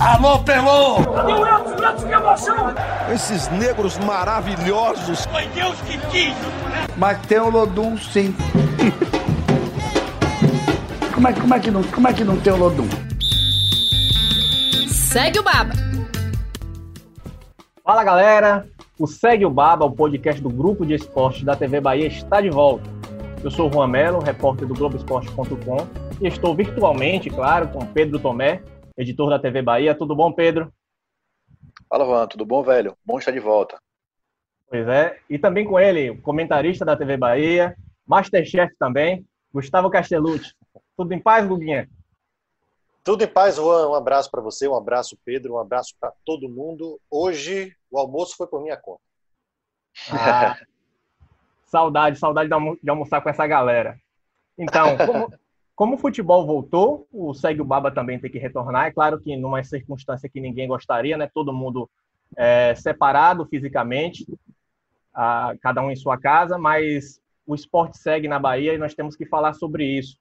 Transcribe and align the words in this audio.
Alô, 0.00 0.38
Pelô! 0.38 1.02
Cadê 1.12 1.32
o 1.32 1.44
Elton? 1.44 1.70
O 1.70 1.84
Elton, 1.84 2.06
que 2.06 2.12
emoção! 2.12 2.56
Esses 3.12 3.48
negros 3.48 3.98
maravilhosos! 3.98 5.26
Foi 5.26 5.44
Deus 5.48 5.74
que 5.80 5.98
quis! 6.06 6.34
Mas 6.96 7.18
tem 7.26 7.40
o 7.40 7.50
Lodum, 7.50 7.98
sim. 7.98 8.32
como, 11.12 11.26
é, 11.26 11.32
como, 11.32 11.52
é 11.52 11.58
que 11.58 11.70
não, 11.72 11.82
como 11.82 12.06
é 12.06 12.12
que 12.12 12.22
não 12.22 12.38
tem 12.38 12.52
o 12.52 12.56
Lodum? 12.56 12.88
Segue 14.88 15.40
o 15.40 15.42
Baba! 15.42 15.72
Fala 17.82 18.04
galera, 18.04 18.68
o 19.00 19.06
Segue 19.08 19.44
o 19.46 19.50
Baba, 19.50 19.84
o 19.84 19.90
podcast 19.90 20.40
do 20.40 20.48
grupo 20.48 20.86
de 20.86 20.94
esportes 20.94 21.42
da 21.42 21.56
TV 21.56 21.80
Bahia, 21.80 22.06
está 22.06 22.40
de 22.40 22.50
volta. 22.50 22.88
Eu 23.42 23.50
sou 23.50 23.68
o 23.68 23.72
Juan 23.72 23.88
Melo, 23.88 24.20
repórter 24.20 24.68
do 24.68 24.74
Globoesporte.com 24.74 25.88
e 26.20 26.28
estou 26.28 26.54
virtualmente, 26.54 27.28
claro, 27.30 27.66
com 27.68 27.84
Pedro 27.86 28.20
Tomé, 28.20 28.60
editor 28.98 29.30
da 29.30 29.38
TV 29.38 29.62
Bahia. 29.62 29.94
Tudo 29.94 30.14
bom, 30.14 30.32
Pedro? 30.32 30.72
Fala, 31.88 32.04
Juan, 32.04 32.26
tudo 32.26 32.44
bom, 32.44 32.62
velho? 32.62 32.96
Bom 33.04 33.18
estar 33.18 33.30
de 33.30 33.38
volta. 33.38 33.78
Pois 34.68 34.86
é, 34.86 35.18
e 35.30 35.38
também 35.38 35.64
com 35.64 35.80
ele, 35.80 36.18
comentarista 36.18 36.84
da 36.84 36.94
TV 36.94 37.16
Bahia, 37.16 37.74
Masterchef 38.06 38.74
também, 38.78 39.26
Gustavo 39.54 39.88
Castellucci. 39.88 40.54
Tudo 40.94 41.14
em 41.14 41.20
paz, 41.20 41.46
Guguinha? 41.46 41.88
Tudo 43.02 43.24
em 43.24 43.28
paz, 43.28 43.56
Juan. 43.56 43.88
Um 43.88 43.94
abraço 43.94 44.30
para 44.30 44.42
você, 44.42 44.68
um 44.68 44.76
abraço, 44.76 45.16
Pedro, 45.24 45.54
um 45.54 45.58
abraço 45.58 45.94
para 45.98 46.12
todo 46.24 46.48
mundo. 46.48 47.00
Hoje 47.10 47.74
o 47.90 47.98
almoço 47.98 48.36
foi 48.36 48.46
por 48.46 48.60
minha 48.60 48.76
conta. 48.76 49.00
Ah, 50.12 50.58
saudade, 51.64 52.18
saudade 52.18 52.50
de 52.82 52.90
almoçar 52.90 53.22
com 53.22 53.30
essa 53.30 53.46
galera. 53.46 53.98
Então, 54.58 54.98
como, 54.98 55.32
como 55.78 55.94
o 55.94 55.98
futebol 55.98 56.44
voltou, 56.44 57.06
o 57.12 57.32
Segue 57.32 57.60
o 57.60 57.64
Baba 57.64 57.88
também 57.88 58.18
tem 58.18 58.28
que 58.28 58.36
retornar. 58.36 58.86
É 58.86 58.90
claro 58.90 59.20
que 59.20 59.36
numa 59.36 59.62
circunstância 59.62 60.28
que 60.28 60.40
ninguém 60.40 60.66
gostaria, 60.66 61.16
né? 61.16 61.30
Todo 61.32 61.52
mundo 61.52 61.88
é, 62.36 62.74
separado 62.74 63.46
fisicamente, 63.46 64.26
a, 65.14 65.54
cada 65.62 65.80
um 65.80 65.88
em 65.88 65.94
sua 65.94 66.18
casa, 66.18 66.58
mas 66.58 67.20
o 67.46 67.54
esporte 67.54 67.96
segue 67.96 68.26
na 68.26 68.40
Bahia 68.40 68.74
e 68.74 68.78
nós 68.78 68.92
temos 68.92 69.14
que 69.14 69.24
falar 69.24 69.52
sobre 69.52 69.84
isso. 69.84 70.18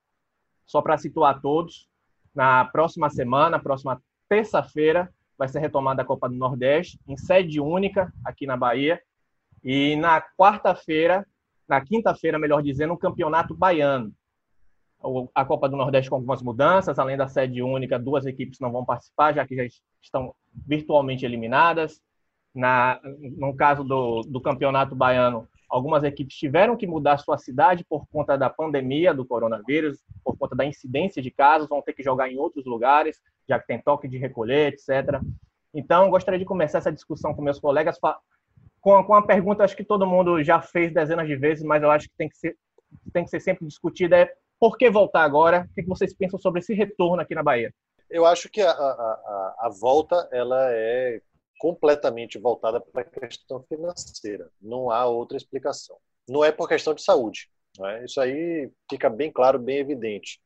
Só 0.64 0.80
para 0.80 0.96
situar 0.96 1.42
todos, 1.42 1.90
na 2.36 2.66
próxima 2.66 3.10
semana, 3.10 3.58
próxima 3.58 4.00
terça-feira, 4.30 5.12
vai 5.36 5.48
ser 5.48 5.58
retomada 5.58 6.04
a 6.04 6.06
Copa 6.06 6.30
do 6.30 6.36
Nordeste, 6.36 7.00
em 7.08 7.18
sede 7.18 7.60
única 7.60 8.14
aqui 8.24 8.46
na 8.46 8.56
Bahia. 8.56 9.02
E 9.64 9.96
na 9.96 10.22
quarta-feira, 10.22 11.26
na 11.68 11.82
quinta-feira, 11.82 12.38
melhor 12.38 12.62
dizendo, 12.62 12.94
o 12.94 12.98
Campeonato 12.98 13.56
Baiano 13.56 14.14
a 15.34 15.46
Copa 15.46 15.70
do 15.70 15.78
Nordeste 15.78 16.10
com 16.10 16.16
algumas 16.16 16.42
mudanças, 16.42 16.98
além 16.98 17.18
da 17.18 17.28
sede 17.28 17.62
única, 17.62 18.00
duas 18.00 18.26
equipes 18.26 18.60
não 18.60 18.72
vão 18.72 18.84
participar, 18.84 19.34
já 19.34 19.46
que 19.46 19.56
já 19.56 19.64
estão 20.02 20.34
virtualmente 20.66 21.26
eliminadas. 21.26 22.02
Na, 22.54 23.00
no 23.38 23.56
caso 23.56 23.84
do, 23.84 24.22
do 24.22 24.42
Campeonato 24.42 24.96
Baiano, 24.96 25.48
algumas 25.70 26.04
equipes 26.04 26.36
tiveram 26.36 26.76
que 26.76 26.88
mudar 26.88 27.18
sua 27.18 27.38
cidade 27.38 27.86
por 27.88 28.08
conta 28.08 28.36
da 28.36 28.50
pandemia 28.50 29.14
do 29.14 29.26
coronavírus, 29.26 30.00
por 30.24 30.36
conta 30.36 30.56
da 30.56 30.66
incidência 30.66 31.22
de 31.22 31.30
casos, 31.30 31.70
vão 31.70 31.82
ter 31.82 31.94
que 31.94 32.02
jogar 32.02 32.32
em 32.32 32.38
outros 32.38 32.66
lugares, 32.66 33.22
já 33.48 33.60
que 33.60 33.68
tem 33.68 33.80
toque 33.80 34.08
de 34.08 34.18
recolher, 34.18 34.74
etc. 34.74 35.22
Então, 35.74 36.10
gostaria 36.10 36.40
de 36.40 36.46
começar 36.46 36.80
essa 36.80 36.92
discussão 36.92 37.34
com 37.34 37.42
meus 37.42 37.60
colegas 37.60 38.00
com, 38.00 39.04
com 39.04 39.14
uma 39.14 39.26
pergunta, 39.26 39.64
acho 39.64 39.76
que 39.76 39.84
todo 39.84 40.08
mundo 40.08 40.44
já 40.44 40.62
fez 40.62 40.94
dezenas 40.94 41.28
de 41.28 41.36
vezes, 41.36 41.64
mas 41.64 41.84
eu 41.84 41.92
acho 41.92 42.08
que 42.08 42.16
tem 42.18 42.30
que 42.30 42.38
ser, 42.38 42.58
tem 43.14 43.24
que 43.24 43.30
ser 43.30 43.40
sempre 43.40 43.68
discutida, 43.68 44.18
é 44.18 44.34
por 44.60 44.78
que 44.78 44.90
voltar 44.90 45.24
agora? 45.24 45.68
O 45.70 45.74
que 45.74 45.88
vocês 45.88 46.14
pensam 46.14 46.40
sobre 46.40 46.60
esse 46.60 46.74
retorno 46.74 47.22
aqui 47.22 47.36
na 47.36 47.44
Bahia? 47.44 47.74
Eu 48.10 48.26
acho 48.26 48.50
que 48.50 48.62
a, 48.62 48.72
a, 48.72 49.56
a 49.62 49.70
volta 49.70 50.28
ela 50.32 50.72
é 50.72 51.22
completamente 51.58 52.38
voltada 52.38 52.80
para 52.80 53.02
a 53.02 53.06
questão 53.06 53.64
financeira. 53.68 54.50
Não 54.62 54.92
há 54.92 55.06
outra 55.06 55.38
explicação. 55.38 55.98
Não 56.30 56.44
é 56.44 56.52
por 56.52 56.68
questão 56.68 56.94
de 56.94 57.02
saúde. 57.02 57.50
É? 57.86 58.06
Isso 58.06 58.20
aí 58.20 58.72
fica 58.90 59.10
bem 59.10 59.32
claro, 59.32 59.60
bem 59.60 59.78
evidente. 59.78 60.40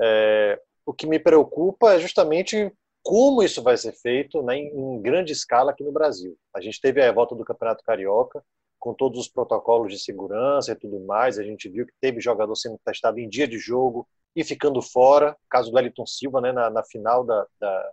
É, 0.00 0.60
o 0.86 0.92
que 0.92 1.06
me 1.06 1.18
preocupa 1.18 1.94
é 1.94 1.98
justamente 1.98 2.72
como 3.02 3.42
isso 3.42 3.62
vai 3.62 3.76
ser 3.76 3.92
feito 3.92 4.42
né, 4.42 4.56
em, 4.56 5.00
grande 5.00 5.32
escala 5.32 5.70
aqui 5.70 5.84
no 5.84 5.92
Brasil. 5.92 6.36
A 6.54 6.60
gente 6.60 6.80
teve 6.80 7.02
a 7.02 7.12
volta 7.12 7.34
do 7.34 7.44
Campeonato 7.44 7.84
Carioca, 7.84 8.42
com 8.78 8.94
todos 8.94 9.18
os 9.18 9.28
protocolos 9.28 9.92
de 9.92 9.98
segurança 9.98 10.72
e 10.72 10.76
tudo 10.76 11.00
mais. 11.00 11.38
A 11.38 11.42
gente 11.42 11.68
viu 11.68 11.86
que 11.86 11.92
teve 12.00 12.20
jogador 12.20 12.54
sendo 12.54 12.78
testado 12.84 13.18
em 13.18 13.28
dia 13.28 13.46
de 13.46 13.58
jogo 13.58 14.08
e 14.34 14.44
ficando 14.44 14.80
fora. 14.80 15.36
Caso 15.50 15.70
do 15.70 15.76
Wellington 15.76 16.06
Silva, 16.06 16.40
né, 16.40 16.52
na, 16.52 16.70
na 16.70 16.84
final 16.84 17.24
da, 17.24 17.46
da, 17.60 17.92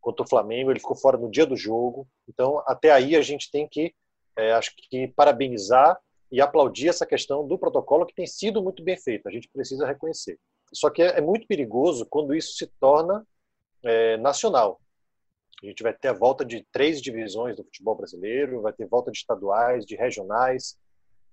contra 0.00 0.24
o 0.24 0.28
Flamengo, 0.28 0.70
ele 0.70 0.80
ficou 0.80 0.96
fora 0.96 1.16
no 1.16 1.30
dia 1.30 1.46
do 1.46 1.56
jogo. 1.56 2.06
Então, 2.28 2.62
até 2.66 2.90
aí 2.90 3.16
a 3.16 3.22
gente 3.22 3.50
tem 3.50 3.66
que, 3.68 3.94
é, 4.36 4.52
acho 4.52 4.72
que, 4.76 5.08
parabenizar 5.08 5.98
e 6.30 6.40
aplaudir 6.40 6.88
essa 6.88 7.06
questão 7.06 7.46
do 7.46 7.58
protocolo 7.58 8.04
que 8.06 8.14
tem 8.14 8.26
sido 8.26 8.62
muito 8.62 8.82
bem 8.82 8.96
feito. 8.96 9.26
A 9.28 9.32
gente 9.32 9.48
precisa 9.48 9.86
reconhecer. 9.86 10.38
Só 10.74 10.90
que 10.90 11.02
é, 11.02 11.18
é 11.18 11.20
muito 11.20 11.46
perigoso 11.46 12.06
quando 12.08 12.34
isso 12.34 12.52
se 12.52 12.66
torna 12.78 13.26
é, 13.82 14.16
nacional. 14.18 14.80
A 15.62 15.66
gente 15.66 15.82
vai 15.82 15.92
ter 15.92 16.08
a 16.08 16.12
volta 16.12 16.44
de 16.44 16.64
três 16.70 17.00
divisões 17.00 17.56
do 17.56 17.64
futebol 17.64 17.96
brasileiro, 17.96 18.62
vai 18.62 18.72
ter 18.72 18.86
volta 18.86 19.10
de 19.10 19.18
estaduais, 19.18 19.84
de 19.84 19.96
regionais, 19.96 20.78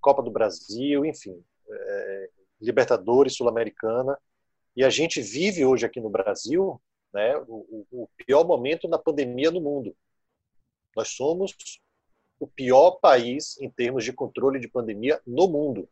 Copa 0.01 0.21
do 0.21 0.31
Brasil, 0.31 1.05
enfim, 1.05 1.43
é, 1.69 2.29
Libertadores, 2.59 3.35
Sul-Americana. 3.35 4.17
E 4.75 4.83
a 4.83 4.89
gente 4.89 5.21
vive 5.21 5.65
hoje 5.65 5.85
aqui 5.85 5.99
no 5.99 6.09
Brasil 6.09 6.81
né, 7.13 7.37
o, 7.47 7.85
o 7.91 8.09
pior 8.17 8.45
momento 8.45 8.87
na 8.87 8.97
pandemia 8.97 9.51
no 9.51 9.61
mundo. 9.61 9.95
Nós 10.95 11.09
somos 11.09 11.55
o 12.39 12.47
pior 12.47 12.99
país 12.99 13.57
em 13.61 13.69
termos 13.69 14.03
de 14.03 14.11
controle 14.11 14.59
de 14.59 14.67
pandemia 14.67 15.21
no 15.25 15.47
mundo. 15.47 15.87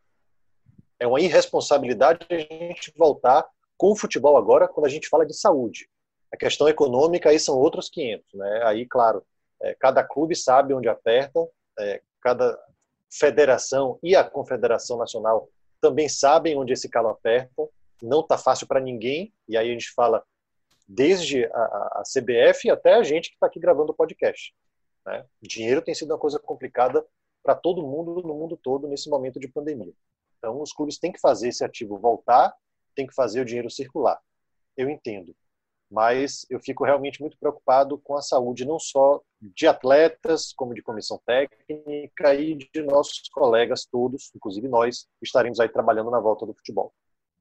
É 1.00 1.08
uma 1.08 1.22
irresponsabilidade 1.22 2.26
a 2.30 2.38
gente 2.38 2.94
voltar 2.96 3.48
com 3.78 3.92
o 3.92 3.96
futebol 3.96 4.38
agora 4.38 4.68
quando 4.68 4.86
a 4.86 4.90
gente 4.90 5.08
fala 5.08 5.26
de 5.26 5.34
saúde. 5.34 5.90
A 6.34 6.38
questão 6.38 6.68
econômica 6.68 7.30
aí 7.30 7.38
são 7.38 7.56
outros 7.56 7.88
500, 7.92 8.34
né? 8.34 8.64
Aí, 8.64 8.88
claro, 8.88 9.24
é, 9.62 9.76
cada 9.76 10.04
clube 10.04 10.36
sabe 10.36 10.74
onde 10.74 10.90
aperta, 10.90 11.40
é, 11.80 12.02
cada 12.20 12.60
federação 13.08 14.00
e 14.02 14.16
a 14.16 14.24
confederação 14.24 14.98
nacional 14.98 15.48
também 15.80 16.10
sabem 16.10 16.58
onde 16.58 16.74
esse 16.74 16.90
calo 16.90 17.10
aperta. 17.10 17.70
Não 18.02 18.22
está 18.22 18.36
fácil 18.36 18.66
para 18.66 18.80
ninguém. 18.80 19.32
E 19.48 19.56
aí 19.56 19.70
a 19.70 19.74
gente 19.74 19.92
fala 19.92 20.24
desde 20.88 21.46
a, 21.46 22.02
a 22.02 22.04
CBF 22.04 22.68
até 22.72 22.96
a 22.96 23.04
gente 23.04 23.30
que 23.30 23.36
está 23.36 23.46
aqui 23.46 23.60
gravando 23.60 23.92
o 23.92 23.96
podcast. 23.96 24.56
Né? 25.06 25.24
Dinheiro 25.40 25.84
tem 25.84 25.94
sido 25.94 26.10
uma 26.10 26.18
coisa 26.18 26.40
complicada 26.40 27.06
para 27.44 27.54
todo 27.54 27.84
mundo 27.84 28.24
no 28.24 28.34
mundo 28.34 28.58
todo 28.58 28.88
nesse 28.88 29.08
momento 29.08 29.40
de 29.40 29.48
pandemia. 29.48 29.94
Então, 30.40 30.60
os 30.60 30.74
clubes 30.74 30.98
têm 30.98 31.12
que 31.12 31.20
fazer 31.20 31.50
esse 31.50 31.64
ativo 31.64 32.00
voltar, 32.00 32.56
tem 32.96 33.06
que 33.06 33.14
fazer 33.14 33.42
o 33.42 33.46
dinheiro 33.46 33.70
circular. 33.70 34.20
Eu 34.76 34.90
entendo 34.90 35.36
mas 35.94 36.44
eu 36.50 36.60
fico 36.60 36.84
realmente 36.84 37.22
muito 37.22 37.38
preocupado 37.38 38.00
com 38.00 38.18
a 38.18 38.22
saúde 38.22 38.66
não 38.66 38.80
só 38.80 39.22
de 39.40 39.68
atletas, 39.68 40.52
como 40.52 40.74
de 40.74 40.82
comissão 40.82 41.22
técnica 41.24 42.34
e 42.34 42.56
de 42.56 42.82
nossos 42.82 43.30
colegas 43.30 43.86
todos, 43.86 44.32
inclusive 44.36 44.68
nós, 44.68 45.08
estaremos 45.22 45.60
aí 45.60 45.70
trabalhando 45.70 46.10
na 46.10 46.20
volta 46.20 46.48
do 46.48 46.54
futebol. 46.56 46.92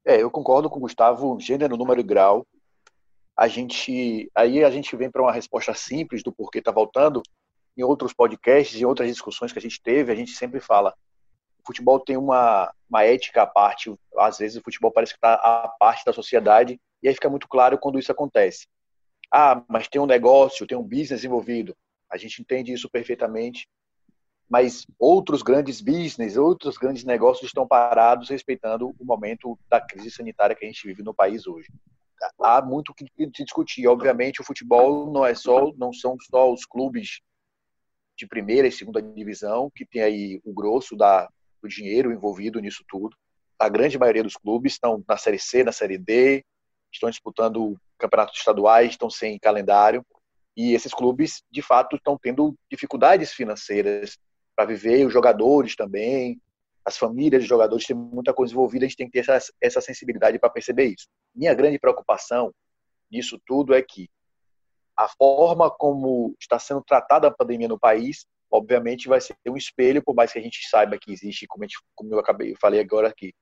É, 0.04 0.20
eu 0.20 0.30
concordo 0.30 0.68
com 0.68 0.76
o 0.76 0.82
Gustavo, 0.82 1.40
gênero, 1.40 1.78
número 1.78 2.00
e 2.00 2.04
grau. 2.04 2.46
A 3.34 3.48
gente, 3.48 4.30
aí 4.34 4.62
a 4.62 4.70
gente 4.70 4.94
vem 4.96 5.10
para 5.10 5.22
uma 5.22 5.32
resposta 5.32 5.72
simples 5.72 6.22
do 6.22 6.30
porquê 6.30 6.58
está 6.58 6.70
voltando. 6.70 7.22
Em 7.74 7.82
outros 7.82 8.12
podcasts, 8.12 8.78
em 8.78 8.84
outras 8.84 9.08
discussões 9.08 9.50
que 9.50 9.58
a 9.58 9.62
gente 9.62 9.80
teve, 9.82 10.12
a 10.12 10.14
gente 10.14 10.32
sempre 10.32 10.60
fala 10.60 10.94
o 11.62 11.66
futebol 11.66 12.00
tem 12.00 12.16
uma, 12.16 12.74
uma 12.90 13.04
ética 13.04 13.42
à 13.42 13.46
parte. 13.46 13.94
Às 14.18 14.38
vezes 14.38 14.58
o 14.58 14.62
futebol 14.62 14.90
parece 14.90 15.12
que 15.12 15.18
está 15.18 15.34
à 15.34 15.68
parte 15.78 16.04
da 16.04 16.12
sociedade 16.12 16.78
e 17.02 17.08
aí 17.08 17.14
fica 17.14 17.28
muito 17.28 17.48
claro 17.48 17.78
quando 17.78 17.98
isso 17.98 18.12
acontece. 18.12 18.66
Ah, 19.32 19.64
mas 19.68 19.88
tem 19.88 20.00
um 20.00 20.06
negócio, 20.06 20.66
tem 20.66 20.76
um 20.76 20.82
business 20.82 21.24
envolvido. 21.24 21.74
A 22.10 22.16
gente 22.16 22.40
entende 22.40 22.72
isso 22.72 22.90
perfeitamente. 22.90 23.66
Mas 24.48 24.86
outros 24.98 25.42
grandes 25.42 25.80
business, 25.80 26.36
outros 26.36 26.76
grandes 26.76 27.04
negócios 27.04 27.46
estão 27.46 27.66
parados 27.66 28.28
respeitando 28.28 28.94
o 28.98 29.04
momento 29.04 29.58
da 29.68 29.80
crise 29.80 30.10
sanitária 30.10 30.54
que 30.54 30.64
a 30.64 30.68
gente 30.68 30.86
vive 30.86 31.02
no 31.02 31.14
país 31.14 31.46
hoje. 31.46 31.68
Há 32.38 32.60
muito 32.60 32.90
o 32.90 32.94
que 32.94 33.06
se 33.16 33.44
discutir. 33.44 33.86
Obviamente, 33.88 34.42
o 34.42 34.44
futebol 34.44 35.10
não 35.10 35.24
é 35.24 35.34
só, 35.34 35.72
não 35.78 35.92
são 35.92 36.16
só 36.20 36.52
os 36.52 36.66
clubes 36.66 37.20
de 38.16 38.26
primeira 38.26 38.68
e 38.68 38.72
segunda 38.72 39.00
divisão 39.00 39.70
que 39.74 39.86
tem 39.86 40.02
aí 40.02 40.40
o 40.44 40.52
grosso 40.52 40.94
da, 40.94 41.28
do 41.62 41.68
dinheiro 41.68 42.12
envolvido 42.12 42.60
nisso 42.60 42.84
tudo. 42.86 43.16
A 43.58 43.68
grande 43.68 43.98
maioria 43.98 44.22
dos 44.22 44.36
clubes 44.36 44.74
estão 44.74 45.02
na 45.08 45.16
Série 45.16 45.38
C, 45.38 45.64
na 45.64 45.72
Série 45.72 45.96
D, 45.96 46.44
estão 46.96 47.10
disputando 47.10 47.76
campeonatos 47.98 48.38
estaduais, 48.38 48.90
estão 48.90 49.10
sem 49.10 49.38
calendário, 49.38 50.04
e 50.56 50.74
esses 50.74 50.92
clubes, 50.92 51.42
de 51.50 51.62
fato, 51.62 51.96
estão 51.96 52.18
tendo 52.20 52.54
dificuldades 52.70 53.32
financeiras 53.32 54.18
para 54.54 54.66
viver, 54.66 55.06
os 55.06 55.12
jogadores 55.12 55.74
também, 55.74 56.40
as 56.84 56.98
famílias 56.98 57.42
de 57.42 57.48
jogadores 57.48 57.86
têm 57.86 57.96
muita 57.96 58.34
coisa 58.34 58.52
envolvida, 58.52 58.84
a 58.84 58.88
gente 58.88 58.96
tem 58.96 59.06
que 59.06 59.12
ter 59.12 59.30
essa, 59.30 59.52
essa 59.60 59.80
sensibilidade 59.80 60.38
para 60.38 60.50
perceber 60.50 60.86
isso. 60.86 61.06
Minha 61.34 61.54
grande 61.54 61.78
preocupação 61.78 62.52
nisso 63.10 63.40
tudo 63.46 63.74
é 63.74 63.80
que 63.80 64.08
a 64.96 65.08
forma 65.08 65.70
como 65.70 66.34
está 66.38 66.58
sendo 66.58 66.82
tratada 66.82 67.28
a 67.28 67.30
pandemia 67.30 67.68
no 67.68 67.78
país, 67.78 68.26
obviamente 68.50 69.08
vai 69.08 69.20
ser 69.20 69.34
um 69.48 69.56
espelho, 69.56 70.02
por 70.02 70.14
mais 70.14 70.32
que 70.32 70.38
a 70.38 70.42
gente 70.42 70.68
saiba 70.68 70.98
que 70.98 71.12
existe, 71.12 71.46
como, 71.46 71.64
gente, 71.64 71.78
como 71.94 72.12
eu 72.12 72.18
acabei, 72.18 72.52
eu 72.52 72.56
falei 72.60 72.80
agora 72.80 73.08
aqui, 73.08 73.32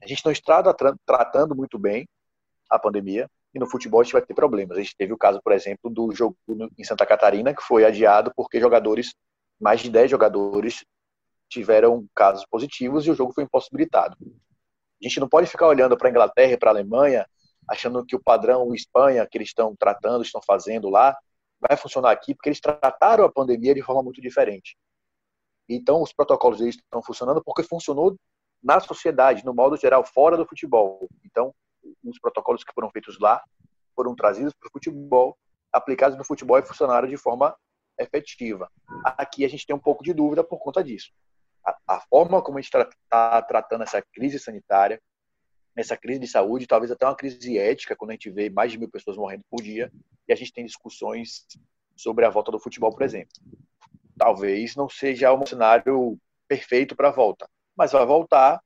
a 0.00 0.06
gente 0.06 0.24
não 0.24 0.32
está 0.32 0.62
tratando 1.04 1.54
muito 1.54 1.78
bem 1.78 2.06
a 2.70 2.78
pandemia, 2.78 3.28
e 3.52 3.58
no 3.58 3.66
futebol 3.66 4.00
a 4.00 4.04
gente 4.04 4.12
vai 4.12 4.22
ter 4.22 4.34
problemas. 4.34 4.78
A 4.78 4.80
gente 4.80 4.96
teve 4.96 5.12
o 5.12 5.18
caso, 5.18 5.40
por 5.42 5.52
exemplo, 5.52 5.90
do 5.90 6.12
jogo 6.14 6.36
em 6.78 6.84
Santa 6.84 7.04
Catarina, 7.04 7.54
que 7.54 7.62
foi 7.62 7.84
adiado 7.84 8.32
porque 8.36 8.60
jogadores, 8.60 9.14
mais 9.60 9.80
de 9.80 9.90
10 9.90 10.10
jogadores, 10.10 10.84
tiveram 11.48 12.06
casos 12.14 12.46
positivos 12.48 13.06
e 13.06 13.10
o 13.10 13.14
jogo 13.14 13.32
foi 13.32 13.44
impossibilitado. 13.44 14.16
A 14.20 15.08
gente 15.08 15.18
não 15.18 15.28
pode 15.28 15.48
ficar 15.48 15.66
olhando 15.66 15.96
para 15.96 16.08
a 16.08 16.10
Inglaterra 16.10 16.52
e 16.52 16.56
para 16.56 16.70
a 16.70 16.74
Alemanha 16.74 17.26
achando 17.68 18.04
que 18.04 18.16
o 18.16 18.22
padrão 18.22 18.74
Espanha 18.74 19.26
que 19.26 19.38
eles 19.38 19.48
estão 19.48 19.74
tratando, 19.76 20.22
estão 20.22 20.40
fazendo 20.42 20.88
lá, 20.88 21.16
vai 21.60 21.76
funcionar 21.76 22.10
aqui, 22.10 22.34
porque 22.34 22.48
eles 22.48 22.60
trataram 22.60 23.24
a 23.24 23.32
pandemia 23.32 23.74
de 23.74 23.82
forma 23.82 24.02
muito 24.02 24.20
diferente. 24.20 24.76
Então, 25.68 26.02
os 26.02 26.12
protocolos 26.12 26.58
deles 26.58 26.76
estão 26.76 27.02
funcionando 27.02 27.42
porque 27.44 27.62
funcionou 27.62 28.16
na 28.62 28.80
sociedade, 28.80 29.44
no 29.44 29.54
modo 29.54 29.76
geral, 29.76 30.04
fora 30.04 30.36
do 30.36 30.46
futebol. 30.46 31.08
Então, 31.24 31.54
os 32.04 32.18
protocolos 32.18 32.64
que 32.64 32.72
foram 32.72 32.90
feitos 32.90 33.18
lá 33.18 33.42
foram 33.94 34.14
trazidos 34.14 34.54
para 34.54 34.68
o 34.68 34.72
futebol, 34.72 35.36
aplicados 35.72 36.16
no 36.16 36.24
futebol 36.24 36.58
e 36.58 36.62
funcionaram 36.62 37.08
de 37.08 37.16
forma 37.16 37.54
efetiva. 37.98 38.70
Aqui 39.04 39.44
a 39.44 39.48
gente 39.48 39.66
tem 39.66 39.76
um 39.76 39.80
pouco 39.80 40.02
de 40.02 40.12
dúvida 40.12 40.42
por 40.42 40.58
conta 40.58 40.82
disso. 40.82 41.12
A, 41.64 41.76
a 41.86 42.00
forma 42.00 42.42
como 42.42 42.58
a 42.58 42.60
gente 42.60 42.74
está 42.74 42.88
tra 43.08 43.42
tratando 43.42 43.82
essa 43.82 44.02
crise 44.12 44.38
sanitária, 44.38 45.00
essa 45.76 45.96
crise 45.96 46.20
de 46.20 46.26
saúde, 46.26 46.66
talvez 46.66 46.90
até 46.90 47.06
uma 47.06 47.14
crise 47.14 47.58
ética, 47.58 47.96
quando 47.96 48.10
a 48.10 48.14
gente 48.14 48.30
vê 48.30 48.50
mais 48.50 48.72
de 48.72 48.78
mil 48.78 48.90
pessoas 48.90 49.16
morrendo 49.16 49.44
por 49.50 49.62
dia, 49.62 49.90
e 50.28 50.32
a 50.32 50.36
gente 50.36 50.52
tem 50.52 50.64
discussões 50.64 51.46
sobre 51.96 52.24
a 52.24 52.30
volta 52.30 52.50
do 52.50 52.58
futebol, 52.58 52.90
por 52.90 53.02
exemplo. 53.02 53.32
Talvez 54.18 54.74
não 54.74 54.88
seja 54.88 55.32
um 55.32 55.46
cenário 55.46 56.18
perfeito 56.48 56.96
para 56.96 57.08
a 57.08 57.12
volta, 57.12 57.48
mas 57.76 57.92
vai 57.92 58.04
voltar 58.04 58.60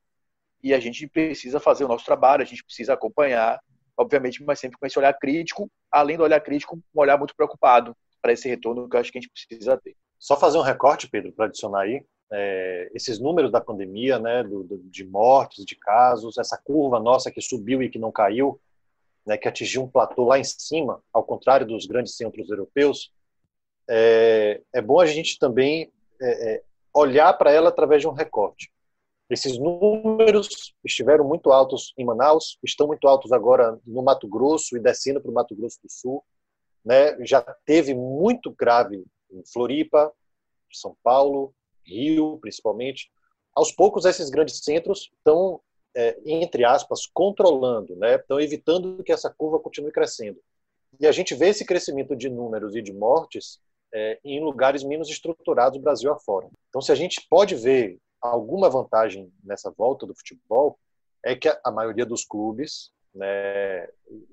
e 0.65 0.73
a 0.73 0.81
gente 0.81 1.07
precisa 1.07 1.61
fazer 1.61 1.85
o 1.85 1.89
nosso 1.89 2.07
trabalho, 2.07 2.43
a 2.43 2.47
gente 2.47 2.65
precisa 2.65 2.95
acompanhar, 2.95 3.61
obviamente, 3.99 4.43
mas 4.43 4.59
sempre 4.59 4.79
com 4.79 4.87
esse 4.87 4.99
olhar 4.99 5.13
crítico, 5.13 5.71
além 5.91 6.17
do 6.17 6.23
olhar 6.23 6.41
crítico, 6.41 6.77
um 6.77 7.01
olhar 7.01 7.19
muito 7.19 7.37
preocupado 7.37 7.95
para 8.23 8.33
esse 8.33 8.49
retorno 8.49 8.89
que 8.89 8.97
eu 8.97 9.01
acho 9.01 9.13
que 9.13 9.19
a 9.19 9.21
gente 9.21 9.31
precisa 9.31 9.77
ter. 9.77 9.95
Só 10.19 10.39
fazer 10.39 10.57
um 10.57 10.63
recorte, 10.63 11.07
Pedro, 11.07 11.33
para 11.33 11.45
adicionar 11.45 11.83
aí, 11.83 12.03
é, 12.33 12.91
esses 12.95 13.21
números 13.21 13.53
da 13.53 13.61
pandemia, 13.61 14.19
né, 14.19 14.43
do, 14.43 14.65
do, 14.65 14.79
de 14.85 15.05
mortes, 15.05 15.67
de 15.67 15.77
casos, 15.77 16.39
essa 16.39 16.57
curva 16.57 16.99
nossa 16.99 17.31
que 17.31 17.43
subiu 17.43 17.83
e 17.83 17.91
que 17.91 17.99
não 17.99 18.11
caiu, 18.11 18.59
né, 19.27 19.37
que 19.37 19.47
atingiu 19.47 19.83
um 19.83 19.89
platô 19.89 20.25
lá 20.25 20.39
em 20.39 20.45
cima, 20.45 21.03
ao 21.13 21.23
contrário 21.23 21.67
dos 21.67 21.85
grandes 21.85 22.17
centros 22.17 22.49
europeus, 22.49 23.13
é, 23.87 24.63
é 24.73 24.81
bom 24.81 24.99
a 24.99 25.05
gente 25.05 25.39
também 25.39 25.93
é, 26.23 26.55
é 26.55 26.63
olhar 26.95 27.35
para 27.35 27.51
ela 27.53 27.69
através 27.69 28.01
de 28.01 28.09
um 28.09 28.13
recorte. 28.13 28.73
Esses 29.31 29.59
números 29.59 30.75
estiveram 30.85 31.27
muito 31.27 31.51
altos 31.51 31.95
em 31.97 32.05
Manaus, 32.05 32.59
estão 32.63 32.87
muito 32.87 33.09
altos 33.09 33.33
agora 33.33 33.79
no 33.87 34.03
Mato 34.03 34.29
Grosso 34.29 34.77
e 34.77 34.81
descendo 34.81 35.21
para 35.21 35.31
o 35.31 35.35
Mato 35.35 35.57
Grosso 35.57 35.79
do 35.83 35.91
Sul. 35.91 36.23
Né? 36.85 37.17
Já 37.25 37.41
teve 37.65 37.95
muito 37.95 38.51
grave 38.51 39.03
em 39.31 39.43
Floripa, 39.51 40.13
São 40.71 40.95
Paulo, 41.03 41.55
Rio, 41.87 42.39
principalmente. 42.39 43.11
Aos 43.55 43.73
poucos, 43.73 44.05
esses 44.05 44.29
grandes 44.29 44.59
centros 44.63 45.11
estão, 45.17 45.61
é, 45.97 46.19
entre 46.27 46.65
aspas, 46.65 47.07
controlando, 47.07 47.97
né? 47.97 48.17
estão 48.17 48.39
evitando 48.39 49.03
que 49.03 49.13
essa 49.13 49.31
curva 49.31 49.59
continue 49.59 49.91
crescendo. 49.91 50.39
E 51.01 51.07
a 51.07 51.13
gente 51.13 51.35
vê 51.35 51.49
esse 51.49 51.65
crescimento 51.65 52.15
de 52.15 52.29
números 52.29 52.77
e 52.77 52.83
de 52.83 52.93
mortes 52.93 53.59
é, 53.93 54.19
em 54.23 54.43
lugares 54.43 54.83
menos 54.83 55.09
estruturados 55.09 55.81
Brasil 55.81 56.13
afora. 56.13 56.49
Então, 56.69 56.83
se 56.83 56.93
a 56.93 56.95
gente 56.95 57.27
pode 57.29 57.55
ver 57.55 57.99
alguma 58.31 58.71
vantagem 58.71 59.33
nessa 59.43 59.71
volta 59.71 60.07
do 60.07 60.15
futebol, 60.15 60.79
é 61.23 61.35
que 61.35 61.49
a 61.49 61.71
maioria 61.71 62.05
dos 62.05 62.25
clubes 62.25 62.91
né, 63.15 63.89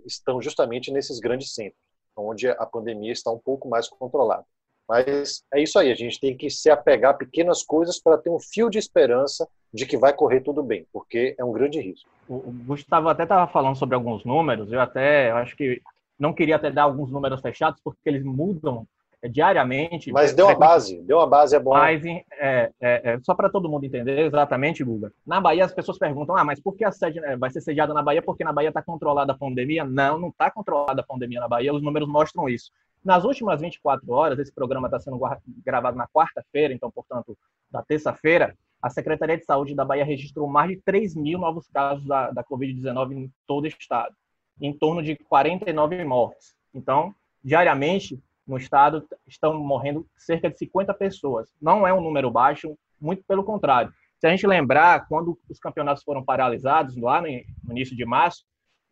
estão 0.05 0.41
justamente 0.41 0.91
nesses 0.91 1.19
grandes 1.19 1.53
centros, 1.53 1.79
onde 2.15 2.49
a 2.49 2.65
pandemia 2.65 3.11
está 3.11 3.31
um 3.31 3.39
pouco 3.39 3.69
mais 3.69 3.87
controlada. 3.87 4.45
Mas 4.87 5.43
é 5.53 5.61
isso 5.61 5.79
aí, 5.79 5.89
a 5.91 5.95
gente 5.95 6.19
tem 6.19 6.35
que 6.35 6.49
se 6.49 6.69
apegar 6.69 7.11
a 7.11 7.17
pequenas 7.17 7.63
coisas 7.63 7.97
para 8.01 8.17
ter 8.17 8.29
um 8.29 8.39
fio 8.39 8.69
de 8.69 8.77
esperança 8.77 9.47
de 9.73 9.85
que 9.85 9.97
vai 9.97 10.13
correr 10.13 10.41
tudo 10.41 10.61
bem, 10.61 10.85
porque 10.91 11.33
é 11.37 11.45
um 11.45 11.53
grande 11.53 11.79
risco. 11.79 12.09
O 12.27 12.51
Gustavo 12.65 13.07
até 13.07 13.23
estava 13.23 13.49
falando 13.49 13.77
sobre 13.77 13.95
alguns 13.95 14.25
números, 14.25 14.71
eu 14.71 14.81
até 14.81 15.31
acho 15.31 15.55
que 15.55 15.81
não 16.19 16.33
queria 16.33 16.57
até 16.57 16.69
dar 16.69 16.83
alguns 16.83 17.09
números 17.09 17.39
fechados, 17.41 17.79
porque 17.83 18.01
eles 18.05 18.23
mudam 18.23 18.85
diariamente. 19.29 20.11
Mas 20.11 20.33
deu 20.33 20.47
uma 20.47 20.55
base, 20.55 21.01
deu 21.03 21.17
uma 21.17 21.27
base, 21.27 21.55
é 21.55 21.59
bom. 21.59 21.71
Mas, 21.71 22.03
é, 22.05 22.21
é, 22.39 22.71
é, 22.81 23.19
só 23.21 23.35
para 23.35 23.49
todo 23.49 23.69
mundo 23.69 23.85
entender 23.85 24.19
exatamente, 24.19 24.83
Guga. 24.83 25.11
Na 25.25 25.39
Bahia, 25.39 25.65
as 25.65 25.73
pessoas 25.73 25.97
perguntam: 25.97 26.35
ah, 26.35 26.43
mas 26.43 26.59
por 26.59 26.75
que 26.75 26.83
a 26.83 26.91
sede 26.91 27.19
né, 27.19 27.37
vai 27.37 27.49
ser 27.49 27.61
sediada 27.61 27.93
na 27.93 28.01
Bahia? 28.01 28.21
Porque 28.21 28.43
na 28.43 28.53
Bahia 28.53 28.69
está 28.69 28.81
controlada 28.81 29.31
a 29.31 29.37
pandemia? 29.37 29.83
Não, 29.83 30.17
não 30.17 30.29
está 30.29 30.49
controlada 30.49 31.01
a 31.01 31.05
pandemia 31.05 31.39
na 31.39 31.47
Bahia, 31.47 31.73
os 31.73 31.83
números 31.83 32.07
mostram 32.07 32.49
isso. 32.49 32.71
Nas 33.03 33.23
últimas 33.23 33.59
24 33.59 34.11
horas, 34.11 34.37
esse 34.37 34.53
programa 34.53 34.87
está 34.87 34.99
sendo 34.99 35.19
gravado 35.65 35.97
na 35.97 36.07
quarta-feira, 36.07 36.73
então, 36.73 36.91
portanto, 36.91 37.35
da 37.69 37.81
terça-feira, 37.81 38.55
a 38.81 38.89
Secretaria 38.89 39.37
de 39.37 39.45
Saúde 39.45 39.75
da 39.75 39.85
Bahia 39.85 40.05
registrou 40.05 40.47
mais 40.47 40.69
de 40.69 40.77
3 40.77 41.15
mil 41.15 41.39
novos 41.39 41.67
casos 41.67 42.05
da, 42.05 42.31
da 42.31 42.43
Covid-19 42.43 43.11
em 43.13 43.31
todo 43.47 43.65
o 43.65 43.67
estado, 43.67 44.15
em 44.59 44.71
torno 44.71 45.01
de 45.01 45.15
49 45.15 46.03
mortes. 46.03 46.53
Então, 46.73 47.13
diariamente, 47.43 48.19
no 48.51 48.57
estado 48.57 49.07
estão 49.25 49.57
morrendo 49.57 50.05
cerca 50.17 50.49
de 50.49 50.57
50 50.57 50.93
pessoas. 50.93 51.49
Não 51.61 51.87
é 51.87 51.93
um 51.93 52.01
número 52.01 52.29
baixo, 52.29 52.77
muito 52.99 53.23
pelo 53.25 53.45
contrário. 53.45 53.91
Se 54.19 54.27
a 54.27 54.29
gente 54.29 54.45
lembrar, 54.45 55.07
quando 55.07 55.39
os 55.49 55.57
campeonatos 55.57 56.03
foram 56.03 56.23
paralisados 56.23 56.95
lá 56.97 57.21
no 57.21 57.27
início 57.71 57.95
de 57.95 58.05
março, 58.05 58.43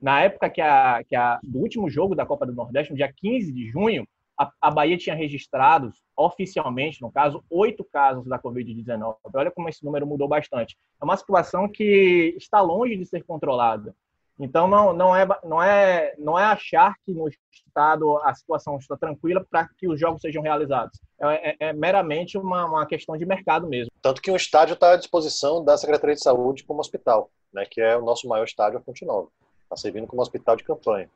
na 0.02 0.22
época 0.22 0.50
que 0.50 0.62
a, 0.62 1.04
que 1.04 1.16
a, 1.16 1.40
do 1.44 1.60
último 1.60 1.90
jogo 1.90 2.16
da 2.16 2.26
Copa 2.26 2.46
do 2.46 2.54
Nordeste, 2.54 2.92
no 2.92 2.98
dia 2.98 3.12
15 3.14 3.52
de 3.52 3.68
junho, 3.68 4.08
a, 4.40 4.50
a 4.62 4.72
Bahia 4.72 4.98
tinha 4.98 5.14
registrado, 5.14 5.92
oficialmente, 6.16 7.02
no 7.02 7.12
caso, 7.12 7.44
oito 7.50 7.84
casos 7.84 8.26
da 8.26 8.40
Covid-19. 8.40 9.16
Olha 9.36 9.52
como 9.52 9.68
esse 9.68 9.84
número 9.84 10.08
mudou 10.08 10.28
bastante. 10.28 10.78
É 11.02 11.04
uma 11.04 11.18
situação 11.18 11.68
que 11.68 12.34
está 12.38 12.62
longe 12.62 12.96
de 12.96 13.06
ser 13.06 13.26
controlada. 13.26 13.94
Então, 14.40 14.68
não, 14.68 14.94
não, 14.94 15.16
é, 15.16 15.28
não, 15.44 15.62
é, 15.62 16.16
não 16.18 16.40
é 16.40 16.44
achar 16.46 16.96
que 17.06 17.14
no 17.14 17.28
Estado 17.52 18.18
a 18.20 18.34
situação 18.34 18.78
está 18.78 18.96
tranquila 18.96 19.46
para 19.50 19.68
que 19.78 19.88
os 19.88 20.00
jogos 20.00 20.22
sejam 20.22 20.42
realizados. 20.42 21.00
É, 21.22 21.50
é, 21.50 21.56
é 21.70 21.74
meramente 21.74 22.38
uma, 22.38 22.66
uma 22.66 22.86
questão 22.86 23.18
de 23.18 23.26
mercado 23.26 23.68
mesmo. 23.68 23.92
Tanto 24.02 24.22
que 24.22 24.32
o 24.32 24.36
estádio 24.36 24.74
está 24.74 24.94
à 24.94 24.96
disposição 24.96 25.64
da 25.64 25.78
Secretaria 25.78 26.16
de 26.16 26.24
Saúde 26.24 26.64
como 26.64 26.80
hospital, 26.80 27.30
né, 27.54 27.66
que 27.70 27.82
é 27.82 27.98
o 27.98 28.02
nosso 28.02 28.28
maior 28.28 28.46
estádio, 28.46 28.80
a 28.80 28.82
Fonte 28.82 29.06
Nova 29.06 29.28
está 29.64 29.76
servindo 29.76 30.08
como 30.08 30.22
hospital 30.22 30.56
de 30.56 30.64
campanha. 30.64 31.10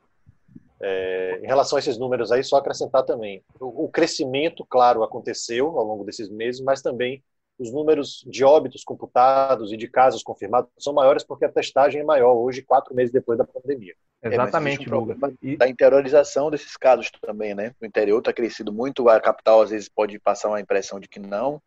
É, 0.80 1.40
em 1.42 1.46
relação 1.46 1.76
a 1.76 1.80
esses 1.80 1.96
números 1.96 2.30
aí, 2.30 2.44
só 2.44 2.56
acrescentar 2.56 3.04
também, 3.04 3.42
o, 3.58 3.84
o, 3.84 3.88
crescimento, 3.88 4.66
claro, 4.68 5.02
aconteceu 5.02 5.78
ao 5.78 5.84
longo 5.84 6.04
desses 6.04 6.28
meses, 6.28 6.60
mas 6.60 6.82
também 6.82 7.22
os 7.58 7.72
números 7.72 8.24
de 8.26 8.44
óbitos 8.44 8.82
computados 8.82 9.72
e 9.72 9.76
de 9.76 9.88
casos 9.88 10.22
confirmados 10.22 10.70
são 10.78 10.92
maiores 10.92 11.22
porque 11.22 11.44
a 11.44 11.52
testagem 11.52 12.00
é 12.00 12.04
maior 12.04 12.34
hoje, 12.34 12.62
quatro 12.62 12.94
meses 12.94 13.12
depois 13.12 13.38
da 13.38 13.44
pandemia. 13.44 13.94
Exatamente, 14.22 14.90
é, 14.90 14.96
um 14.96 15.06
e... 15.42 15.56
Da 15.56 15.68
interiorização 15.68 16.50
desses 16.50 16.76
casos 16.76 17.10
também, 17.20 17.54
né? 17.54 17.74
O 17.80 17.86
interior 17.86 18.18
está 18.18 18.32
crescido 18.32 18.72
muito, 18.72 19.08
a 19.08 19.20
capital 19.20 19.60
às 19.60 19.70
vezes 19.70 19.88
pode 19.88 20.18
passar 20.18 20.48
uma 20.48 20.60
impressão 20.60 20.98
de 20.98 21.06
que 21.06 21.20
não, 21.20 21.60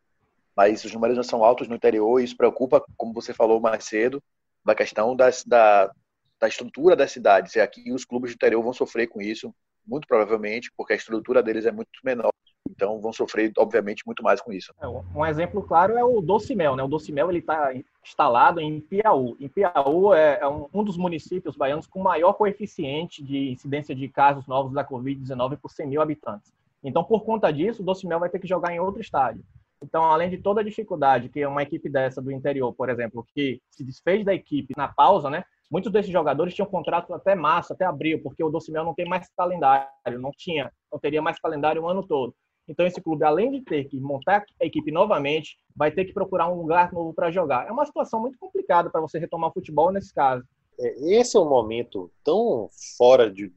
mas 0.55 0.83
os 0.83 0.91
números 0.91 1.15
não 1.15 1.23
são 1.23 1.43
altos 1.43 1.67
no 1.67 1.75
interior 1.75 2.19
e 2.19 2.23
isso 2.23 2.35
preocupa, 2.35 2.83
como 2.97 3.13
você 3.13 3.33
falou 3.33 3.59
mais 3.61 3.85
cedo, 3.85 4.21
da 4.65 4.73
questão 4.73 5.15
das, 5.15 5.43
da, 5.45 5.91
da 6.39 6.47
estrutura 6.47 6.95
das 6.95 7.11
cidades. 7.11 7.55
E 7.55 7.61
aqui 7.61 7.91
os 7.91 8.03
clubes 8.03 8.31
do 8.31 8.35
interior 8.35 8.63
vão 8.63 8.73
sofrer 8.73 9.07
com 9.07 9.21
isso, 9.21 9.53
muito 9.85 10.07
provavelmente, 10.07 10.71
porque 10.75 10.93
a 10.93 10.95
estrutura 10.95 11.43
deles 11.43 11.65
é 11.65 11.71
muito 11.71 11.91
menor. 12.03 12.31
Então 12.69 12.99
vão 12.99 13.13
sofrer, 13.13 13.51
obviamente, 13.57 14.03
muito 14.05 14.23
mais 14.23 14.41
com 14.41 14.51
isso. 14.51 14.73
É, 14.81 14.87
um 14.87 15.25
exemplo 15.25 15.61
claro 15.63 15.97
é 15.97 16.03
o 16.03 16.21
Docimel, 16.21 16.75
né? 16.75 16.83
O 16.83 16.87
Docimel 16.87 17.29
ele 17.29 17.39
está 17.39 17.73
instalado 18.03 18.59
em 18.59 18.79
Piauí. 18.79 19.35
Em 19.39 19.47
Piauí 19.47 20.17
é, 20.17 20.39
é 20.41 20.47
um, 20.47 20.83
dos 20.83 20.97
municípios 20.97 21.55
baianos 21.55 21.87
com 21.87 21.99
maior 22.01 22.33
coeficiente 22.33 23.23
de 23.23 23.49
incidência 23.49 23.95
de 23.95 24.07
casos 24.07 24.47
novos 24.47 24.73
da 24.73 24.85
Covid-19 24.85 25.57
por 25.57 25.71
100 25.71 25.87
mil 25.87 26.01
habitantes. 26.01 26.53
Então, 26.83 27.03
por 27.03 27.23
conta 27.23 27.51
disso, 27.51 27.81
o 27.81 27.85
Docimel 27.85 28.19
vai 28.19 28.29
ter 28.29 28.39
que 28.39 28.47
jogar 28.47 28.71
em 28.71 28.79
outro 28.79 29.01
estádio. 29.01 29.43
Então, 29.81 30.03
além 30.03 30.29
de 30.29 30.37
toda 30.37 30.61
a 30.61 30.63
dificuldade 30.63 31.29
que 31.29 31.45
uma 31.45 31.61
equipe 31.61 31.89
dessa 31.89 32.21
do 32.21 32.31
interior, 32.31 32.73
por 32.73 32.89
exemplo, 32.89 33.25
que 33.33 33.61
se 33.69 33.83
desfez 33.83 34.25
da 34.25 34.33
equipe 34.33 34.73
na 34.75 34.87
pausa, 34.87 35.29
né? 35.29 35.43
Muitos 35.69 35.91
desses 35.91 36.11
jogadores 36.11 36.53
tinham 36.53 36.67
contrato 36.67 37.13
até 37.13 37.35
março, 37.35 37.73
até 37.73 37.85
abril, 37.85 38.21
porque 38.23 38.43
o 38.43 38.49
Docimel 38.49 38.85
não 38.85 38.93
tem 38.93 39.05
mais 39.05 39.29
calendário, 39.35 39.87
não 40.19 40.31
tinha, 40.31 40.71
não 40.91 40.97
teria 40.97 41.21
mais 41.21 41.39
calendário 41.39 41.83
o 41.83 41.87
ano 41.87 42.01
todo. 42.01 42.33
Então 42.67 42.85
esse 42.85 43.01
clube, 43.01 43.23
além 43.23 43.51
de 43.51 43.61
ter 43.61 43.85
que 43.85 43.99
montar 43.99 44.45
a 44.61 44.65
equipe 44.65 44.91
novamente, 44.91 45.57
vai 45.75 45.91
ter 45.91 46.05
que 46.05 46.13
procurar 46.13 46.51
um 46.51 46.59
lugar 46.59 46.91
novo 46.91 47.13
para 47.13 47.31
jogar. 47.31 47.67
É 47.67 47.71
uma 47.71 47.85
situação 47.85 48.19
muito 48.19 48.37
complicada 48.37 48.89
para 48.89 48.99
você 49.01 49.17
retomar 49.17 49.49
o 49.49 49.53
futebol 49.53 49.91
nesse 49.91 50.13
caso. 50.13 50.43
É, 50.79 51.15
esse 51.15 51.37
é 51.37 51.39
um 51.39 51.49
momento 51.49 52.11
tão 52.23 52.69
fora 52.97 53.31
de, 53.31 53.51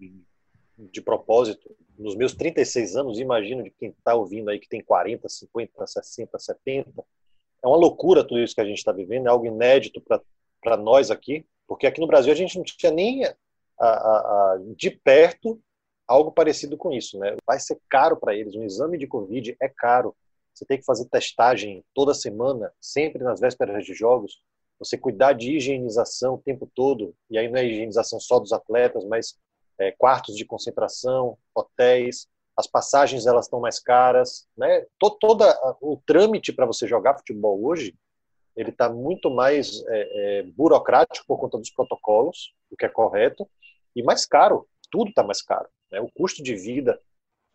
de 0.79 1.03
propósito 1.03 1.75
nos 1.99 2.15
meus 2.15 2.35
36 2.35 2.97
anos, 2.97 3.19
imagino 3.19 3.63
de 3.63 3.71
quem 3.71 3.91
está 3.91 4.15
ouvindo 4.15 4.49
aí 4.49 4.59
que 4.59 4.69
tem 4.69 4.83
40, 4.83 5.29
50, 5.29 5.87
60, 5.87 6.39
70. 6.39 7.05
É 7.63 7.67
uma 7.69 7.77
loucura 7.77 8.25
tudo 8.25 8.41
isso 8.41 8.55
que 8.55 8.61
a 8.61 8.65
gente 8.65 8.79
está 8.79 8.91
vivendo, 8.91 9.27
é 9.27 9.31
algo 9.31 9.45
inédito 9.45 10.01
para 10.01 10.77
nós 10.79 11.11
aqui, 11.11 11.45
porque 11.69 11.87
aqui 11.87 12.01
no 12.01 12.07
Brasil 12.07 12.33
a 12.33 12.37
gente 12.37 12.57
não 12.57 12.65
tinha 12.65 12.91
nem 12.91 13.27
a, 13.27 13.35
a, 13.79 13.85
a, 13.85 14.61
de 14.75 14.91
perto 14.91 15.61
algo 16.11 16.33
parecido 16.33 16.77
com 16.77 16.93
isso. 16.93 17.19
Né? 17.19 17.37
Vai 17.47 17.61
ser 17.61 17.79
caro 17.89 18.17
para 18.17 18.35
eles, 18.35 18.55
um 18.55 18.65
exame 18.65 18.99
de 18.99 19.07
Covid 19.07 19.57
é 19.61 19.69
caro. 19.69 20.15
Você 20.53 20.65
tem 20.65 20.79
que 20.79 20.85
fazer 20.85 21.07
testagem 21.07 21.85
toda 21.95 22.13
semana, 22.13 22.73
sempre 22.81 23.23
nas 23.23 23.41
vésperas 23.41 23.85
de 23.85 23.95
jogos. 23.95 24.43
Você 24.79 24.99
cuidar 24.99 25.35
de 25.35 25.57
higienização 25.57 26.35
o 26.35 26.43
tempo 26.43 26.69
todo, 26.75 27.15
e 27.31 27.39
aí 27.39 27.49
não 27.49 27.59
é 27.59 27.65
higienização 27.65 28.19
só 28.19 28.41
dos 28.41 28.53
atletas, 28.53 29.05
mas 29.05 29.39
é, 29.79 29.93
quartos 29.93 30.37
de 30.37 30.45
concentração, 30.45 31.39
hotéis, 31.55 32.27
as 32.57 32.67
passagens 32.67 33.27
elas 33.27 33.47
estão 33.47 33.61
mais 33.61 33.79
caras, 33.79 34.47
né? 34.57 34.85
Todo, 34.99 35.17
toda 35.19 35.77
o 35.81 35.97
trâmite 36.05 36.53
para 36.53 36.67
você 36.67 36.87
jogar 36.87 37.17
futebol 37.17 37.65
hoje 37.65 37.95
ele 38.57 38.71
está 38.71 38.91
muito 38.91 39.31
mais 39.31 39.83
é, 39.87 40.41
é, 40.41 40.43
burocrático 40.43 41.25
por 41.27 41.39
conta 41.39 41.57
dos 41.57 41.71
protocolos, 41.71 42.53
o 42.71 42.77
que 42.77 42.85
é 42.85 42.89
correto, 42.89 43.49
e 43.95 44.03
mais 44.03 44.27
caro. 44.27 44.67
Tudo 44.91 45.11
está 45.11 45.23
mais 45.23 45.41
caro. 45.41 45.69
Né? 45.91 46.01
O 46.01 46.11
custo 46.11 46.43
de 46.43 46.55
vida 46.55 47.01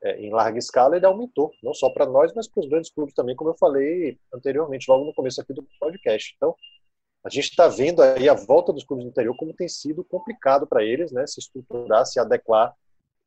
é, 0.04 0.20
em 0.20 0.32
larga 0.32 0.60
escala 0.60 0.96
ele 0.96 1.06
aumentou, 1.06 1.52
não 1.64 1.74
só 1.74 1.90
para 1.90 2.06
nós, 2.06 2.34
mas 2.36 2.48
para 2.48 2.62
os 2.62 2.70
grandes 2.70 2.92
clubes 2.92 3.14
também, 3.14 3.36
como 3.36 3.50
eu 3.50 3.58
falei 3.58 4.18
anteriormente, 4.34 4.90
logo 4.90 5.06
no 5.06 5.14
começo 5.14 5.42
aqui 5.42 5.54
do 5.54 5.68
podcast. 5.80 6.34
Então, 6.36 6.56
a 7.24 7.30
gente 7.30 7.50
está 7.50 7.68
vendo 7.68 8.02
aí 8.02 8.30
a 8.30 8.36
volta 8.36 8.72
dos 8.72 8.84
clubes 8.84 9.06
do 9.06 9.10
interior 9.10 9.36
como 9.36 9.54
tem 9.54 9.68
sido 9.68 10.04
complicado 10.04 10.68
para 10.68 10.84
eles, 10.84 11.12
né, 11.12 11.26
se 11.26 11.40
estruturar, 11.40 12.06
se 12.06 12.20
adequar 12.20 12.76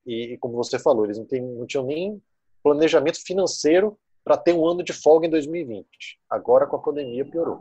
e, 0.07 0.35
e 0.35 0.39
como 0.39 0.57
você 0.57 0.79
falou, 0.79 1.05
eles 1.05 1.19
não, 1.19 1.27
tem, 1.27 1.43
não 1.43 1.67
tinham 1.67 1.85
nem 1.85 2.23
planejamento 2.63 3.23
financeiro 3.25 3.99
para 4.25 4.37
ter 4.37 4.53
um 4.53 4.67
ano 4.67 4.83
de 4.83 4.93
folga 4.93 5.27
em 5.27 5.31
2020. 5.31 5.87
Agora 6.29 6.67
com 6.67 6.77
a 6.77 6.83
pandemia 6.83 7.25
piorou. 7.25 7.61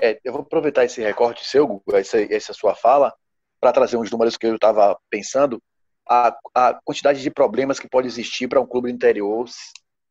É, 0.00 0.18
eu 0.24 0.32
vou 0.32 0.42
aproveitar 0.42 0.84
esse 0.84 1.02
recorte 1.02 1.44
seu, 1.44 1.82
essa, 1.92 2.20
essa 2.32 2.52
sua 2.52 2.74
fala, 2.74 3.14
para 3.60 3.72
trazer 3.72 3.96
uns 3.96 4.10
números 4.10 4.36
que 4.36 4.46
eu 4.46 4.54
estava 4.54 4.98
pensando. 5.10 5.62
A, 6.08 6.36
a 6.54 6.74
quantidade 6.84 7.20
de 7.20 7.30
problemas 7.30 7.80
que 7.80 7.88
pode 7.88 8.06
existir 8.06 8.48
para 8.48 8.60
um 8.60 8.66
clube 8.66 8.90
interior 8.90 9.46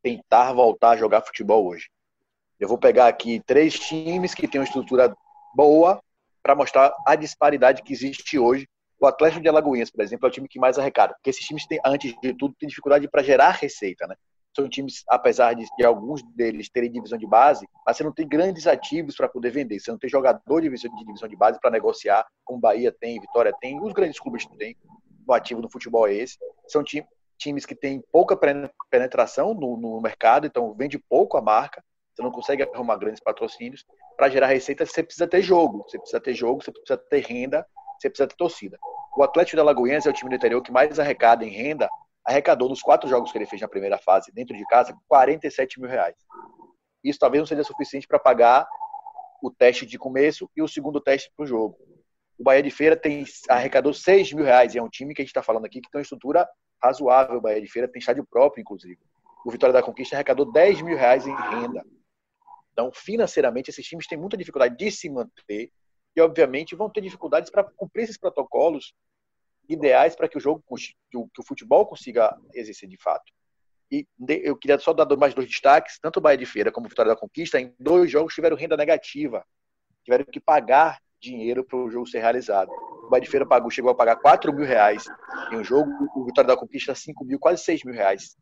tentar 0.03 0.53
voltar 0.53 0.91
a 0.91 0.97
jogar 0.97 1.21
futebol 1.21 1.65
hoje. 1.65 1.87
Eu 2.59 2.67
vou 2.67 2.77
pegar 2.77 3.07
aqui 3.07 3.41
três 3.45 3.77
times 3.77 4.33
que 4.33 4.47
têm 4.47 4.61
uma 4.61 4.65
estrutura 4.65 5.15
boa 5.55 5.99
para 6.43 6.55
mostrar 6.55 6.93
a 7.07 7.15
disparidade 7.15 7.81
que 7.81 7.91
existe 7.91 8.37
hoje. 8.37 8.67
O 8.99 9.07
Atlético 9.07 9.41
de 9.41 9.49
Alagoinhas, 9.49 9.89
por 9.89 10.01
exemplo, 10.01 10.27
é 10.27 10.29
o 10.29 10.31
time 10.31 10.47
que 10.47 10.59
mais 10.59 10.77
arrecada, 10.77 11.13
porque 11.15 11.31
esses 11.31 11.45
times, 11.45 11.65
têm, 11.65 11.79
antes 11.83 12.13
de 12.21 12.33
tudo, 12.33 12.55
têm 12.59 12.69
dificuldade 12.69 13.09
para 13.09 13.23
gerar 13.23 13.49
receita. 13.51 14.05
Né? 14.07 14.15
São 14.55 14.69
times, 14.69 15.03
apesar 15.09 15.53
de, 15.53 15.65
de, 15.77 15.85
alguns 15.85 16.21
deles 16.33 16.69
terem 16.69 16.91
divisão 16.91 17.17
de 17.17 17.27
base, 17.27 17.67
mas 17.85 17.97
você 17.97 18.03
não 18.03 18.13
tem 18.13 18.27
grandes 18.27 18.67
ativos 18.67 19.15
para 19.15 19.27
poder 19.27 19.49
vender. 19.49 19.79
Você 19.79 19.91
não 19.91 19.97
tem 19.97 20.09
jogador 20.09 20.61
de 20.61 20.67
divisão 20.67 20.95
de, 20.95 21.03
divisão 21.03 21.27
de 21.27 21.35
base 21.35 21.59
para 21.59 21.71
negociar, 21.71 22.25
como 22.45 22.59
Bahia 22.59 22.91
tem, 22.91 23.19
Vitória 23.19 23.53
tem, 23.59 23.81
os 23.81 23.91
grandes 23.91 24.19
clubes 24.19 24.45
têm. 24.45 24.77
O 25.27 25.33
ativo 25.33 25.61
no 25.61 25.69
futebol 25.69 26.07
é 26.07 26.13
esse. 26.13 26.37
São 26.67 26.83
time, 26.83 27.07
times 27.37 27.65
que 27.65 27.75
têm 27.75 28.03
pouca 28.11 28.37
penetração 28.89 29.53
no, 29.53 29.77
no 29.77 30.01
mercado, 30.01 30.45
então 30.47 30.73
vende 30.73 30.97
pouco 30.97 31.37
a 31.37 31.41
marca 31.41 31.83
você 32.15 32.21
não 32.21 32.31
consegue 32.31 32.63
arrumar 32.63 32.95
grandes 32.95 33.21
patrocínios. 33.21 33.85
Para 34.15 34.29
gerar 34.29 34.47
receita, 34.47 34.85
você 34.85 35.03
precisa 35.03 35.27
ter 35.27 35.41
jogo. 35.41 35.83
Você 35.83 35.99
precisa 35.99 36.21
ter 36.21 36.33
jogo, 36.33 36.63
você 36.63 36.71
precisa 36.71 36.97
ter 36.97 37.25
renda, 37.25 37.67
você 37.99 38.09
precisa 38.09 38.27
ter 38.27 38.35
torcida. 38.35 38.77
O 39.17 39.23
Atlético 39.23 39.57
da 39.57 39.63
Lagoinhas 39.63 40.05
é 40.05 40.09
o 40.09 40.13
time 40.13 40.29
do 40.29 40.35
interior 40.35 40.61
que 40.61 40.71
mais 40.71 40.97
arrecada 40.97 41.43
em 41.43 41.49
renda. 41.49 41.89
Arrecadou 42.25 42.69
nos 42.69 42.81
quatro 42.81 43.09
jogos 43.09 43.31
que 43.31 43.37
ele 43.37 43.45
fez 43.45 43.61
na 43.61 43.67
primeira 43.67 43.97
fase, 43.97 44.31
dentro 44.31 44.55
de 44.55 44.65
casa, 44.65 44.97
47 45.07 45.79
mil 45.79 45.89
reais. 45.89 46.15
Isso 47.03 47.19
talvez 47.19 47.41
não 47.41 47.45
seja 47.45 47.63
suficiente 47.63 48.07
para 48.07 48.17
pagar 48.17 48.65
o 49.43 49.51
teste 49.51 49.85
de 49.85 49.97
começo 49.99 50.49
e 50.55 50.61
o 50.61 50.67
segundo 50.67 51.01
teste 51.01 51.29
para 51.35 51.43
o 51.43 51.47
jogo. 51.47 51.77
O 52.37 52.43
Bahia 52.43 52.61
de 52.61 52.71
Feira 52.71 52.95
tem 52.97 53.23
arrecadou 53.49 53.93
6 53.93 54.33
mil 54.33 54.43
reais 54.43 54.75
e 54.75 54.77
é 54.77 54.83
um 54.83 54.89
time 54.89 55.13
que 55.13 55.21
a 55.21 55.23
gente 55.23 55.29
está 55.29 55.41
falando 55.41 55.65
aqui 55.65 55.79
que 55.79 55.89
tem 55.89 55.99
uma 55.99 56.03
estrutura 56.03 56.47
razoável. 56.81 57.37
O 57.37 57.41
Bahia 57.41 57.61
de 57.61 57.71
Feira 57.71 57.87
tem 57.87 57.99
estádio 57.99 58.25
próprio, 58.25 58.61
inclusive. 58.61 58.99
O 59.45 59.51
Vitória 59.51 59.73
da 59.73 59.83
Conquista 59.83 60.15
arrecadou 60.15 60.51
10 60.51 60.81
mil 60.81 60.97
reais 60.97 61.25
em 61.25 61.35
renda. 61.35 61.85
Então, 62.73 62.91
financeiramente, 62.93 63.69
esses 63.69 63.85
times 63.85 64.05
têm 64.05 64.17
muita 64.17 64.35
dificuldade 64.35 64.75
de 64.75 64.91
se 64.91 65.09
manter 65.09 65.71
e, 66.15 66.21
obviamente, 66.21 66.75
vão 66.75 66.89
ter 66.89 67.01
dificuldades 67.01 67.49
para 67.49 67.63
cumprir 67.63 68.03
esses 68.03 68.17
protocolos 68.17 68.93
ideais 69.69 70.15
para 70.15 70.27
que 70.27 70.37
o 70.37 70.41
jogo, 70.41 70.63
que 71.09 71.17
o, 71.17 71.43
futebol 71.45 71.85
consiga 71.85 72.37
exercer 72.53 72.89
de 72.89 72.97
fato. 72.97 73.31
E 73.91 74.05
eu 74.43 74.57
queria 74.57 74.77
só 74.79 74.93
dar 74.93 75.05
mais 75.15 75.33
dois 75.33 75.47
destaques: 75.47 75.99
tanto 75.99 76.17
o 76.17 76.21
Bahia 76.21 76.37
de 76.37 76.45
Feira 76.45 76.71
como 76.71 76.87
o 76.87 76.89
Vitória 76.89 77.13
da 77.13 77.19
Conquista, 77.19 77.59
em 77.59 77.73
dois 77.79 78.11
jogos 78.11 78.33
tiveram 78.33 78.57
renda 78.57 78.75
negativa, 78.75 79.45
tiveram 80.03 80.25
que 80.25 80.39
pagar 80.39 80.99
dinheiro 81.25 81.63
para 81.63 81.77
o 81.77 81.89
jogo 81.89 82.07
ser 82.07 82.19
realizado. 82.19 82.69
O 83.03 83.09
Bahia 83.09 83.21
de 83.21 83.29
Feira 83.29 83.45
pagou, 83.45 83.69
chegou 83.69 83.91
a 83.91 83.95
pagar 83.95 84.15
4 84.15 84.53
mil 84.53 84.65
reais 84.65 85.05
em 85.51 85.57
um 85.57 85.63
jogo, 85.63 85.91
o 86.15 86.25
Vitória 86.25 86.47
da 86.47 86.57
Conquista 86.57 86.95
5 86.95 87.25
mil, 87.25 87.39
quase 87.39 87.63
6 87.63 87.83
mil 87.83 87.93
reais 87.93 88.35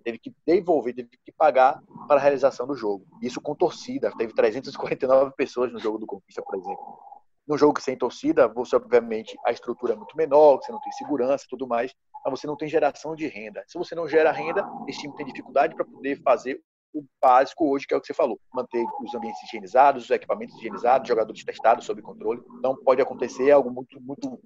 teve 0.00 0.18
que 0.18 0.34
devolver, 0.46 0.94
teve 0.94 1.08
que 1.24 1.32
pagar 1.32 1.80
para 2.08 2.18
a 2.18 2.22
realização 2.22 2.66
do 2.66 2.74
jogo. 2.74 3.06
Isso 3.22 3.40
com 3.40 3.54
torcida. 3.54 4.10
Teve 4.16 4.34
349 4.34 5.32
pessoas 5.36 5.72
no 5.72 5.78
jogo 5.78 5.98
do 5.98 6.06
Conquista, 6.06 6.42
por 6.42 6.56
exemplo. 6.56 6.98
No 7.46 7.56
jogo 7.56 7.80
sem 7.80 7.96
torcida, 7.96 8.46
você, 8.48 8.76
obviamente, 8.76 9.36
a 9.46 9.50
estrutura 9.50 9.94
é 9.94 9.96
muito 9.96 10.16
menor, 10.16 10.56
você 10.56 10.70
não 10.70 10.80
tem 10.80 10.92
segurança 10.92 11.46
tudo 11.48 11.66
mais, 11.66 11.92
mas 12.24 12.38
você 12.38 12.46
não 12.46 12.56
tem 12.56 12.68
geração 12.68 13.14
de 13.14 13.26
renda. 13.26 13.64
Se 13.66 13.78
você 13.78 13.94
não 13.94 14.06
gera 14.06 14.30
renda, 14.30 14.68
esse 14.86 15.00
time 15.00 15.14
tem 15.16 15.26
dificuldade 15.26 15.74
para 15.74 15.84
poder 15.84 16.20
fazer 16.22 16.60
o 16.92 17.04
básico 17.22 17.70
hoje, 17.70 17.86
que 17.86 17.94
é 17.94 17.96
o 17.96 18.00
que 18.00 18.06
você 18.06 18.14
falou. 18.14 18.38
Manter 18.52 18.84
os 19.02 19.14
ambientes 19.14 19.42
higienizados, 19.44 20.04
os 20.04 20.10
equipamentos 20.10 20.56
higienizados, 20.56 21.08
jogadores 21.08 21.44
testados 21.44 21.84
sob 21.84 22.02
controle. 22.02 22.42
Não 22.62 22.76
pode 22.76 23.00
acontecer 23.00 23.50
algo 23.50 23.70
muito, 23.70 24.00
muito 24.00 24.40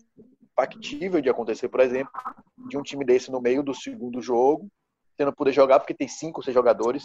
factível 0.54 1.20
de 1.20 1.28
acontecer, 1.28 1.68
por 1.68 1.80
exemplo, 1.80 2.12
de 2.68 2.76
um 2.76 2.82
time 2.82 3.04
desse 3.04 3.30
no 3.30 3.40
meio 3.40 3.62
do 3.62 3.74
segundo 3.74 4.22
jogo 4.22 4.68
você 5.16 5.24
não 5.24 5.32
poder 5.32 5.52
jogar 5.52 5.78
porque 5.78 5.94
tem 5.94 6.08
cinco, 6.08 6.42
seis 6.42 6.54
jogadores 6.54 7.04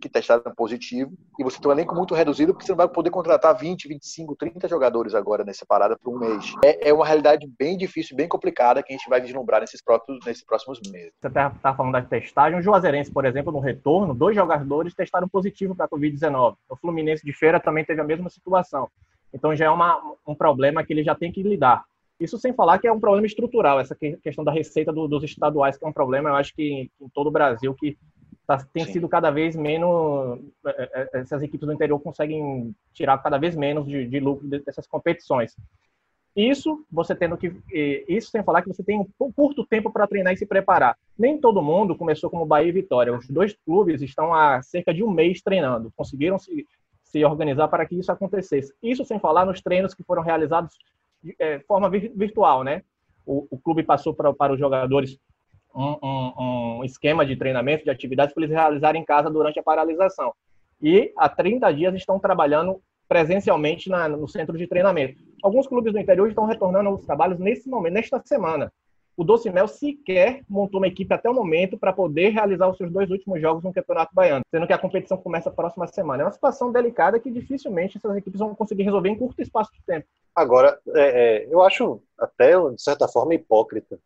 que 0.00 0.08
testaram 0.08 0.42
positivo 0.54 1.12
e 1.38 1.44
você 1.44 1.60
tem 1.60 1.68
um 1.68 1.72
elenco 1.72 1.94
muito 1.94 2.14
reduzido 2.14 2.52
porque 2.52 2.66
você 2.66 2.72
não 2.72 2.76
vai 2.76 2.88
poder 2.88 3.10
contratar 3.10 3.56
20, 3.56 3.88
25, 3.88 4.36
30 4.36 4.68
jogadores 4.68 5.14
agora 5.14 5.44
nessa 5.44 5.64
parada 5.66 5.96
por 5.96 6.14
um 6.14 6.18
mês. 6.18 6.54
É, 6.64 6.90
é 6.90 6.92
uma 6.92 7.06
realidade 7.06 7.46
bem 7.58 7.76
difícil, 7.76 8.16
bem 8.16 8.28
complicada 8.28 8.82
que 8.82 8.92
a 8.92 8.96
gente 8.96 9.08
vai 9.08 9.20
vislumbrar 9.20 9.60
nesses 9.60 9.82
próximos, 9.82 10.24
nesses 10.24 10.44
próximos 10.44 10.80
meses. 10.90 11.12
Você 11.20 11.28
está 11.28 11.50
tá 11.50 11.74
falando 11.74 11.92
da 11.92 12.02
testagem. 12.02 12.58
O 12.58 12.62
Juazeirense, 12.62 13.10
por 13.10 13.24
exemplo, 13.24 13.52
no 13.52 13.60
retorno, 13.60 14.14
dois 14.14 14.34
jogadores 14.34 14.94
testaram 14.94 15.28
positivo 15.28 15.74
para 15.74 15.86
a 15.86 15.88
Covid-19. 15.88 16.56
O 16.68 16.76
Fluminense 16.76 17.24
de 17.24 17.32
Feira 17.32 17.60
também 17.60 17.84
teve 17.84 18.00
a 18.00 18.04
mesma 18.04 18.30
situação. 18.30 18.88
Então 19.32 19.54
já 19.54 19.66
é 19.66 19.70
uma, 19.70 20.00
um 20.26 20.34
problema 20.34 20.84
que 20.84 20.92
ele 20.92 21.04
já 21.04 21.14
tem 21.14 21.32
que 21.32 21.42
lidar. 21.42 21.84
Isso 22.18 22.38
sem 22.38 22.54
falar 22.54 22.78
que 22.78 22.88
é 22.88 22.92
um 22.92 23.00
problema 23.00 23.26
estrutural, 23.26 23.78
essa 23.78 23.94
questão 23.94 24.42
da 24.42 24.50
receita 24.50 24.90
do, 24.90 25.06
dos 25.06 25.22
estaduais, 25.22 25.76
que 25.76 25.84
é 25.84 25.88
um 25.88 25.92
problema, 25.92 26.30
eu 26.30 26.34
acho 26.34 26.54
que 26.54 26.90
em 26.98 27.08
todo 27.12 27.26
o 27.26 27.30
Brasil, 27.30 27.74
que 27.74 27.98
tá, 28.46 28.58
tem 28.72 28.84
Sim. 28.84 28.92
sido 28.92 29.08
cada 29.08 29.30
vez 29.30 29.56
menos. 29.56 30.38
É, 30.66 30.82
é, 30.82 31.08
é, 31.14 31.20
essas 31.20 31.42
equipes 31.42 31.66
do 31.66 31.72
interior 31.72 31.98
conseguem 31.98 32.74
tirar 32.92 33.18
cada 33.18 33.38
vez 33.38 33.56
menos 33.56 33.86
de, 33.86 34.06
de 34.06 34.20
lucro 34.20 34.46
dessas 34.46 34.86
competições. 34.86 35.54
Isso 36.34 36.84
você 36.90 37.14
tendo 37.14 37.36
que. 37.36 37.50
Isso 38.06 38.30
sem 38.30 38.42
falar 38.44 38.60
que 38.60 38.68
você 38.68 38.84
tem 38.84 39.00
um 39.00 39.32
curto 39.32 39.66
tempo 39.66 39.90
para 39.90 40.06
treinar 40.06 40.34
e 40.34 40.36
se 40.36 40.44
preparar. 40.44 40.96
Nem 41.18 41.40
todo 41.40 41.62
mundo 41.62 41.96
começou 41.96 42.28
como 42.28 42.44
Bahia 42.44 42.68
e 42.68 42.72
Vitória. 42.72 43.16
Os 43.16 43.26
dois 43.26 43.56
clubes 43.64 44.02
estão 44.02 44.34
há 44.34 44.60
cerca 44.62 44.92
de 44.92 45.02
um 45.02 45.10
mês 45.10 45.40
treinando. 45.40 45.90
Conseguiram 45.96 46.38
se, 46.38 46.66
se 47.04 47.24
organizar 47.24 47.68
para 47.68 47.86
que 47.86 47.98
isso 47.98 48.12
acontecesse. 48.12 48.74
Isso 48.82 49.02
sem 49.04 49.18
falar 49.18 49.46
nos 49.46 49.62
treinos 49.62 49.94
que 49.94 50.04
foram 50.04 50.22
realizados 50.22 50.76
de 51.22 51.34
é, 51.38 51.58
forma 51.60 51.88
virtual, 51.88 52.62
né? 52.62 52.82
O, 53.24 53.46
o 53.50 53.58
clube 53.58 53.82
passou 53.82 54.12
para, 54.12 54.32
para 54.34 54.52
os 54.52 54.58
jogadores 54.58 55.18
um, 55.76 56.78
um, 56.78 56.84
esquema 56.84 57.24
de 57.24 57.36
treinamento, 57.36 57.84
de 57.84 57.90
atividades 57.90 58.34
para 58.34 58.44
eles 58.44 58.54
realizarem 58.54 59.02
em 59.02 59.04
casa 59.04 59.30
durante 59.30 59.58
a 59.58 59.62
paralisação. 59.62 60.32
E 60.80 61.12
há 61.16 61.28
30 61.28 61.70
dias 61.72 61.94
estão 61.94 62.18
trabalhando 62.18 62.80
presencialmente 63.08 63.88
na, 63.88 64.08
no 64.08 64.26
centro 64.26 64.56
de 64.56 64.66
treinamento. 64.66 65.22
Alguns 65.42 65.66
clubes 65.66 65.92
do 65.92 65.98
interior 65.98 66.28
estão 66.28 66.46
retornando 66.46 66.88
aos 66.88 67.04
trabalhos 67.04 67.38
nesse 67.38 67.68
momento, 67.68 67.94
nesta 67.94 68.20
semana. 68.24 68.72
O 69.16 69.24
Doce 69.24 69.48
Mel 69.48 69.66
sequer 69.66 70.42
montou 70.46 70.78
uma 70.78 70.88
equipe 70.88 71.12
até 71.14 71.28
o 71.30 71.32
momento 71.32 71.78
para 71.78 71.92
poder 71.92 72.30
realizar 72.30 72.68
os 72.68 72.76
seus 72.76 72.92
dois 72.92 73.10
últimos 73.10 73.40
jogos 73.40 73.64
no 73.64 73.72
Campeonato 73.72 74.14
Baiano, 74.14 74.44
sendo 74.50 74.66
que 74.66 74.74
a 74.74 74.78
competição 74.78 75.16
começa 75.16 75.48
a 75.48 75.52
próxima 75.52 75.86
semana. 75.86 76.22
É 76.22 76.26
uma 76.26 76.32
situação 76.32 76.70
delicada 76.70 77.18
que 77.18 77.30
dificilmente 77.30 77.96
essas 77.96 78.14
equipes 78.14 78.38
vão 78.38 78.54
conseguir 78.54 78.82
resolver 78.82 79.08
em 79.08 79.16
curto 79.16 79.40
espaço 79.40 79.72
de 79.72 79.82
tempo. 79.86 80.06
Agora, 80.34 80.78
é, 80.94 81.44
é, 81.44 81.46
eu 81.50 81.62
acho 81.62 82.02
até, 82.18 82.58
de 82.58 82.82
certa 82.82 83.08
forma, 83.08 83.34
hipócrita 83.34 83.98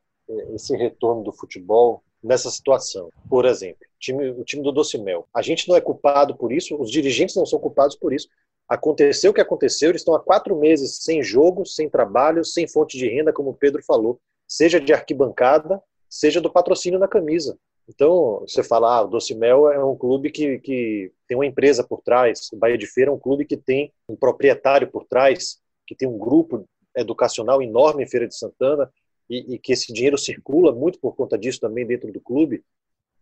esse 0.54 0.76
retorno 0.76 1.22
do 1.22 1.32
futebol 1.32 2.02
nessa 2.22 2.50
situação. 2.50 3.10
Por 3.28 3.44
exemplo, 3.44 3.86
time, 3.98 4.30
o 4.30 4.44
time 4.44 4.62
do 4.62 4.72
Docimel. 4.72 5.26
A 5.34 5.42
gente 5.42 5.68
não 5.68 5.76
é 5.76 5.80
culpado 5.80 6.36
por 6.36 6.52
isso, 6.52 6.76
os 6.80 6.90
dirigentes 6.90 7.36
não 7.36 7.46
são 7.46 7.58
culpados 7.58 7.96
por 7.96 8.12
isso. 8.12 8.28
Aconteceu 8.68 9.30
o 9.30 9.34
que 9.34 9.40
aconteceu, 9.40 9.90
eles 9.90 10.02
estão 10.02 10.14
há 10.14 10.20
quatro 10.20 10.56
meses 10.56 10.98
sem 11.02 11.22
jogo, 11.22 11.66
sem 11.66 11.88
trabalho, 11.88 12.44
sem 12.44 12.68
fonte 12.68 12.96
de 12.96 13.08
renda, 13.08 13.32
como 13.32 13.50
o 13.50 13.54
Pedro 13.54 13.82
falou, 13.82 14.20
seja 14.46 14.80
de 14.80 14.92
arquibancada, 14.92 15.82
seja 16.08 16.40
do 16.40 16.50
patrocínio 16.50 16.98
na 16.98 17.08
camisa. 17.08 17.58
Então, 17.88 18.44
você 18.46 18.62
fala, 18.62 18.98
ah, 18.98 19.02
o 19.02 19.08
Doce 19.08 19.34
Mel 19.34 19.68
é 19.68 19.84
um 19.84 19.96
clube 19.96 20.30
que, 20.30 20.60
que 20.60 21.12
tem 21.26 21.36
uma 21.36 21.46
empresa 21.46 21.82
por 21.82 22.00
trás, 22.00 22.48
o 22.52 22.56
Bahia 22.56 22.78
de 22.78 22.86
Feira 22.86 23.10
é 23.10 23.14
um 23.14 23.18
clube 23.18 23.44
que 23.44 23.56
tem 23.56 23.92
um 24.08 24.14
proprietário 24.14 24.88
por 24.88 25.04
trás, 25.04 25.58
que 25.84 25.96
tem 25.96 26.06
um 26.06 26.16
grupo 26.16 26.64
educacional 26.96 27.60
enorme 27.60 28.04
em 28.04 28.08
Feira 28.08 28.28
de 28.28 28.36
Santana, 28.36 28.88
e, 29.30 29.54
e 29.54 29.58
que 29.58 29.72
esse 29.72 29.92
dinheiro 29.92 30.18
circula 30.18 30.72
muito 30.72 30.98
por 30.98 31.14
conta 31.14 31.38
disso 31.38 31.60
também 31.60 31.86
dentro 31.86 32.12
do 32.12 32.20
clube, 32.20 32.64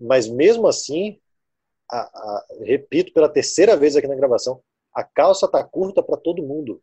mas 0.01 0.27
mesmo 0.27 0.67
assim, 0.67 1.21
a, 1.91 1.99
a, 1.99 2.47
repito 2.63 3.13
pela 3.13 3.29
terceira 3.29 3.77
vez 3.77 3.95
aqui 3.95 4.09
na 4.09 4.15
gravação, 4.15 4.63
a 4.95 5.05
calça 5.05 5.47
tá 5.47 5.63
curta 5.63 6.03
para 6.03 6.17
todo 6.17 6.43
mundo. 6.43 6.81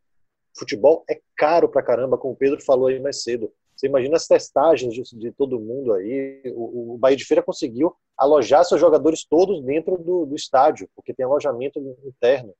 Futebol 0.57 1.03
é 1.09 1.19
caro 1.35 1.67
para 1.67 1.83
caramba, 1.83 2.17
como 2.17 2.33
o 2.33 2.37
Pedro 2.37 2.63
falou 2.63 2.87
aí 2.87 2.99
mais 2.99 3.23
cedo. 3.23 3.51
Você 3.75 3.87
imagina 3.87 4.15
as 4.15 4.27
testagens 4.27 4.93
de, 4.93 5.01
de 5.17 5.31
todo 5.31 5.59
mundo 5.59 5.93
aí. 5.93 6.41
O, 6.55 6.93
o, 6.93 6.97
Bahia 6.97 7.17
de 7.17 7.25
Feira 7.25 7.43
conseguiu 7.43 7.93
alojar 8.15 8.63
seus 8.63 8.79
jogadores 8.79 9.25
todos 9.25 9.61
dentro 9.63 9.97
do, 9.97 10.25
do 10.25 10.35
estádio, 10.35 10.89
porque 10.95 11.13
tem 11.13 11.25
alojamento 11.25 11.79
interno. 12.05 12.53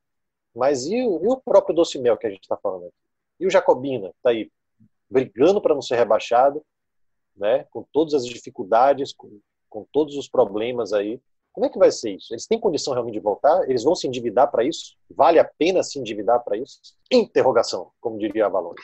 Mas 0.53 0.85
e, 0.85 0.95
e 0.97 1.05
o 1.05 1.37
próprio 1.37 1.75
Doce 1.75 1.99
Mel 1.99 2.17
que 2.17 2.27
a 2.27 2.29
gente 2.29 2.41
está 2.41 2.57
falando 2.57 2.87
aqui? 2.87 2.95
E 3.39 3.47
o 3.47 3.49
Jacobina, 3.49 4.09
está 4.09 4.31
aí 4.31 4.49
brigando 5.09 5.61
para 5.61 5.73
não 5.73 5.81
ser 5.81 5.95
rebaixado, 5.95 6.63
né? 7.35 7.65
com 7.71 7.83
todas 7.91 8.13
as 8.13 8.25
dificuldades, 8.25 9.13
com, 9.13 9.39
com 9.69 9.85
todos 9.91 10.15
os 10.15 10.27
problemas 10.27 10.93
aí. 10.93 11.21
Como 11.53 11.65
é 11.65 11.69
que 11.69 11.79
vai 11.79 11.91
ser 11.91 12.15
isso? 12.15 12.33
Eles 12.33 12.47
têm 12.47 12.59
condição 12.59 12.93
realmente 12.93 13.13
de 13.13 13.21
voltar? 13.21 13.69
Eles 13.69 13.83
vão 13.83 13.95
se 13.95 14.07
endividar 14.07 14.51
para 14.51 14.63
isso? 14.63 14.97
Vale 15.09 15.39
a 15.39 15.45
pena 15.45 15.83
se 15.83 15.97
endividar 15.97 16.43
para 16.43 16.57
isso? 16.57 16.79
Interrogação, 17.11 17.91
como 18.01 18.17
diria 18.17 18.45
a 18.45 18.49
Valone. 18.49 18.75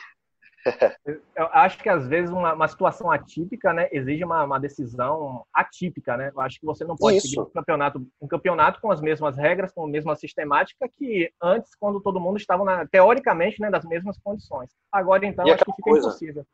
Eu 1.36 1.46
acho 1.52 1.78
que 1.78 1.88
às 1.88 2.06
vezes 2.06 2.30
uma, 2.30 2.54
uma 2.54 2.68
situação 2.68 3.10
atípica, 3.10 3.72
né, 3.72 3.88
exige 3.92 4.24
uma, 4.24 4.44
uma, 4.44 4.60
decisão 4.60 5.44
atípica, 5.52 6.16
né? 6.16 6.30
Eu 6.34 6.40
acho 6.40 6.60
que 6.60 6.66
você 6.66 6.84
não 6.84 6.96
pode 6.96 7.16
Isso. 7.16 7.28
seguir 7.28 7.40
um 7.40 7.46
campeonato, 7.46 8.06
um 8.20 8.28
campeonato 8.28 8.80
com 8.80 8.90
as 8.90 9.00
mesmas 9.00 9.36
regras, 9.36 9.72
com 9.72 9.84
a 9.84 9.88
mesma 9.88 10.14
sistemática 10.14 10.88
que 10.96 11.32
antes, 11.42 11.74
quando 11.74 12.00
todo 12.00 12.20
mundo 12.20 12.36
estava 12.36 12.64
na, 12.64 12.86
teoricamente, 12.86 13.60
né, 13.60 13.70
das 13.70 13.84
mesmas 13.84 14.18
condições. 14.18 14.70
Agora, 14.90 15.26
então, 15.26 15.44
acho 15.44 15.64
que 15.64 15.72
fica 15.72 15.90
coisa, 15.90 16.08
impossível. 16.08 16.46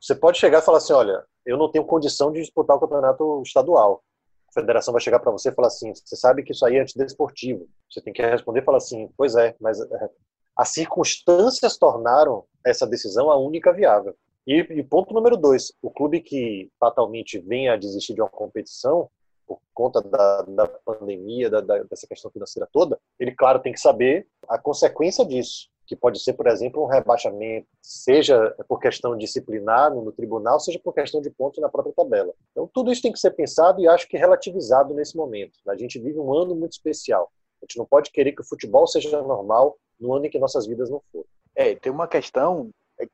Você 0.00 0.14
pode 0.14 0.38
chegar 0.38 0.58
e 0.58 0.62
falar 0.62 0.78
assim, 0.78 0.92
olha, 0.92 1.24
eu 1.44 1.56
não 1.56 1.70
tenho 1.70 1.84
condição 1.84 2.30
de 2.30 2.40
disputar 2.40 2.76
o 2.76 2.80
campeonato 2.80 3.42
estadual. 3.44 4.02
A 4.50 4.52
federação 4.52 4.92
vai 4.92 5.00
chegar 5.00 5.18
para 5.18 5.32
você 5.32 5.48
e 5.48 5.54
falar 5.54 5.68
assim, 5.68 5.92
você 5.94 6.16
sabe 6.16 6.42
que 6.42 6.52
isso 6.52 6.64
aí 6.64 6.76
é 6.76 6.80
antidesportivo. 6.80 7.66
Você 7.90 8.00
tem 8.00 8.12
que 8.12 8.22
responder 8.22 8.60
e 8.60 8.64
falar 8.64 8.78
assim, 8.78 9.10
pois 9.16 9.34
é, 9.34 9.54
mas 9.60 9.80
é, 9.80 10.10
as 10.58 10.70
circunstâncias 10.70 11.78
tornaram 11.78 12.44
essa 12.66 12.84
decisão 12.84 13.30
a 13.30 13.38
única 13.38 13.72
viável. 13.72 14.16
E, 14.44 14.58
e, 14.58 14.82
ponto 14.82 15.14
número 15.14 15.36
dois, 15.36 15.72
o 15.80 15.88
clube 15.88 16.20
que 16.20 16.68
fatalmente 16.80 17.38
venha 17.38 17.74
a 17.74 17.76
desistir 17.76 18.14
de 18.14 18.20
uma 18.20 18.28
competição 18.28 19.08
por 19.46 19.60
conta 19.72 20.02
da, 20.02 20.42
da 20.42 20.66
pandemia, 20.66 21.48
da, 21.48 21.60
da, 21.60 21.82
dessa 21.84 22.06
questão 22.08 22.30
financeira 22.30 22.68
toda, 22.72 22.98
ele, 23.20 23.30
claro, 23.30 23.60
tem 23.60 23.72
que 23.72 23.80
saber 23.80 24.26
a 24.48 24.58
consequência 24.58 25.24
disso, 25.24 25.68
que 25.86 25.94
pode 25.94 26.20
ser, 26.20 26.32
por 26.32 26.46
exemplo, 26.48 26.82
um 26.82 26.86
rebaixamento, 26.86 27.66
seja 27.80 28.54
por 28.66 28.80
questão 28.80 29.16
disciplinar 29.16 29.94
no 29.94 30.12
tribunal, 30.12 30.58
seja 30.58 30.80
por 30.82 30.92
questão 30.92 31.20
de 31.20 31.30
pontos 31.30 31.60
na 31.60 31.68
própria 31.68 31.94
tabela. 31.94 32.34
Então, 32.50 32.68
tudo 32.74 32.90
isso 32.90 33.02
tem 33.02 33.12
que 33.12 33.20
ser 33.20 33.30
pensado 33.30 33.80
e 33.80 33.88
acho 33.88 34.08
que 34.08 34.18
relativizado 34.18 34.92
nesse 34.92 35.16
momento. 35.16 35.58
A 35.68 35.76
gente 35.76 35.98
vive 35.98 36.18
um 36.18 36.34
ano 36.34 36.54
muito 36.54 36.72
especial. 36.72 37.30
A 37.60 37.64
gente 37.64 37.78
não 37.78 37.84
pode 37.84 38.10
querer 38.10 38.32
que 38.32 38.42
o 38.42 38.48
futebol 38.48 38.86
seja 38.86 39.20
normal 39.22 39.76
no 39.98 40.14
ano 40.14 40.26
em 40.26 40.30
que 40.30 40.38
nossas 40.38 40.66
vidas 40.66 40.90
não 40.90 41.02
foram. 41.12 41.26
É, 41.54 41.74
tem 41.74 41.90
uma 41.90 42.06
questão 42.06 42.70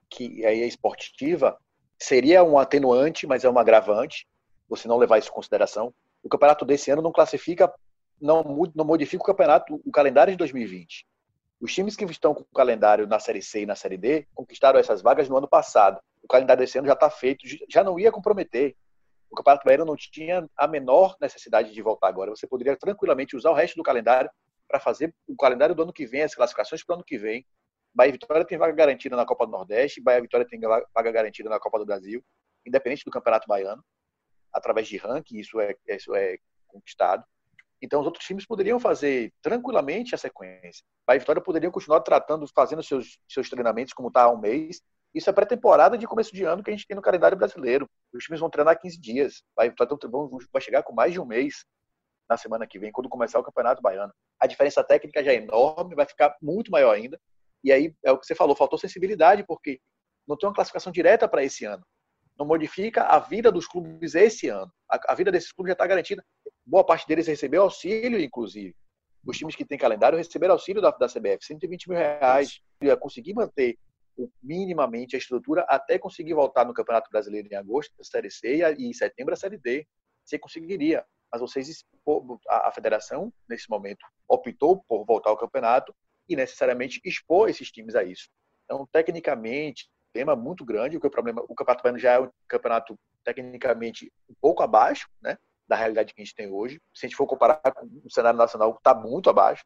que 0.09 0.45
aí 0.45 0.63
é 0.63 0.67
esportiva, 0.67 1.59
seria 1.99 2.45
um 2.45 2.59
atenuante, 2.59 3.27
mas 3.27 3.45
é 3.45 3.51
um 3.51 3.59
agravante, 3.59 4.27
você 4.69 4.89
não 4.89 4.97
levar 4.97 5.19
isso 5.19 5.31
em 5.31 5.35
consideração. 5.35 5.93
O 6.23 6.29
campeonato 6.29 6.65
desse 6.65 6.91
ano 6.91 7.03
não 7.03 7.13
classifica, 7.13 7.73
não, 8.21 8.43
não 8.75 8.85
modifica 8.85 9.23
o 9.23 9.27
campeonato, 9.27 9.81
o 9.85 9.91
calendário 9.91 10.33
de 10.33 10.39
2020. 10.39 11.07
Os 11.61 11.73
times 11.73 11.97
que 11.97 12.05
estão 12.05 12.35
com 12.35 12.43
o 12.43 12.55
calendário 12.55 13.07
na 13.07 13.19
Série 13.19 13.43
C 13.43 13.63
e 13.63 13.67
na 13.67 13.75
Série 13.75 13.97
D 13.97 14.27
conquistaram 14.35 14.79
essas 14.79 15.01
vagas 15.01 15.29
no 15.29 15.37
ano 15.37 15.49
passado. 15.49 16.01
O 16.23 16.29
calendário 16.29 16.63
desse 16.63 16.79
ano 16.79 16.87
já 16.87 16.95
está 16.95 17.09
feito, 17.09 17.47
já 17.69 17.85
não 17.85 17.99
ia 17.99 18.13
comprometer. 18.13 18.77
O 19.35 19.37
Campeonato 19.37 19.65
Baiano 19.65 19.85
não 19.85 19.97
tinha 19.97 20.49
a 20.57 20.69
menor 20.69 21.17
necessidade 21.21 21.75
de 21.75 21.83
voltar 21.83 22.07
agora. 22.07 22.31
Você 22.31 22.47
poderia 22.47 22.77
tranquilamente 22.77 23.35
usar 23.35 23.51
o 23.51 23.55
resto 23.55 23.75
do 23.75 23.83
calendário 23.83 24.31
para 24.69 24.79
fazer 24.79 25.13
o 25.27 25.35
calendário 25.35 25.75
do 25.75 25.83
ano 25.83 25.93
que 25.93 26.07
vem, 26.07 26.23
as 26.23 26.37
classificações 26.37 26.85
para 26.85 26.95
o 26.95 26.97
ano 26.99 27.05
que 27.05 27.19
vem. 27.19 27.45
Bahia 27.93 28.13
Vitória 28.13 28.45
tem 28.45 28.57
vaga 28.57 28.73
garantida 28.73 29.17
na 29.17 29.27
Copa 29.27 29.45
do 29.45 29.51
Nordeste, 29.51 30.01
Bahia 30.01 30.23
Vitória 30.23 30.47
tem 30.47 30.61
vaga 30.61 31.11
garantida 31.11 31.51
na 31.51 31.59
Copa 31.59 31.81
do 31.81 31.85
Brasil, 31.85 32.25
independente 32.65 33.05
do 33.05 33.11
Campeonato 33.11 33.49
Baiano, 33.49 33.85
através 34.53 34.87
de 34.87 34.97
ranking, 34.99 35.39
isso 35.39 35.61
é, 35.61 35.75
isso 35.89 36.15
é 36.15 36.39
conquistado. 36.69 37.25
Então, 37.83 38.01
os 38.01 38.07
outros 38.07 38.25
times 38.25 38.47
poderiam 38.47 38.79
fazer 38.79 39.33
tranquilamente 39.43 40.15
a 40.15 40.19
sequência. 40.19 40.85
Bahia 41.05 41.19
Vitória 41.19 41.43
poderiam 41.43 41.73
continuar 41.73 42.01
tratando, 42.03 42.47
fazendo 42.55 42.85
seus, 42.85 43.19
seus 43.29 43.51
treinamentos 43.51 43.93
como 43.93 44.09
está 44.09 44.23
há 44.23 44.31
um 44.31 44.39
mês. 44.39 44.81
Isso 45.15 45.31
é 45.31 45.33
pré-temporada 45.33 45.97
de 45.97 46.07
começo 46.07 46.35
de 46.35 46.43
ano 46.43 46.63
que 46.63 46.71
a 46.71 46.73
gente 46.73 46.87
tem 46.87 46.97
no 46.97 47.03
calendário 47.03 47.39
brasileiro. 47.39 47.89
Os 48.13 48.25
times 48.25 48.41
vão 48.41 48.51
treinar 48.51 48.81
15 48.81 49.01
dias. 49.01 49.43
Vitória 49.61 49.97
vai 50.53 50.61
chegar 50.61 50.83
com 50.83 50.93
mais 50.93 51.13
de 51.13 51.21
um 51.21 51.25
mês 51.25 51.65
na 52.29 52.37
semana 52.37 52.67
que 52.67 52.79
vem, 52.79 52.91
quando 52.91 53.09
começar 53.09 53.39
o 53.39 53.45
Campeonato 53.45 53.81
Baiano. 53.81 54.13
A 54.41 54.47
diferença 54.47 54.83
técnica 54.83 55.23
já 55.23 55.33
é 55.33 55.37
enorme, 55.37 55.95
vai 55.95 56.07
ficar 56.07 56.35
muito 56.43 56.71
maior 56.71 56.95
ainda. 56.95 57.21
E 57.63 57.71
aí 57.71 57.95
é 58.05 58.11
o 58.11 58.19
que 58.19 58.27
você 58.27 58.35
falou, 58.35 58.57
faltou 58.57 58.79
sensibilidade, 58.79 59.45
porque 59.47 59.79
não 60.27 60.37
tem 60.37 60.49
uma 60.49 60.55
classificação 60.55 60.91
direta 60.91 61.29
para 61.29 61.45
esse 61.45 61.65
ano. 61.65 61.85
Não 62.37 62.47
modifica 62.47 63.05
a 63.05 63.19
vida 63.19 63.53
dos 63.53 63.69
clubes 63.69 64.15
esse 64.15 64.49
ano. 64.49 64.73
A, 64.91 65.13
a 65.13 65.15
vida 65.15 65.31
desses 65.31 65.53
clubes 65.53 65.71
já 65.71 65.75
está 65.75 65.87
garantida. 65.87 66.25
Boa 66.67 66.85
parte 66.85 67.07
deles 67.07 67.27
recebeu 67.27 67.63
auxílio, 67.63 68.19
inclusive. 68.19 68.75
Os 69.25 69.39
times 69.39 69.55
que 69.55 69.65
têm 69.65 69.79
calendário 69.79 70.19
receberam 70.19 70.55
auxílio 70.55 70.83
da, 70.83 70.91
da 70.91 71.07
CBF, 71.07 71.45
120 71.45 71.89
mil 71.89 71.99
reais. 71.99 72.61
Ia 72.83 72.97
conseguir 72.97 73.35
manter 73.35 73.79
minimamente 74.43 75.17
a 75.17 75.19
estrutura 75.19 75.65
até 75.69 75.99
conseguir 75.99 76.35
voltar 76.35 76.65
no 76.65 76.75
Campeonato 76.75 77.11
Brasileiro 77.11 77.49
em 77.51 77.57
agosto, 77.57 77.93
a 78.01 78.05
Série 78.05 78.31
C, 78.31 78.61
e 78.79 78.87
em 78.87 78.93
setembro 78.93 79.35
a 79.35 79.37
Série 79.37 79.59
D. 79.59 79.87
Você 80.25 80.39
conseguiria 80.39 81.05
mas 81.35 81.41
vocês, 81.41 81.85
a 82.49 82.71
federação, 82.71 83.33
nesse 83.49 83.69
momento, 83.69 84.07
optou 84.29 84.85
por 84.87 85.05
voltar 85.05 85.31
ao 85.31 85.37
campeonato 85.37 85.93
e 86.29 86.37
necessariamente 86.37 87.01
expor 87.05 87.51
esses 87.51 87.73
times 87.73 87.97
a 87.97 88.05
isso. 88.05 88.29
Então, 88.65 88.87
tecnicamente, 88.93 89.91
tema 90.13 90.37
muito 90.37 90.65
grande, 90.65 90.97
o 90.97 91.11
problema, 91.11 91.43
o 91.49 91.55
Campeonato 91.57 91.83
Baiano 91.83 91.99
já 91.99 92.13
é 92.13 92.21
um 92.21 92.31
campeonato 92.47 92.97
tecnicamente 93.25 94.13
um 94.31 94.35
pouco 94.41 94.63
abaixo, 94.63 95.09
né, 95.21 95.37
da 95.67 95.75
realidade 95.75 96.15
que 96.15 96.23
a 96.23 96.25
gente 96.25 96.37
tem 96.37 96.53
hoje. 96.53 96.81
Se 96.95 97.05
a 97.05 97.09
gente 97.09 97.17
for 97.17 97.27
comparar 97.27 97.59
com 97.73 97.85
o 98.05 98.11
cenário 98.13 98.39
nacional, 98.39 98.71
está 98.71 98.95
muito 98.95 99.29
abaixo. 99.29 99.65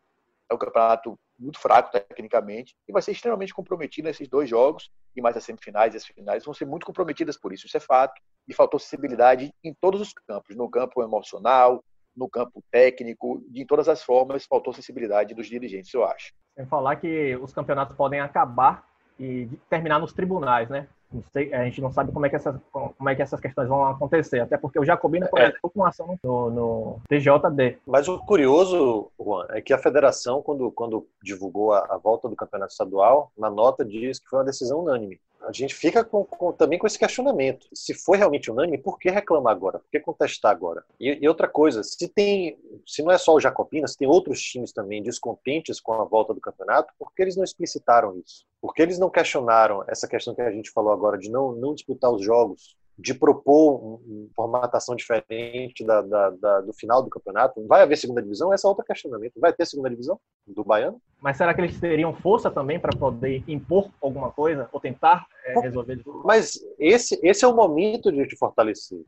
É 0.50 0.54
um 0.54 0.58
campeonato 0.58 1.18
muito 1.38 1.58
fraco 1.58 1.90
tecnicamente 1.90 2.74
e 2.88 2.92
vai 2.92 3.00
ser 3.02 3.12
extremamente 3.12 3.54
comprometido 3.54 4.08
nesses 4.08 4.28
dois 4.28 4.48
jogos 4.48 4.90
e 5.14 5.20
mais 5.20 5.36
as 5.36 5.44
semifinais 5.44 5.94
e 5.94 5.96
as 5.96 6.06
finais 6.06 6.44
vão 6.44 6.54
ser 6.54 6.64
muito 6.64 6.86
comprometidas 6.86 7.36
por 7.36 7.52
isso, 7.52 7.66
isso 7.66 7.76
é 7.76 7.80
fato. 7.80 8.20
E 8.46 8.54
faltou 8.54 8.80
sensibilidade 8.80 9.52
em 9.62 9.74
todos 9.80 10.00
os 10.00 10.12
campos, 10.12 10.56
no 10.56 10.68
campo 10.70 11.02
emocional, 11.02 11.84
no 12.16 12.28
campo 12.28 12.62
técnico, 12.70 13.42
de 13.48 13.64
todas 13.64 13.88
as 13.88 14.02
formas, 14.02 14.44
faltou 14.44 14.72
sensibilidade 14.72 15.34
dos 15.34 15.46
dirigentes, 15.46 15.94
eu 15.94 16.04
acho. 16.04 16.32
Sem 16.56 16.66
falar 16.66 16.96
que 16.96 17.36
os 17.36 17.52
campeonatos 17.52 17.96
podem 17.96 18.20
acabar 18.20 18.88
e 19.18 19.48
terminar 19.70 20.00
nos 20.00 20.12
tribunais, 20.12 20.68
né? 20.68 20.88
Sei, 21.32 21.52
a 21.54 21.64
gente 21.64 21.80
não 21.80 21.90
sabe 21.90 22.12
como 22.12 22.26
é, 22.26 22.28
que 22.28 22.36
essas, 22.36 22.56
como 22.70 23.08
é 23.08 23.14
que 23.14 23.22
essas 23.22 23.40
questões 23.40 23.66
vão 23.66 23.84
acontecer, 23.86 24.40
até 24.40 24.58
porque 24.58 24.78
o 24.78 24.84
Jacobino 24.84 25.28
começou 25.28 25.70
é. 25.70 25.70
com 25.74 25.84
ação 25.84 26.18
no, 26.22 26.50
no 26.50 27.00
TJD. 27.08 27.78
Mas 27.86 28.08
o 28.08 28.18
curioso, 28.18 29.10
Juan, 29.18 29.46
é 29.50 29.60
que 29.62 29.72
a 29.72 29.78
federação, 29.78 30.42
quando, 30.42 30.70
quando 30.70 31.06
divulgou 31.22 31.72
a, 31.72 31.86
a 31.90 31.96
volta 31.96 32.28
do 32.28 32.36
campeonato 32.36 32.72
estadual, 32.72 33.32
na 33.38 33.48
nota 33.48 33.84
diz 33.84 34.18
que 34.18 34.28
foi 34.28 34.38
uma 34.38 34.44
decisão 34.44 34.80
unânime 34.80 35.18
a 35.48 35.52
gente 35.52 35.74
fica 35.74 36.04
com, 36.04 36.24
com, 36.24 36.52
também 36.52 36.78
com 36.78 36.86
esse 36.86 36.98
questionamento. 36.98 37.66
Se 37.72 37.94
foi 37.94 38.18
realmente 38.18 38.50
unânime, 38.50 38.76
por 38.76 38.98
que 38.98 39.08
reclamar 39.08 39.54
agora? 39.54 39.78
Por 39.78 39.90
que 39.90 39.98
contestar 39.98 40.52
agora? 40.52 40.84
E, 41.00 41.18
e, 41.22 41.26
outra 41.26 41.48
coisa, 41.48 41.82
se 41.82 42.06
tem, 42.06 42.58
se 42.86 43.02
não 43.02 43.10
é 43.10 43.16
só 43.16 43.34
o 43.34 43.40
Jacopina, 43.40 43.88
se 43.88 43.96
tem 43.96 44.06
outros 44.06 44.42
times 44.42 44.72
também 44.72 45.02
descontentes 45.02 45.80
com 45.80 45.94
a 45.94 46.04
volta 46.04 46.34
do 46.34 46.40
campeonato, 46.40 46.92
por 46.98 47.14
que 47.14 47.22
eles 47.22 47.34
não 47.34 47.44
explicitaram 47.44 48.18
isso? 48.18 48.44
Por 48.60 48.74
que 48.74 48.82
eles 48.82 48.98
não 48.98 49.08
questionaram 49.08 49.82
essa 49.88 50.06
questão 50.06 50.34
que 50.34 50.42
a 50.42 50.50
gente 50.50 50.70
falou 50.70 50.92
agora 50.92 51.16
de 51.16 51.30
não, 51.30 51.52
não 51.52 51.74
disputar 51.74 52.12
os 52.12 52.22
jogos 52.22 52.76
de 52.98 53.14
propor 53.14 54.00
uma 54.04 54.28
formatação 54.34 54.96
diferente 54.96 55.84
da, 55.84 56.02
da, 56.02 56.30
da, 56.30 56.60
do 56.62 56.72
final 56.72 57.00
do 57.00 57.08
campeonato. 57.08 57.64
Vai 57.66 57.82
haver 57.82 57.96
segunda 57.96 58.20
divisão? 58.20 58.52
Essa 58.52 58.66
é 58.66 58.68
outro 58.68 58.84
questionamento. 58.84 59.38
Vai 59.38 59.52
ter 59.52 59.64
segunda 59.66 59.88
divisão 59.88 60.18
do 60.44 60.64
Baiano? 60.64 61.00
Mas 61.20 61.36
será 61.36 61.54
que 61.54 61.60
eles 61.60 61.78
teriam 61.78 62.12
força 62.12 62.50
também 62.50 62.80
para 62.80 62.96
poder 62.96 63.44
impor 63.46 63.88
alguma 64.02 64.32
coisa 64.32 64.68
ou 64.72 64.80
tentar 64.80 65.26
é, 65.44 65.60
resolver? 65.60 66.02
Mas 66.24 66.58
esse, 66.76 67.20
esse 67.22 67.44
é 67.44 67.48
o 67.48 67.54
momento 67.54 68.10
de 68.10 68.26
te 68.26 68.36
fortalecer. 68.36 69.04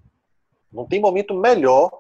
Não 0.73 0.87
tem 0.87 1.01
momento 1.01 1.35
melhor 1.35 1.91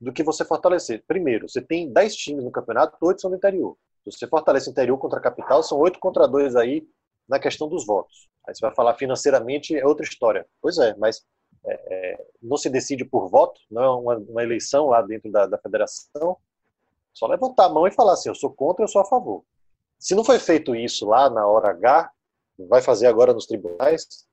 do 0.00 0.12
que 0.12 0.24
você 0.24 0.44
fortalecer. 0.44 1.04
Primeiro, 1.06 1.48
você 1.48 1.60
tem 1.60 1.92
10 1.92 2.16
times 2.16 2.44
no 2.44 2.50
campeonato, 2.50 2.96
8 3.00 3.20
são 3.20 3.30
do 3.30 3.36
interior. 3.36 3.76
Se 4.04 4.18
você 4.18 4.26
fortalece 4.26 4.68
o 4.68 4.72
interior 4.72 4.98
contra 4.98 5.20
a 5.20 5.22
capital, 5.22 5.62
são 5.62 5.78
8 5.78 6.00
contra 6.00 6.26
2 6.26 6.56
aí 6.56 6.84
na 7.30 7.38
questão 7.38 7.68
dos 7.68 7.86
votos. 7.86 8.28
Aí 8.46 8.54
você 8.54 8.60
vai 8.60 8.74
falar 8.74 8.94
financeiramente 8.94 9.76
é 9.76 9.86
outra 9.86 10.04
história. 10.04 10.44
Pois 10.60 10.76
é, 10.78 10.94
mas 10.96 11.24
é, 11.64 11.72
é, 11.72 12.26
não 12.42 12.56
se 12.56 12.68
decide 12.68 13.04
por 13.04 13.28
voto, 13.28 13.60
não 13.70 13.82
é 13.82 13.90
uma, 13.90 14.16
uma 14.16 14.42
eleição 14.42 14.86
lá 14.86 15.00
dentro 15.00 15.30
da, 15.30 15.46
da 15.46 15.56
federação. 15.56 16.36
Só 17.14 17.26
levantar 17.28 17.66
a 17.66 17.68
mão 17.68 17.86
e 17.86 17.92
falar 17.92 18.14
assim: 18.14 18.28
eu 18.28 18.34
sou 18.34 18.50
contra, 18.50 18.84
eu 18.84 18.88
sou 18.88 19.00
a 19.00 19.04
favor. 19.04 19.44
Se 19.98 20.14
não 20.14 20.24
foi 20.24 20.38
feito 20.40 20.74
isso 20.74 21.06
lá 21.06 21.30
na 21.30 21.46
hora 21.46 21.70
H, 21.70 22.10
vai 22.68 22.82
fazer 22.82 23.06
agora 23.06 23.32
nos 23.32 23.46
tribunais. 23.46 24.26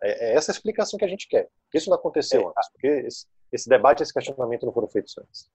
É, 0.00 0.30
é 0.30 0.34
essa 0.36 0.52
a 0.52 0.54
explicação 0.54 0.98
que 0.98 1.04
a 1.04 1.08
gente 1.08 1.28
quer. 1.28 1.48
Porque 1.64 1.78
isso 1.78 1.90
não 1.90 1.96
aconteceu 1.96 2.42
é, 2.42 2.46
antes. 2.46 2.70
Porque 2.70 2.86
esse, 2.86 3.26
esse 3.50 3.68
debate, 3.68 4.02
esse 4.02 4.12
questionamento 4.12 4.64
não 4.64 4.72
foram 4.72 4.88
feitos 4.88 5.16
antes. 5.18 5.50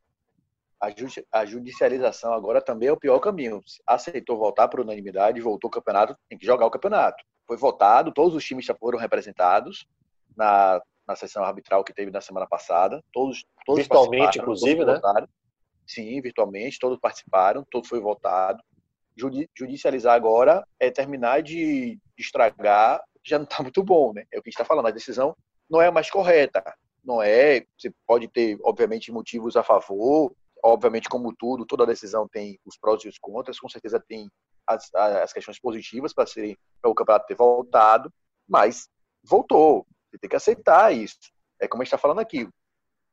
A, 1.31 1.45
judicialização 1.45 2.33
agora 2.33 2.61
também 2.61 2.87
é 2.87 2.91
o 2.91 2.99
pior 2.99 3.19
caminho. 3.19 3.61
Aceitou 3.85 4.37
voltar 4.37 4.67
por 4.69 4.79
unanimidade, 4.79 5.41
voltou 5.41 5.67
o 5.67 5.71
campeonato, 5.71 6.15
tem 6.29 6.37
que 6.37 6.45
jogar 6.45 6.65
o 6.65 6.71
campeonato. 6.71 7.21
Foi 7.45 7.57
votado, 7.57 8.13
todos 8.13 8.33
os 8.33 8.45
times 8.45 8.65
já 8.65 8.73
foram 8.73 8.97
representados 8.97 9.85
na, 10.37 10.81
na 11.05 11.15
sessão 11.15 11.43
arbitral 11.43 11.83
que 11.83 11.93
teve 11.93 12.11
na 12.11 12.21
semana 12.21 12.47
passada. 12.47 13.03
Todos, 13.11 13.43
todos 13.65 13.81
virtualmente, 13.81 14.39
inclusive, 14.39 14.77
todos 14.77 14.93
né? 14.93 14.95
Votaram. 14.95 15.27
Sim, 15.85 16.21
virtualmente, 16.21 16.79
todos 16.79 16.99
participaram, 16.99 17.65
todo 17.69 17.87
foi 17.87 17.99
votado. 17.99 18.63
Judicializar 19.57 20.15
agora 20.15 20.63
é 20.79 20.89
terminar 20.89 21.41
de 21.41 21.99
estragar, 22.17 23.03
já 23.23 23.37
não 23.37 23.43
está 23.43 23.61
muito 23.63 23.83
bom, 23.83 24.13
né? 24.13 24.25
É 24.31 24.39
o 24.39 24.41
que 24.41 24.47
a 24.47 24.51
gente 24.51 24.61
está 24.61 24.65
falando, 24.65 24.87
a 24.87 24.91
decisão 24.91 25.35
não 25.69 25.81
é 25.81 25.87
a 25.87 25.91
mais 25.91 26.09
correta. 26.09 26.63
Não 27.03 27.21
é, 27.21 27.65
você 27.77 27.91
pode 28.05 28.27
ter, 28.27 28.57
obviamente, 28.63 29.11
motivos 29.11 29.57
a 29.57 29.63
favor, 29.63 30.31
obviamente, 30.63 31.09
como 31.09 31.33
tudo, 31.35 31.65
toda 31.65 31.85
decisão 31.85 32.27
tem 32.27 32.59
os 32.65 32.77
prós 32.77 33.03
e 33.03 33.07
os 33.07 33.17
contras, 33.17 33.59
com 33.59 33.69
certeza 33.69 33.99
tem 33.99 34.29
as, 34.67 34.93
as 34.93 35.33
questões 35.33 35.59
positivas 35.59 36.13
para 36.13 36.25
para 36.81 36.91
o 36.91 36.95
campeonato 36.95 37.25
ter 37.27 37.35
voltado, 37.35 38.13
mas 38.47 38.87
voltou. 39.23 39.85
Você 40.09 40.17
tem 40.19 40.29
que 40.29 40.35
aceitar 40.35 40.93
isso. 40.93 41.17
É 41.59 41.67
como 41.67 41.81
a 41.81 41.85
gente 41.85 41.89
está 41.89 41.97
falando 41.97 42.19
aqui. 42.19 42.47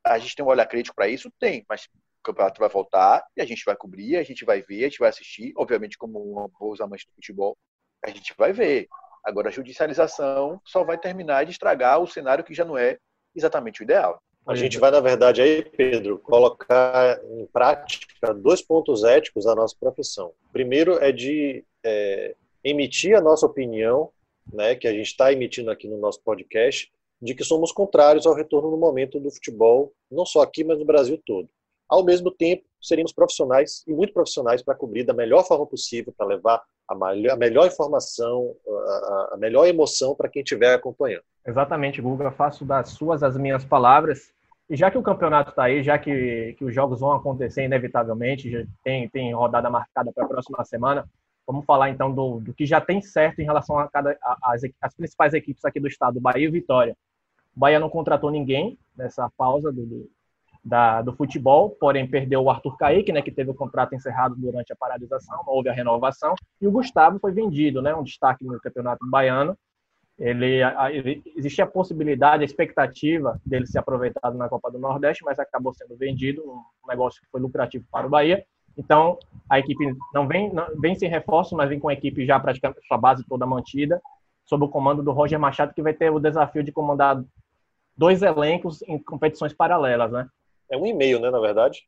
A 0.05 0.19
gente 0.19 0.37
tem 0.37 0.45
um 0.45 0.49
olhar 0.49 0.67
crítico 0.67 0.95
para 0.95 1.09
isso? 1.09 1.31
Tem, 1.39 1.65
mas 1.69 1.85
o 1.85 2.23
campeonato 2.23 2.61
vai 2.61 2.69
voltar 2.69 3.25
e 3.37 3.41
a 3.41 3.45
gente 3.45 3.65
vai 3.65 3.77
cobrir, 3.77 4.17
a 4.17 4.23
gente 4.23 4.45
vai 4.45 4.63
ver, 4.63 4.85
a 4.85 4.89
gente 4.89 4.99
vai 4.99 5.09
assistir. 5.09 5.53
Obviamente, 5.57 5.99
como 5.99 6.49
bons 6.59 6.81
amantes 6.81 7.07
do 7.07 7.15
futebol, 7.15 7.57
a 8.05 8.11
gente 8.11 8.35
vai 8.37 8.53
ver. 8.53 8.87
Agora, 9.25 9.49
a 9.49 9.53
judicialização 9.53 10.61
só 10.65 10.85
vai 10.85 10.97
terminar 10.97 11.45
de 11.45 11.51
estragar 11.51 12.01
o 12.01 12.07
cenário 12.07 12.45
que 12.45 12.55
já 12.55 12.65
não 12.65 12.79
é 12.79 12.99
exatamente 13.35 13.83
o 13.83 13.85
ideal. 13.85 14.23
A 14.47 14.55
gente 14.55 14.79
vai, 14.79 14.93
na 14.93 15.01
verdade, 15.01 15.43
aí, 15.43 15.65
Pedro, 15.65 16.19
colocar 16.19 17.21
em 17.25 17.47
prática 17.47 18.33
dois 18.33 18.63
pontos 18.63 19.03
éticos 19.03 19.45
da 19.45 19.57
nossa 19.57 19.75
profissão. 19.79 20.33
Primeiro 20.53 21.03
é 21.03 21.11
de 21.11 21.65
é, 21.85 22.37
emitir 22.63 23.17
a 23.17 23.21
nossa 23.21 23.45
opinião, 23.45 24.11
né, 24.53 24.77
que 24.77 24.87
a 24.87 24.93
gente 24.93 25.07
está 25.07 25.33
emitindo 25.33 25.69
aqui 25.69 25.89
no 25.89 25.99
nosso 25.99 26.21
podcast, 26.23 26.93
de 27.21 27.35
que 27.35 27.43
somos 27.43 27.73
contrários 27.73 28.25
ao 28.25 28.35
retorno 28.35 28.71
no 28.71 28.77
momento 28.77 29.19
do 29.19 29.33
futebol, 29.33 29.93
não 30.09 30.25
só 30.25 30.43
aqui, 30.43 30.63
mas 30.63 30.79
no 30.79 30.85
Brasil 30.85 31.21
todo. 31.27 31.49
Ao 31.89 32.05
mesmo 32.05 32.31
tempo, 32.31 32.65
seríamos 32.81 33.13
profissionais 33.13 33.83
e 33.87 33.93
muito 33.93 34.13
profissionais 34.13 34.63
para 34.63 34.77
cobrir 34.77 35.03
da 35.03 35.13
melhor 35.13 35.45
forma 35.45 35.67
possível, 35.67 36.15
para 36.17 36.27
levar 36.27 36.63
a, 36.89 36.95
melhor, 36.95 37.33
a 37.33 37.37
melhor 37.37 37.67
informação, 37.67 38.55
a, 38.69 39.31
a 39.33 39.37
melhor 39.39 39.67
emoção 39.67 40.15
para 40.15 40.29
quem 40.29 40.43
estiver 40.43 40.73
acompanhando. 40.73 41.25
Exatamente, 41.45 42.01
Guga. 42.01 42.31
Faço 42.31 42.65
das 42.65 42.91
suas 42.91 43.23
as 43.23 43.37
minhas 43.37 43.65
palavras. 43.65 44.36
E 44.69 44.77
já 44.77 44.91
que 44.91 44.99
o 44.99 45.03
campeonato 45.03 45.51
está 45.51 45.65
aí, 45.65 45.83
já 45.83 45.97
que, 45.99 46.55
que 46.59 46.65
os 46.65 46.75
jogos 46.75 47.01
vão 47.01 47.13
acontecer 47.13 47.65
inevitavelmente, 47.65 48.51
já 48.51 48.65
tem, 48.83 49.09
tem 49.09 49.33
rodada 49.33 49.71
marcada 49.71 50.13
para 50.13 50.25
a 50.25 50.29
próxima 50.29 50.65
semana, 50.65 51.09
vamos 51.47 51.65
falar 51.65 51.91
então 51.91 52.13
do, 52.13 52.41
do 52.41 52.53
que 52.53 52.67
já 52.67 52.81
tem 52.81 53.01
certo 53.01 53.41
em 53.41 53.45
relação 53.45 53.79
a 53.79 53.89
cada 53.89 54.17
as, 54.43 54.63
as 54.81 54.95
principais 54.95 55.35
equipes 55.35 55.65
aqui 55.65 55.79
do 55.79 55.87
estado, 55.87 56.21
Bahia 56.21 56.47
e 56.47 56.51
Vitória. 56.51 56.97
O 57.57 57.61
Bahia 57.61 57.79
não 57.79 57.89
contratou 57.89 58.31
ninguém 58.31 58.77
nessa 58.97 59.31
pausa 59.37 59.73
do, 59.73 59.87
do, 59.87 60.11
da, 60.65 61.01
do 61.01 61.13
futebol, 61.13 61.71
porém 61.71 62.07
perdeu 62.09 62.43
o 62.43 62.51
Arthur 62.51 62.77
Kaique, 62.77 63.13
né, 63.13 63.23
que 63.23 63.31
teve 63.31 63.51
o 63.51 63.55
contrato 63.55 63.95
encerrado 63.95 64.35
durante 64.35 64.73
a 64.73 64.77
paralisação, 64.77 65.45
não 65.47 65.55
houve 65.55 65.69
a 65.69 65.73
renovação, 65.73 66.35
e 66.61 66.67
o 66.67 66.73
Gustavo 66.73 67.21
foi 67.21 67.31
vendido, 67.31 67.81
né, 67.81 67.95
um 67.95 68.03
destaque 68.03 68.45
no 68.45 68.61
campeonato 68.61 69.09
baiano, 69.09 69.57
ele, 70.19 70.63
ele, 70.91 71.23
existia 71.37 71.65
a 71.65 71.69
possibilidade, 71.69 72.43
a 72.43 72.47
expectativa 72.47 73.39
dele 73.45 73.67
ser 73.67 73.79
aproveitado 73.79 74.37
na 74.37 74.49
Copa 74.49 74.71
do 74.71 74.79
Nordeste, 74.79 75.25
mas 75.25 75.39
acabou 75.39 75.75
sendo 75.75 75.97
vendido, 75.97 76.43
um 76.43 76.89
negócio 76.89 77.21
que 77.21 77.29
foi 77.31 77.41
lucrativo 77.41 77.85
para 77.91 78.07
o 78.07 78.11
Bahia. 78.11 78.45
Então, 78.79 79.19
a 79.49 79.59
equipe 79.59 79.95
não 80.15 80.27
vem, 80.27 80.53
não, 80.53 80.69
vem 80.79 80.95
sem 80.95 81.09
reforço, 81.09 81.55
mas 81.55 81.69
vem 81.69 81.79
com 81.79 81.89
a 81.89 81.93
equipe 81.93 82.25
já 82.25 82.41
praticamente 82.41 82.87
sua 82.87 82.99
base 82.99 83.25
toda 83.27 83.47
mantida, 83.47 84.01
sob 84.45 84.65
o 84.65 84.69
comando 84.69 85.03
do 85.03 85.13
Roger 85.13 85.39
Machado, 85.39 85.75
que 85.75 85.83
vai 85.83 85.93
ter 85.93 86.11
o 86.11 86.21
desafio 86.21 86.63
de 86.63 86.73
comandar 86.73 87.23
dois 87.97 88.23
elencos 88.23 88.83
em 88.83 88.99
competições 88.99 89.53
paralelas, 89.53 90.13
né? 90.13 90.29
É 90.71 90.77
um 90.77 90.87
e-mail, 90.87 91.21
né, 91.21 91.31
na 91.31 91.41
verdade? 91.41 91.87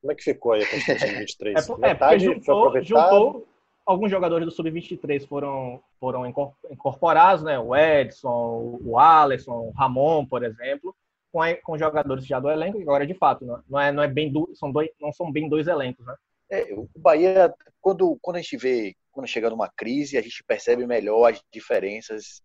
Como 0.00 0.12
é 0.12 0.14
que 0.14 0.22
ficou 0.22 0.52
aí 0.52 0.62
a 0.62 0.70
competição 0.70 1.08
23? 1.18 1.68
É, 1.68 1.72
é, 1.72 1.76
Metade 1.78 2.24
juntou, 2.24 2.82
juntou 2.82 3.48
alguns 3.86 4.10
jogadores 4.10 4.46
do 4.46 4.52
Sub-23 4.52 5.26
foram, 5.26 5.82
foram 5.98 6.26
incorporados, 6.26 7.42
né? 7.42 7.58
O 7.58 7.74
Edson, 7.74 8.78
o 8.82 8.98
Alisson, 8.98 9.68
o 9.68 9.70
Ramon, 9.70 10.26
por 10.26 10.42
exemplo, 10.42 10.94
com, 11.32 11.42
a, 11.42 11.54
com 11.56 11.78
jogadores 11.78 12.26
já 12.26 12.38
do 12.38 12.50
elenco, 12.50 12.80
agora 12.80 13.06
de 13.06 13.14
fato, 13.14 13.44
não 13.68 13.80
é, 13.80 13.92
não 13.92 14.02
é 14.02 14.08
bem 14.08 14.32
do, 14.32 14.50
são 14.54 14.70
dois, 14.70 14.88
não 15.00 15.12
são 15.12 15.30
bem 15.30 15.48
dois 15.48 15.66
elencos, 15.66 16.04
né? 16.04 16.14
É, 16.50 16.74
o 16.74 16.88
Bahia, 16.96 17.54
quando, 17.80 18.18
quando 18.20 18.36
a 18.36 18.40
gente 18.40 18.56
vê, 18.56 18.96
quando 19.12 19.28
chega 19.28 19.50
numa 19.50 19.68
crise, 19.68 20.18
a 20.18 20.22
gente 20.22 20.42
percebe 20.42 20.84
melhor 20.86 21.30
as 21.30 21.40
diferenças 21.52 22.42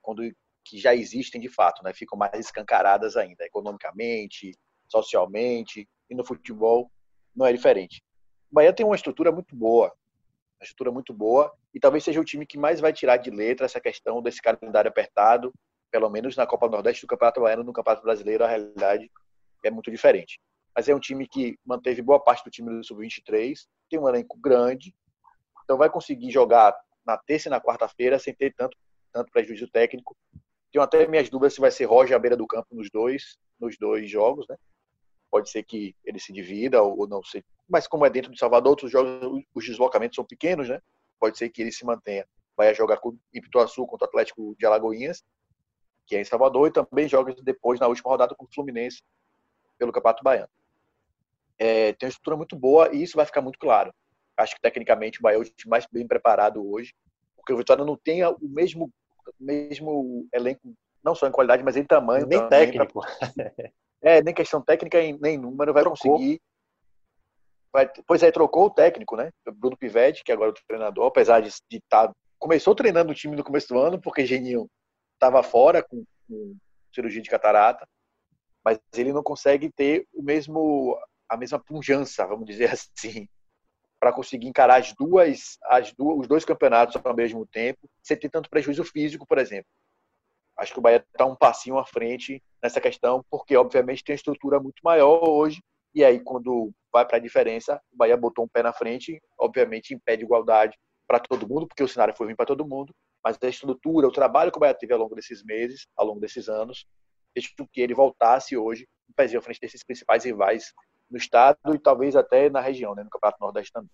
quando 0.00 0.22
que 0.64 0.78
já 0.78 0.94
existem 0.94 1.40
de 1.40 1.48
fato, 1.48 1.82
né? 1.82 1.92
Ficam 1.92 2.18
mais 2.18 2.38
escancaradas 2.38 3.16
ainda, 3.16 3.44
economicamente, 3.44 4.52
socialmente, 4.88 5.88
e 6.10 6.14
no 6.14 6.24
futebol 6.24 6.90
não 7.34 7.46
é 7.46 7.52
diferente. 7.52 8.02
O 8.50 8.54
Bahia 8.54 8.72
tem 8.72 8.86
uma 8.86 8.96
estrutura 8.96 9.30
muito 9.30 9.54
boa, 9.54 9.92
uma 10.58 10.64
estrutura 10.64 10.90
muito 10.90 11.12
boa 11.12 11.52
e 11.72 11.78
talvez 11.78 12.02
seja 12.02 12.20
o 12.20 12.24
time 12.24 12.46
que 12.46 12.58
mais 12.58 12.80
vai 12.80 12.92
tirar 12.92 13.18
de 13.18 13.30
letra 13.30 13.66
essa 13.66 13.80
questão 13.80 14.22
desse 14.22 14.40
calendário 14.40 14.88
apertado, 14.88 15.52
pelo 15.90 16.08
menos 16.10 16.36
na 16.36 16.46
Copa 16.46 16.68
Nordeste 16.68 17.02
do 17.02 17.08
Campeonato 17.08 17.40
Baiano, 17.40 17.62
no 17.62 17.72
Campeonato 17.72 18.02
Brasileiro 18.02 18.44
a 18.44 18.48
realidade 18.48 19.10
é 19.64 19.70
muito 19.70 19.90
diferente. 19.90 20.40
Mas 20.74 20.88
é 20.88 20.94
um 20.94 21.00
time 21.00 21.26
que 21.26 21.58
manteve 21.64 22.02
boa 22.02 22.20
parte 22.22 22.44
do 22.44 22.50
time 22.50 22.70
do 22.70 22.84
Sub-23, 22.84 23.54
tem 23.88 23.98
um 23.98 24.08
elenco 24.08 24.38
grande, 24.38 24.94
então 25.64 25.76
vai 25.76 25.90
conseguir 25.90 26.30
jogar 26.30 26.74
na 27.06 27.16
terça 27.16 27.48
e 27.48 27.50
na 27.50 27.60
quarta-feira 27.60 28.18
sem 28.18 28.34
ter 28.34 28.54
tanto, 28.54 28.76
tanto 29.12 29.30
prejuízo 29.30 29.68
técnico. 29.68 30.16
Tenho 30.72 30.82
até 30.82 31.06
minhas 31.06 31.30
dúvidas 31.30 31.54
se 31.54 31.60
vai 31.60 31.70
ser 31.70 31.84
Roger 31.84 32.16
à 32.16 32.18
beira 32.18 32.36
do 32.36 32.46
campo 32.46 32.68
nos 32.72 32.90
dois, 32.90 33.38
nos 33.58 33.78
dois 33.78 34.10
jogos, 34.10 34.46
né? 34.48 34.56
Pode 35.30 35.50
ser 35.50 35.62
que 35.62 35.94
ele 36.04 36.18
se 36.18 36.32
divida 36.32 36.82
ou 36.82 37.06
não 37.06 37.22
sei 37.22 37.42
mas 37.68 37.86
como 37.86 38.06
é 38.06 38.10
dentro 38.10 38.30
de 38.30 38.38
Salvador, 38.38 38.70
outros 38.70 38.90
jogos, 38.90 39.44
os 39.54 39.64
deslocamentos 39.64 40.16
são 40.16 40.24
pequenos, 40.24 40.68
né? 40.68 40.80
Pode 41.18 41.36
ser 41.36 41.48
que 41.48 41.60
ele 41.60 41.72
se 41.72 41.84
mantenha. 41.84 42.26
Vai 42.56 42.74
jogar 42.74 42.98
com 42.98 43.18
Ipituaçu 43.32 43.86
contra 43.86 44.06
o 44.06 44.08
Atlético 44.08 44.54
de 44.58 44.64
Alagoinhas, 44.64 45.24
que 46.06 46.16
é 46.16 46.20
em 46.20 46.24
Salvador, 46.24 46.68
e 46.68 46.72
também 46.72 47.08
joga 47.08 47.34
depois 47.42 47.80
na 47.80 47.88
última 47.88 48.10
rodada 48.10 48.34
com 48.34 48.44
o 48.44 48.48
Fluminense 48.54 49.02
pelo 49.76 49.92
Campeonato 49.92 50.22
Baiano. 50.22 50.48
É, 51.58 51.92
tem 51.94 52.06
uma 52.06 52.10
estrutura 52.10 52.36
muito 52.36 52.54
boa 52.54 52.94
e 52.94 53.02
isso 53.02 53.16
vai 53.16 53.26
ficar 53.26 53.40
muito 53.40 53.58
claro. 53.58 53.92
Acho 54.36 54.54
que 54.54 54.60
tecnicamente 54.60 55.18
o 55.18 55.22
Bahia 55.22 55.38
é 55.38 55.40
o 55.40 55.44
time 55.44 55.70
mais 55.70 55.86
bem 55.90 56.06
preparado 56.06 56.64
hoje, 56.70 56.94
porque 57.34 57.52
o 57.52 57.56
Vitória 57.56 57.84
não 57.84 57.96
tem 57.96 58.24
o 58.24 58.36
mesmo, 58.42 58.92
mesmo 59.40 60.28
elenco, 60.32 60.74
não 61.02 61.14
só 61.14 61.26
em 61.26 61.32
qualidade, 61.32 61.62
mas 61.62 61.76
em 61.76 61.84
tamanho. 61.84 62.26
Nem 62.26 62.46
técnico. 62.48 63.00
Pra... 63.00 63.10
É, 64.02 64.22
nem 64.22 64.32
questão 64.32 64.60
técnica, 64.60 64.98
nem 65.20 65.38
número, 65.38 65.72
vai 65.72 65.82
Trocou. 65.82 66.12
conseguir 66.12 66.40
Pois 68.06 68.22
é, 68.22 68.30
trocou 68.30 68.66
o 68.66 68.70
técnico, 68.70 69.16
né? 69.16 69.30
Bruno 69.54 69.76
Pivetti, 69.76 70.24
que 70.24 70.32
agora 70.32 70.50
é 70.50 70.52
o 70.52 70.66
treinador, 70.66 71.06
apesar 71.06 71.40
de 71.40 71.48
estar. 71.48 72.08
Tá, 72.08 72.14
começou 72.38 72.74
treinando 72.74 73.12
o 73.12 73.14
time 73.14 73.36
no 73.36 73.44
começo 73.44 73.68
do 73.68 73.78
ano, 73.78 74.00
porque 74.00 74.26
Geninho 74.26 74.68
estava 75.14 75.42
fora 75.42 75.82
com, 75.82 76.04
com, 76.28 76.56
cirurgia 76.94 77.20
de 77.20 77.30
catarata, 77.30 77.86
mas 78.64 78.78
ele 78.94 79.12
não 79.12 79.22
consegue 79.22 79.70
ter 79.70 80.06
o 80.12 80.22
mesmo 80.22 80.98
a 81.28 81.36
mesma 81.36 81.58
punjança, 81.58 82.26
vamos 82.26 82.46
dizer 82.46 82.70
assim, 82.72 83.28
para 83.98 84.12
conseguir 84.12 84.46
encarar 84.46 84.80
as 84.80 84.94
duas, 84.94 85.58
as 85.64 85.92
duas, 85.92 86.20
os 86.20 86.28
dois 86.28 86.44
campeonatos 86.44 86.96
ao 87.02 87.16
mesmo 87.16 87.46
tempo, 87.46 87.88
sem 88.02 88.16
ter 88.16 88.30
tanto 88.30 88.48
prejuízo 88.48 88.84
físico, 88.84 89.26
por 89.26 89.38
exemplo. 89.38 89.68
Acho 90.56 90.72
que 90.72 90.78
o 90.78 90.82
Bahia 90.82 91.04
está 91.12 91.26
um 91.26 91.36
passinho 91.36 91.78
à 91.78 91.84
frente 91.84 92.42
nessa 92.62 92.80
questão, 92.80 93.24
porque 93.30 93.56
obviamente 93.56 94.04
tem 94.04 94.14
uma 94.14 94.16
estrutura 94.16 94.60
muito 94.60 94.80
maior 94.82 95.28
hoje 95.28 95.60
e 95.96 96.04
aí, 96.04 96.20
quando 96.20 96.74
vai 96.96 97.06
para 97.06 97.18
a 97.18 97.20
diferença, 97.20 97.80
o 97.92 97.96
Bahia 97.96 98.16
botou 98.16 98.44
um 98.44 98.48
pé 98.48 98.62
na 98.62 98.72
frente, 98.72 99.20
obviamente 99.38 99.92
impede 99.92 100.24
igualdade 100.24 100.78
para 101.06 101.20
todo 101.20 101.46
mundo, 101.46 101.66
porque 101.66 101.82
o 101.82 101.88
cenário 101.88 102.16
foi 102.16 102.26
ruim 102.26 102.36
para 102.36 102.46
todo 102.46 102.66
mundo, 102.66 102.94
mas 103.22 103.36
a 103.42 103.48
estrutura, 103.48 104.08
o 104.08 104.12
trabalho 104.12 104.50
que 104.50 104.56
o 104.56 104.60
Bahia 104.60 104.74
teve 104.74 104.94
ao 104.94 104.98
longo 104.98 105.14
desses 105.14 105.44
meses, 105.44 105.86
ao 105.94 106.06
longo 106.06 106.20
desses 106.20 106.48
anos, 106.48 106.86
fez 107.34 107.48
com 107.54 107.66
que 107.66 107.82
ele 107.82 107.94
voltasse 107.94 108.56
hoje 108.56 108.88
um 109.10 109.12
pezinho 109.12 109.40
à 109.40 109.42
frente 109.42 109.60
desses 109.60 109.84
principais 109.84 110.24
rivais 110.24 110.72
no 111.10 111.18
estado 111.18 111.58
e 111.74 111.78
talvez 111.78 112.16
até 112.16 112.48
na 112.48 112.60
região, 112.60 112.94
né, 112.94 113.04
no 113.04 113.10
Campeonato 113.10 113.40
Nordeste 113.40 113.72
também. 113.72 113.90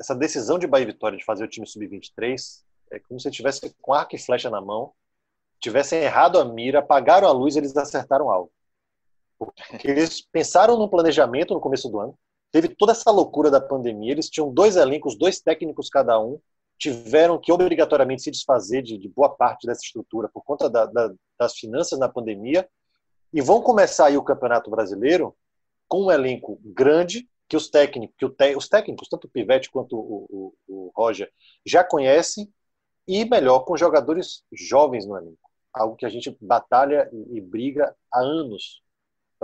Essa 0.00 0.14
decisão 0.14 0.58
de 0.58 0.66
Bahia 0.66 0.82
e 0.82 0.92
Vitória 0.92 1.16
de 1.16 1.24
fazer 1.24 1.44
o 1.44 1.48
time 1.48 1.66
sub-23 1.66 2.64
é 2.90 2.98
como 2.98 3.20
se 3.20 3.30
tivesse 3.30 3.74
com 3.80 3.94
arco 3.94 4.16
e 4.16 4.18
flecha 4.18 4.50
na 4.50 4.60
mão, 4.60 4.92
tivessem 5.60 6.00
errado 6.00 6.38
a 6.38 6.44
mira, 6.44 6.80
apagaram 6.80 7.28
a 7.28 7.32
luz, 7.32 7.56
eles 7.56 7.76
acertaram 7.76 8.28
algo. 8.28 8.52
Porque 9.38 9.88
eles 9.88 10.20
pensaram 10.20 10.76
no 10.76 10.88
planejamento 10.88 11.54
no 11.54 11.60
começo 11.60 11.88
do 11.88 12.00
ano, 12.00 12.18
teve 12.54 12.68
toda 12.68 12.92
essa 12.92 13.10
loucura 13.10 13.50
da 13.50 13.60
pandemia, 13.60 14.12
eles 14.12 14.30
tinham 14.30 14.48
dois 14.48 14.76
elencos, 14.76 15.18
dois 15.18 15.40
técnicos 15.40 15.88
cada 15.88 16.20
um, 16.20 16.38
tiveram 16.78 17.36
que 17.36 17.50
obrigatoriamente 17.50 18.22
se 18.22 18.30
desfazer 18.30 18.80
de, 18.80 18.96
de 18.96 19.08
boa 19.08 19.28
parte 19.28 19.66
dessa 19.66 19.80
estrutura 19.82 20.28
por 20.32 20.44
conta 20.44 20.70
da, 20.70 20.86
da, 20.86 21.12
das 21.36 21.58
finanças 21.58 21.98
na 21.98 22.08
pandemia, 22.08 22.68
e 23.32 23.40
vão 23.40 23.60
começar 23.60 24.06
aí 24.06 24.16
o 24.16 24.22
Campeonato 24.22 24.70
Brasileiro 24.70 25.34
com 25.88 26.04
um 26.04 26.12
elenco 26.12 26.60
grande, 26.62 27.28
que 27.48 27.56
os 27.56 27.68
técnicos, 27.68 28.14
que 28.16 28.28
te, 28.28 28.54
os 28.54 28.68
técnicos, 28.68 29.08
tanto 29.08 29.26
o 29.26 29.30
Pivete 29.30 29.68
quanto 29.68 29.96
o, 29.98 30.24
o, 30.30 30.54
o 30.68 30.92
Roger, 30.94 31.28
já 31.66 31.82
conhecem, 31.82 32.48
e 33.08 33.24
melhor, 33.24 33.64
com 33.64 33.76
jogadores 33.76 34.44
jovens 34.52 35.04
no 35.04 35.16
elenco. 35.16 35.50
Algo 35.72 35.96
que 35.96 36.06
a 36.06 36.08
gente 36.08 36.38
batalha 36.40 37.10
e, 37.12 37.38
e 37.38 37.40
briga 37.40 37.96
há 38.12 38.20
anos 38.20 38.80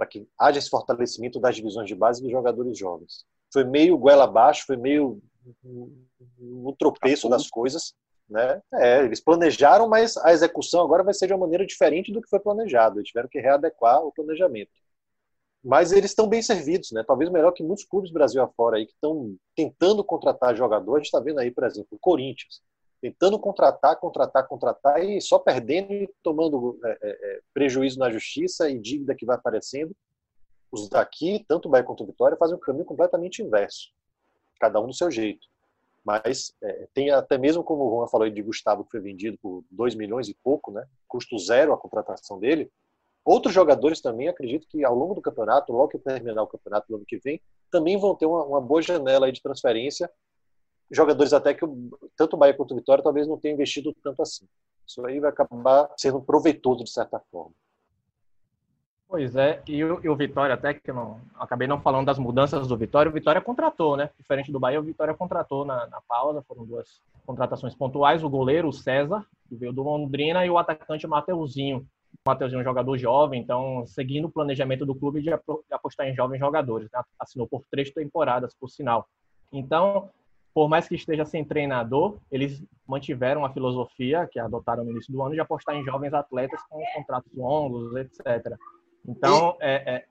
para 0.00 0.06
que 0.06 0.26
haja 0.38 0.58
esse 0.58 0.70
fortalecimento 0.70 1.38
das 1.38 1.56
divisões 1.56 1.86
de 1.86 1.94
base 1.94 2.22
dos 2.22 2.30
jogadores 2.30 2.78
jovens. 2.78 3.26
Foi 3.52 3.64
meio 3.64 3.98
goela 3.98 4.24
abaixo, 4.24 4.64
foi 4.66 4.78
meio 4.78 5.20
um 5.62 6.74
tropeço 6.78 7.28
das 7.28 7.50
coisas. 7.50 7.92
Né? 8.26 8.62
É, 8.72 9.04
eles 9.04 9.20
planejaram, 9.20 9.86
mas 9.86 10.16
a 10.16 10.32
execução 10.32 10.82
agora 10.82 11.04
vai 11.04 11.12
ser 11.12 11.26
de 11.26 11.34
uma 11.34 11.40
maneira 11.40 11.66
diferente 11.66 12.10
do 12.10 12.22
que 12.22 12.30
foi 12.30 12.40
planejado. 12.40 12.98
Eles 12.98 13.08
tiveram 13.08 13.28
que 13.28 13.40
readequar 13.40 14.02
o 14.02 14.10
planejamento. 14.10 14.70
Mas 15.62 15.92
eles 15.92 16.12
estão 16.12 16.26
bem 16.26 16.40
servidos, 16.40 16.90
né? 16.92 17.04
talvez 17.06 17.28
melhor 17.30 17.52
que 17.52 17.62
muitos 17.62 17.84
clubes 17.84 18.10
Brasil 18.10 18.42
afora 18.42 18.78
aí 18.78 18.86
que 18.86 18.94
estão 18.94 19.36
tentando 19.54 20.02
contratar 20.02 20.56
jogadores. 20.56 20.94
A 20.94 20.98
gente 21.00 21.06
está 21.08 21.20
vendo 21.20 21.40
aí, 21.40 21.50
por 21.50 21.64
exemplo, 21.64 21.88
o 21.90 21.98
Corinthians 21.98 22.62
tentando 23.00 23.38
contratar, 23.38 23.96
contratar, 23.96 24.46
contratar 24.46 25.02
e 25.02 25.20
só 25.20 25.38
perdendo 25.38 25.92
e 25.92 26.08
tomando 26.22 26.78
é, 26.84 26.90
é, 26.90 26.98
é, 27.02 27.40
prejuízo 27.52 27.98
na 27.98 28.10
justiça 28.10 28.68
e 28.68 28.78
dívida 28.78 29.14
que 29.14 29.24
vai 29.24 29.36
aparecendo. 29.36 29.94
Os 30.70 30.88
daqui, 30.88 31.44
tanto 31.48 31.66
o 31.66 31.70
Bahia 31.70 31.84
quanto 31.84 32.04
o 32.04 32.06
Vitória, 32.06 32.36
fazem 32.36 32.56
um 32.56 32.60
caminho 32.60 32.84
completamente 32.84 33.42
inverso, 33.42 33.90
cada 34.60 34.80
um 34.80 34.86
do 34.86 34.94
seu 34.94 35.10
jeito. 35.10 35.48
Mas 36.04 36.54
é, 36.62 36.88
tem 36.94 37.10
até 37.10 37.36
mesmo, 37.36 37.64
como 37.64 37.84
o 37.84 37.90
Juan 37.90 38.08
falou 38.08 38.24
aí 38.24 38.30
de 38.30 38.42
Gustavo, 38.42 38.84
que 38.84 38.90
foi 38.90 39.00
vendido 39.00 39.38
por 39.38 39.64
2 39.70 39.94
milhões 39.94 40.28
e 40.28 40.34
pouco, 40.42 40.70
né? 40.70 40.86
custo 41.08 41.38
zero 41.38 41.72
a 41.72 41.78
contratação 41.78 42.38
dele. 42.38 42.70
Outros 43.24 43.52
jogadores 43.52 44.00
também, 44.00 44.28
acredito 44.28 44.66
que 44.66 44.84
ao 44.84 44.94
longo 44.94 45.14
do 45.14 45.20
campeonato, 45.20 45.72
logo 45.72 45.88
que 45.88 45.98
terminar 45.98 46.42
o 46.42 46.46
campeonato 46.46 46.86
no 46.90 46.96
ano 46.96 47.06
que 47.06 47.18
vem, 47.18 47.40
também 47.70 47.98
vão 47.98 48.14
ter 48.14 48.26
uma, 48.26 48.44
uma 48.44 48.60
boa 48.60 48.80
janela 48.80 49.30
de 49.30 49.42
transferência 49.42 50.10
jogadores 50.90 51.32
até 51.32 51.54
que 51.54 51.66
tanto 52.16 52.34
o 52.34 52.38
Bahia 52.38 52.54
quanto 52.54 52.72
o 52.72 52.76
Vitória 52.76 53.04
talvez 53.04 53.26
não 53.26 53.38
tenham 53.38 53.54
investido 53.54 53.94
tanto 54.02 54.22
assim. 54.22 54.46
Isso 54.86 55.04
aí 55.06 55.20
vai 55.20 55.30
acabar 55.30 55.88
sendo 55.96 56.20
proveitoso 56.20 56.82
de 56.82 56.90
certa 56.90 57.20
forma. 57.30 57.52
Pois 59.10 59.34
é, 59.34 59.60
e 59.66 59.82
o, 59.82 60.00
e 60.04 60.08
o 60.08 60.14
Vitória, 60.14 60.54
até 60.54 60.72
que 60.72 60.92
não 60.92 61.20
acabei 61.34 61.66
não 61.66 61.80
falando 61.80 62.06
das 62.06 62.18
mudanças 62.18 62.68
do 62.68 62.76
Vitória, 62.76 63.10
o 63.10 63.12
Vitória 63.12 63.40
contratou, 63.40 63.96
né? 63.96 64.08
Diferente 64.16 64.52
do 64.52 64.60
Bahia, 64.60 64.78
o 64.78 64.84
Vitória 64.84 65.12
contratou 65.14 65.64
na, 65.64 65.84
na 65.88 66.00
pausa, 66.02 66.42
foram 66.42 66.64
duas 66.64 67.00
contratações 67.26 67.74
pontuais, 67.74 68.22
o 68.22 68.30
goleiro, 68.30 68.68
o 68.68 68.72
César, 68.72 69.26
que 69.48 69.56
veio 69.56 69.72
do 69.72 69.82
Londrina, 69.82 70.46
e 70.46 70.50
o 70.50 70.58
atacante 70.58 71.08
Mateuzinho. 71.08 71.78
O 71.78 72.30
Mateuzinho 72.30 72.58
é 72.58 72.60
um 72.60 72.64
jogador 72.64 72.96
jovem, 72.98 73.40
então, 73.40 73.84
seguindo 73.84 74.26
o 74.26 74.30
planejamento 74.30 74.86
do 74.86 74.94
clube 74.94 75.20
de 75.20 75.30
apostar 75.72 76.06
em 76.06 76.14
jovens 76.14 76.38
jogadores, 76.38 76.88
né? 76.92 77.02
assinou 77.18 77.48
por 77.48 77.64
três 77.68 77.90
temporadas, 77.90 78.54
por 78.54 78.68
sinal. 78.70 79.08
Então, 79.52 80.08
por 80.52 80.68
mais 80.68 80.88
que 80.88 80.94
esteja 80.94 81.24
sem 81.24 81.44
treinador, 81.44 82.18
eles 82.30 82.62
mantiveram 82.86 83.44
a 83.44 83.52
filosofia 83.52 84.26
que 84.26 84.38
adotaram 84.38 84.84
no 84.84 84.90
início 84.90 85.12
do 85.12 85.22
ano 85.22 85.34
de 85.34 85.40
apostar 85.40 85.76
em 85.76 85.84
jovens 85.84 86.12
atletas 86.12 86.60
com 86.68 86.82
contratos 86.94 87.32
longos, 87.34 87.94
etc. 87.96 88.56
Então, 89.06 89.56
e... 89.60 89.64
é, 89.64 89.94
é... 89.94 90.04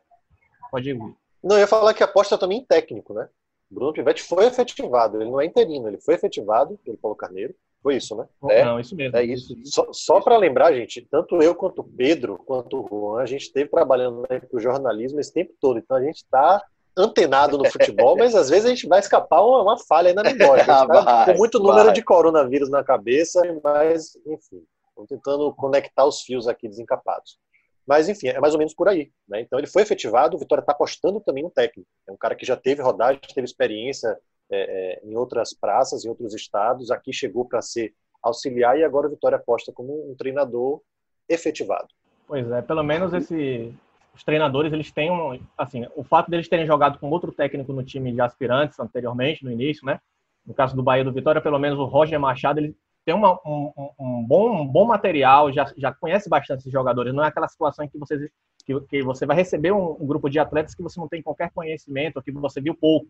pode 0.72 0.90
ir. 0.90 0.98
Não, 0.98 1.56
eu 1.56 1.60
ia 1.60 1.68
falar 1.68 1.94
que 1.94 2.04
aposta 2.04 2.38
também 2.38 2.60
em 2.60 2.66
técnico, 2.66 3.14
né? 3.14 3.28
Bruno 3.70 3.94
Pivetti 3.94 4.24
foi 4.24 4.46
efetivado, 4.46 5.22
ele 5.22 5.30
não 5.30 5.40
é 5.40 5.46
interino, 5.46 5.88
ele 5.88 6.02
foi 6.02 6.16
efetivado 6.16 6.80
pelo 6.84 6.98
Paulo 6.98 7.16
Carneiro. 7.16 7.54
Foi 7.82 7.96
isso, 7.96 8.16
né? 8.16 8.28
É, 8.50 8.66
não, 8.66 8.78
isso 8.78 8.94
mesmo. 8.94 9.16
É 9.16 9.24
isso. 9.24 9.56
Só, 9.64 9.88
só 9.94 10.20
para 10.20 10.36
lembrar, 10.36 10.74
gente, 10.74 11.08
tanto 11.10 11.42
eu 11.42 11.56
quanto 11.56 11.80
o 11.80 11.84
Pedro, 11.84 12.38
quanto 12.38 12.82
o 12.82 12.88
Juan, 12.88 13.22
a 13.22 13.26
gente 13.26 13.44
esteve 13.44 13.70
trabalhando 13.70 14.26
né, 14.30 14.40
para 14.40 14.58
o 14.58 14.60
jornalismo 14.60 15.20
esse 15.20 15.34
tempo 15.34 15.54
todo. 15.62 15.80
Então 15.80 15.96
a 15.96 16.04
gente 16.04 16.18
está 16.18 16.62
antenado 17.00 17.58
no 17.58 17.70
futebol, 17.72 18.18
mas 18.18 18.36
às 18.36 18.50
vezes 18.50 18.66
a 18.66 18.70
gente 18.70 18.88
vai 18.88 19.00
escapar 19.00 19.42
uma, 19.42 19.64
uma 19.64 19.78
falha 19.78 20.10
aí 20.10 20.14
na 20.14 20.24
memória. 20.24 20.66
Tá 20.66 21.26
com 21.26 21.38
muito 21.38 21.60
número 21.60 21.86
vai. 21.86 21.94
de 21.94 22.04
coronavírus 22.04 22.70
na 22.70 22.84
cabeça, 22.84 23.42
mas, 23.64 24.16
enfim, 24.28 24.64
estou 24.90 25.08
tentando 25.08 25.54
conectar 25.54 26.06
os 26.06 26.22
fios 26.22 26.48
aqui 26.48 26.68
desencapados. 26.68 27.40
Mas, 27.88 28.08
enfim, 28.08 28.28
é 28.28 28.40
mais 28.40 28.54
ou 28.54 28.60
menos 28.60 28.74
por 28.74 28.88
aí. 28.88 29.12
Né? 29.28 29.42
Então, 29.42 29.58
ele 29.58 29.68
foi 29.68 29.82
efetivado, 29.82 30.36
o 30.36 30.40
Vitória 30.40 30.62
está 30.62 30.74
apostando 30.74 31.20
também 31.22 31.44
no 31.44 31.50
técnico. 31.50 31.90
É 32.08 32.12
um 32.12 32.18
cara 32.18 32.36
que 32.36 32.46
já 32.46 32.56
teve 32.56 32.82
rodagem, 32.82 33.20
teve 33.34 33.46
experiência 33.46 34.16
é, 34.52 35.00
é, 35.02 35.02
em 35.04 35.16
outras 35.16 35.54
praças, 35.54 36.04
em 36.04 36.10
outros 36.10 36.34
estados, 36.34 36.92
aqui 36.92 37.14
chegou 37.14 37.46
para 37.46 37.62
ser 37.62 37.94
auxiliar 38.22 38.78
e 38.78 38.84
agora 38.84 39.08
o 39.08 39.10
Vitória 39.10 39.38
aposta 39.38 39.72
como 39.74 40.12
um 40.12 40.16
treinador 40.16 40.82
efetivado. 41.28 41.88
Pois 42.28 42.50
é, 42.52 42.62
pelo 42.62 42.84
menos 42.84 43.14
esse 43.14 43.74
os 44.20 44.24
treinadores 44.26 44.74
eles 44.74 44.92
têm 44.92 45.10
um, 45.10 45.40
assim, 45.58 45.88
o 45.96 46.04
fato 46.04 46.30
deles 46.30 46.50
terem 46.50 46.66
jogado 46.66 47.00
com 47.00 47.10
outro 47.10 47.32
técnico 47.32 47.72
no 47.72 47.82
time 47.82 48.12
de 48.12 48.20
aspirantes 48.20 48.78
anteriormente, 48.78 49.46
no 49.46 49.52
início, 49.52 49.86
né? 49.86 49.98
No 50.46 50.54
caso 50.54 50.76
do 50.76 50.84
Bahia 50.84 51.06
do 51.06 51.14
Vitória, 51.14 51.40
pelo 51.40 51.58
menos 51.58 51.80
o 51.80 51.86
Roger 51.86 52.20
Machado, 52.20 52.60
ele 52.60 52.76
tem 53.06 53.16
uma, 53.16 53.40
um, 53.46 53.72
um, 53.98 54.26
bom, 54.28 54.62
um 54.62 54.68
bom 54.68 54.86
material, 54.86 55.54
já, 55.54 55.72
já 55.78 55.94
conhece 55.94 56.30
bastante 56.30 56.60
esses 56.60 56.72
jogadores. 56.72 57.14
Não 57.14 57.24
é 57.24 57.28
aquela 57.28 57.48
situação 57.48 57.86
em 57.86 57.88
que 57.88 57.98
você, 57.98 58.30
que, 58.66 58.78
que 58.82 59.02
você 59.02 59.26
vai 59.26 59.38
receber 59.38 59.72
um, 59.72 59.96
um, 59.98 60.06
grupo 60.06 60.30
de 60.30 60.38
atletas 60.38 60.76
que 60.76 60.84
você 60.84 61.00
não 61.00 61.08
tem 61.08 61.22
qualquer 61.22 61.50
conhecimento, 61.52 62.18
ou 62.18 62.22
que 62.22 62.32
você 62.32 62.60
viu 62.60 62.76
pouco. 62.76 63.08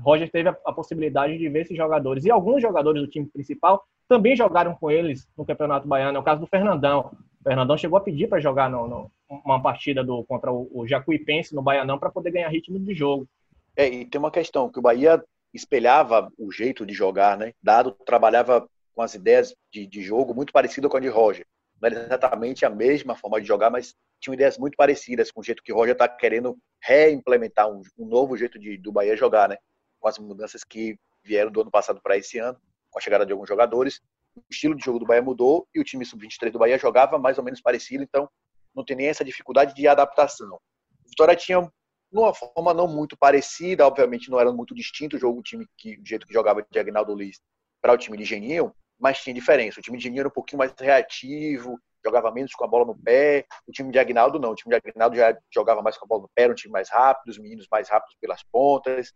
Roger 0.00 0.30
teve 0.30 0.48
a, 0.48 0.56
a, 0.64 0.72
possibilidade 0.72 1.36
de 1.36 1.48
ver 1.50 1.62
esses 1.62 1.76
jogadores. 1.76 2.24
E 2.24 2.30
alguns 2.30 2.62
jogadores 2.62 3.02
do 3.02 3.08
time 3.08 3.26
principal 3.26 3.84
também 4.08 4.34
jogaram 4.34 4.74
com 4.74 4.90
eles 4.90 5.28
no 5.36 5.44
Campeonato 5.44 5.86
Baiano. 5.86 6.16
É 6.16 6.20
o 6.20 6.24
caso 6.24 6.40
do 6.40 6.46
Fernandão. 6.46 7.12
O 7.40 7.44
Fernandão 7.44 7.76
chegou 7.76 7.98
a 7.98 8.02
pedir 8.02 8.26
para 8.26 8.40
jogar 8.40 8.70
no, 8.70 8.88
no, 8.88 9.10
uma 9.28 9.62
partida 9.62 10.04
do, 10.04 10.24
contra 10.24 10.52
o, 10.52 10.68
o 10.72 10.86
Jacuipense 10.86 11.54
no 11.54 11.62
Baianão 11.62 11.98
para 11.98 12.10
poder 12.10 12.30
ganhar 12.30 12.48
ritmo 12.48 12.78
de 12.78 12.94
jogo. 12.94 13.28
É, 13.76 13.88
e 13.88 14.04
tem 14.04 14.18
uma 14.18 14.30
questão, 14.30 14.70
que 14.70 14.78
o 14.78 14.82
Bahia 14.82 15.22
espelhava 15.52 16.32
o 16.38 16.50
jeito 16.50 16.86
de 16.86 16.94
jogar, 16.94 17.36
né? 17.36 17.52
Dado 17.62 17.92
trabalhava 17.92 18.68
com 18.94 19.02
as 19.02 19.14
ideias 19.14 19.54
de, 19.70 19.86
de 19.86 20.02
jogo 20.02 20.34
muito 20.34 20.52
parecidas 20.52 20.90
com 20.90 20.96
a 20.96 21.00
de 21.00 21.08
Roger. 21.08 21.46
Não 21.80 21.88
era 21.88 22.06
exatamente 22.06 22.64
a 22.64 22.70
mesma 22.70 23.14
forma 23.14 23.40
de 23.40 23.46
jogar, 23.46 23.70
mas 23.70 23.94
tinham 24.18 24.34
ideias 24.34 24.56
muito 24.56 24.76
parecidas 24.76 25.30
com 25.30 25.40
o 25.40 25.44
jeito 25.44 25.62
que 25.62 25.72
Roger 25.72 25.92
está 25.92 26.08
querendo 26.08 26.56
reimplementar 26.82 27.70
um, 27.70 27.82
um, 27.98 28.06
novo 28.06 28.36
jeito 28.36 28.58
de, 28.58 28.78
do 28.78 28.90
Bahia 28.90 29.16
jogar, 29.16 29.48
né? 29.48 29.58
Com 30.00 30.08
as 30.08 30.18
mudanças 30.18 30.64
que 30.64 30.98
vieram 31.22 31.50
do 31.50 31.60
ano 31.60 31.70
passado 31.70 32.00
para 32.00 32.16
esse 32.16 32.38
ano, 32.38 32.58
com 32.90 32.98
a 32.98 33.02
chegada 33.02 33.26
de 33.26 33.32
alguns 33.32 33.48
jogadores. 33.48 34.00
O 34.34 34.42
estilo 34.50 34.74
de 34.74 34.84
jogo 34.84 34.98
do 34.98 35.06
Bahia 35.06 35.22
mudou 35.22 35.66
e 35.74 35.80
o 35.80 35.84
time 35.84 36.04
sub-23 36.04 36.50
do 36.50 36.58
Bahia 36.58 36.78
jogava 36.78 37.18
mais 37.18 37.36
ou 37.36 37.44
menos 37.44 37.60
parecido, 37.60 38.02
então 38.02 38.28
não 38.76 38.84
tem 38.84 38.96
nem 38.96 39.08
essa 39.08 39.24
dificuldade 39.24 39.74
de 39.74 39.88
adaptação. 39.88 40.54
O 40.54 41.08
Vitória 41.08 41.34
tinha 41.34 41.68
uma 42.12 42.34
forma 42.34 42.74
não 42.74 42.86
muito 42.86 43.16
parecida, 43.16 43.86
obviamente 43.86 44.30
não 44.30 44.38
era 44.38 44.52
muito 44.52 44.74
distinto 44.74 45.16
o 45.16 45.18
jogo, 45.18 45.40
o 45.40 45.42
time 45.42 45.66
que, 45.76 45.96
do 45.96 46.06
jeito 46.06 46.26
que 46.26 46.32
jogava 46.32 46.64
de 46.70 46.78
Agnaldo 46.78 47.14
Luiz 47.14 47.40
para 47.80 47.92
o 47.92 47.98
time 47.98 48.16
de 48.16 48.24
Geninho, 48.24 48.72
mas 48.98 49.20
tinha 49.20 49.34
diferença. 49.34 49.80
O 49.80 49.82
time 49.82 49.96
de 49.96 50.04
Geninho 50.04 50.20
era 50.20 50.28
um 50.28 50.32
pouquinho 50.32 50.58
mais 50.58 50.72
reativo, 50.78 51.78
jogava 52.04 52.30
menos 52.30 52.52
com 52.52 52.64
a 52.64 52.68
bola 52.68 52.84
no 52.84 52.96
pé. 52.96 53.44
O 53.66 53.72
time 53.72 53.90
de 53.90 53.98
Agnaldo 53.98 54.38
não. 54.38 54.50
O 54.50 54.54
time 54.54 54.78
de 54.78 54.88
Agnaldo 54.90 55.16
já 55.16 55.36
jogava 55.52 55.82
mais 55.82 55.96
com 55.96 56.04
a 56.04 56.08
bola 56.08 56.22
no 56.22 56.30
pé, 56.34 56.44
era 56.44 56.52
um 56.52 56.56
time 56.56 56.72
mais 56.72 56.88
rápido, 56.88 57.30
os 57.30 57.38
meninos 57.38 57.66
mais 57.70 57.88
rápidos 57.88 58.16
pelas 58.20 58.42
pontas. 58.44 59.12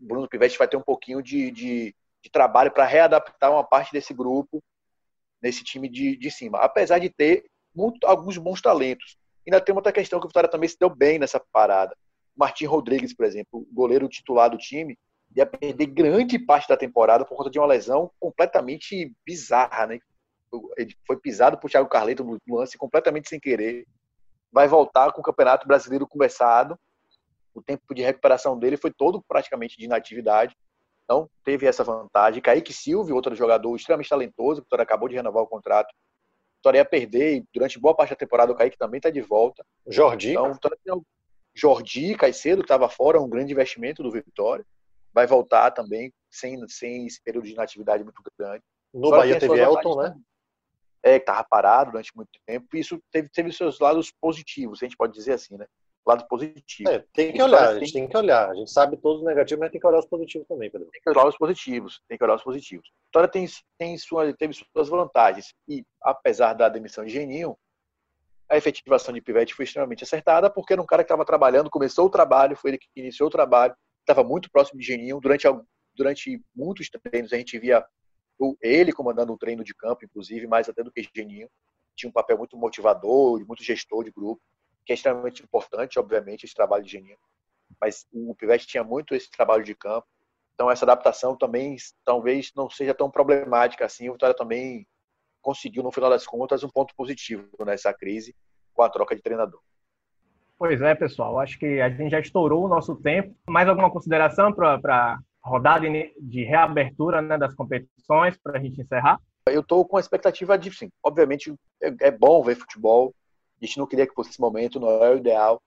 O 0.00 0.06
Bruno 0.06 0.28
Pivete 0.28 0.58
vai 0.58 0.68
ter 0.68 0.76
um 0.76 0.82
pouquinho 0.82 1.22
de, 1.22 1.50
de, 1.50 1.94
de 2.22 2.30
trabalho 2.30 2.72
para 2.72 2.84
readaptar 2.84 3.50
uma 3.50 3.64
parte 3.64 3.92
desse 3.92 4.12
grupo 4.12 4.62
nesse 5.40 5.62
time 5.62 5.88
de, 5.88 6.16
de 6.16 6.30
cima. 6.30 6.58
Apesar 6.58 6.98
de 6.98 7.10
ter 7.10 7.44
muito, 7.74 8.04
alguns 8.06 8.38
bons 8.38 8.60
talentos. 8.60 9.16
Ainda 9.46 9.60
tem 9.60 9.74
outra 9.74 9.92
questão 9.92 10.18
que 10.18 10.26
o 10.26 10.28
Vitória 10.28 10.48
também 10.48 10.68
se 10.68 10.78
deu 10.78 10.88
bem 10.88 11.18
nessa 11.18 11.40
parada. 11.52 11.96
Martim 12.36 12.64
Rodrigues, 12.64 13.14
por 13.14 13.24
exemplo, 13.24 13.66
goleiro 13.72 14.08
titular 14.08 14.50
do 14.50 14.58
time, 14.58 14.98
ia 15.36 15.44
perder 15.44 15.86
grande 15.86 16.38
parte 16.38 16.68
da 16.68 16.76
temporada 16.76 17.24
por 17.24 17.36
conta 17.36 17.50
de 17.50 17.58
uma 17.58 17.66
lesão 17.66 18.10
completamente 18.18 19.12
bizarra, 19.24 19.86
né? 19.86 19.98
Ele 20.76 20.94
foi 21.06 21.16
pisado 21.16 21.58
por 21.58 21.68
Thiago 21.68 21.88
Carleto 21.88 22.24
no 22.24 22.56
lance 22.56 22.78
completamente 22.78 23.28
sem 23.28 23.40
querer. 23.40 23.86
Vai 24.52 24.68
voltar 24.68 25.12
com 25.12 25.20
o 25.20 25.24
Campeonato 25.24 25.66
Brasileiro 25.66 26.06
começado. 26.06 26.78
O 27.52 27.60
tempo 27.60 27.92
de 27.92 28.02
recuperação 28.02 28.56
dele 28.58 28.76
foi 28.76 28.92
todo 28.92 29.22
praticamente 29.26 29.76
de 29.76 29.84
inatividade. 29.84 30.56
Então, 31.04 31.28
teve 31.44 31.66
essa 31.66 31.82
vantagem. 31.82 32.40
Kaique 32.40 32.72
Silva, 32.72 33.12
outro 33.12 33.34
jogador 33.34 33.74
extremamente 33.74 34.08
talentoso, 34.08 34.64
que 34.64 34.74
acabou 34.76 35.08
de 35.08 35.16
renovar 35.16 35.42
o 35.42 35.46
contrato, 35.48 35.92
Vitória 36.64 36.78
ia 36.78 36.84
perder 36.84 37.36
e 37.36 37.44
durante 37.52 37.78
boa 37.78 37.94
parte 37.94 38.10
da 38.10 38.16
temporada 38.16 38.50
o 38.50 38.54
Kaique 38.54 38.78
também 38.78 38.98
está 38.98 39.10
de 39.10 39.20
volta. 39.20 39.64
Jordi. 39.86 40.30
Então, 40.32 41.04
Jordi 41.54 42.16
Caicedo, 42.16 42.62
que 42.62 42.64
estava 42.64 42.88
fora, 42.88 43.20
um 43.20 43.28
grande 43.28 43.52
investimento 43.52 44.02
do 44.02 44.10
Vitória. 44.10 44.64
Vai 45.12 45.26
voltar 45.26 45.70
também, 45.72 46.12
sem, 46.30 46.66
sem 46.68 47.06
esse 47.06 47.22
período 47.22 47.44
de 47.44 47.52
inatividade 47.52 48.02
muito 48.02 48.20
grande. 48.38 48.64
No 48.92 49.10
Bahia 49.10 49.38
teve 49.38 49.60
Elton, 49.60 50.02
né? 50.02 50.16
é, 51.02 51.18
que 51.18 51.30
estava 51.30 51.44
parado 51.44 51.90
durante 51.90 52.16
muito 52.16 52.30
tempo, 52.46 52.66
e 52.74 52.80
isso 52.80 52.98
teve, 53.12 53.28
teve 53.28 53.52
seus 53.52 53.78
lados 53.78 54.10
positivos, 54.10 54.82
a 54.82 54.86
gente 54.86 54.96
pode 54.96 55.12
dizer 55.12 55.34
assim, 55.34 55.56
né? 55.58 55.66
Lado 56.06 56.26
positivo. 56.28 56.90
É, 56.90 57.02
tem 57.14 57.32
que 57.32 57.42
olhar, 57.42 57.68
a 57.68 57.78
gente 57.78 57.92
tem 57.92 58.06
que 58.06 58.16
olhar. 58.16 58.50
A 58.50 58.54
gente 58.54 58.70
sabe 58.70 58.96
todos 58.98 59.20
os 59.20 59.26
negativos, 59.26 59.60
mas 59.60 59.72
tem 59.72 59.80
que 59.80 59.86
olhar 59.86 59.98
os 59.98 60.06
positivos 60.06 60.46
também, 60.46 60.70
Pedro. 60.70 60.88
Tem 60.90 61.00
que 61.00 61.10
olhar 61.10 61.26
os 61.26 61.38
positivos, 61.38 62.02
tem 62.06 62.18
que 62.18 62.24
olhar 62.24 62.34
os 62.34 62.42
positivos. 62.42 62.86
A 62.86 63.06
Vitória 63.06 63.28
tem, 63.28 63.46
tem 63.78 63.96
sua, 63.96 64.30
teve 64.34 64.52
suas 64.52 64.88
vantagens, 64.88 65.54
e 65.66 65.82
apesar 66.02 66.52
da 66.52 66.68
demissão 66.68 67.06
de 67.06 67.10
Geninho, 67.10 67.56
a 68.50 68.58
efetivação 68.58 69.14
de 69.14 69.22
Pivete 69.22 69.54
foi 69.54 69.64
extremamente 69.64 70.04
acertada, 70.04 70.50
porque 70.50 70.74
era 70.74 70.82
um 70.82 70.86
cara 70.86 71.02
que 71.02 71.06
estava 71.06 71.24
trabalhando, 71.24 71.70
começou 71.70 72.06
o 72.06 72.10
trabalho, 72.10 72.54
foi 72.54 72.72
ele 72.72 72.78
que 72.78 72.88
iniciou 72.94 73.28
o 73.28 73.32
trabalho, 73.32 73.74
estava 74.00 74.22
muito 74.22 74.50
próximo 74.50 74.78
de 74.78 74.86
Geninho. 74.86 75.18
Durante, 75.20 75.46
durante 75.94 76.42
muitos 76.54 76.90
treinos 76.90 77.32
a 77.32 77.38
gente 77.38 77.58
via 77.58 77.82
ele 78.60 78.92
comandando 78.92 79.32
o 79.32 79.38
treino 79.38 79.64
de 79.64 79.74
campo, 79.74 80.04
inclusive, 80.04 80.46
mais 80.46 80.68
até 80.68 80.82
do 80.82 80.92
que 80.92 81.08
Geninho. 81.16 81.48
Tinha 81.96 82.10
um 82.10 82.12
papel 82.12 82.36
muito 82.36 82.58
motivador, 82.58 83.42
muito 83.46 83.64
gestor 83.64 84.04
de 84.04 84.10
grupo 84.10 84.42
que 84.84 84.92
é 84.92 84.94
extremamente 84.94 85.42
importante, 85.42 85.98
obviamente, 85.98 86.44
esse 86.44 86.54
trabalho 86.54 86.84
de 86.84 86.92
Geninho. 86.92 87.18
Mas 87.80 88.06
o 88.12 88.34
Pivete 88.34 88.66
tinha 88.66 88.84
muito 88.84 89.14
esse 89.14 89.30
trabalho 89.30 89.64
de 89.64 89.74
campo. 89.74 90.06
Então, 90.54 90.70
essa 90.70 90.84
adaptação 90.84 91.36
também 91.36 91.76
talvez 92.04 92.52
não 92.54 92.70
seja 92.70 92.94
tão 92.94 93.10
problemática 93.10 93.84
assim. 93.84 94.08
O 94.08 94.12
Vitória 94.12 94.36
também 94.36 94.86
conseguiu, 95.42 95.82
no 95.82 95.92
final 95.92 96.08
das 96.08 96.26
contas, 96.26 96.62
um 96.62 96.68
ponto 96.68 96.94
positivo 96.94 97.48
nessa 97.64 97.92
crise 97.92 98.34
com 98.72 98.82
a 98.82 98.88
troca 98.88 99.14
de 99.14 99.22
treinador. 99.22 99.60
Pois 100.58 100.80
é, 100.80 100.94
pessoal. 100.94 101.38
Acho 101.38 101.58
que 101.58 101.80
a 101.80 101.90
gente 101.90 102.10
já 102.10 102.20
estourou 102.20 102.64
o 102.64 102.68
nosso 102.68 102.94
tempo. 102.96 103.34
Mais 103.48 103.68
alguma 103.68 103.90
consideração 103.90 104.52
para 104.52 104.78
a 104.88 105.18
rodada 105.42 105.86
de 106.20 106.44
reabertura 106.44 107.20
né, 107.20 107.36
das 107.36 107.54
competições, 107.54 108.36
para 108.42 108.58
a 108.58 108.62
gente 108.62 108.80
encerrar? 108.80 109.20
Eu 109.46 109.60
estou 109.60 109.84
com 109.86 109.96
a 109.96 110.00
expectativa 110.00 110.56
de, 110.56 110.72
sim, 110.72 110.90
obviamente, 111.02 111.52
é, 111.82 112.08
é 112.08 112.10
bom 112.10 112.42
ver 112.42 112.56
futebol, 112.56 113.14
a 113.64 113.66
gente 113.66 113.78
não 113.78 113.86
queria 113.86 114.06
que 114.06 114.14
fosse 114.14 114.30
esse 114.30 114.40
momento, 114.40 114.78
não 114.78 114.90
é 115.02 115.10
o 115.10 115.16
ideal, 115.16 115.60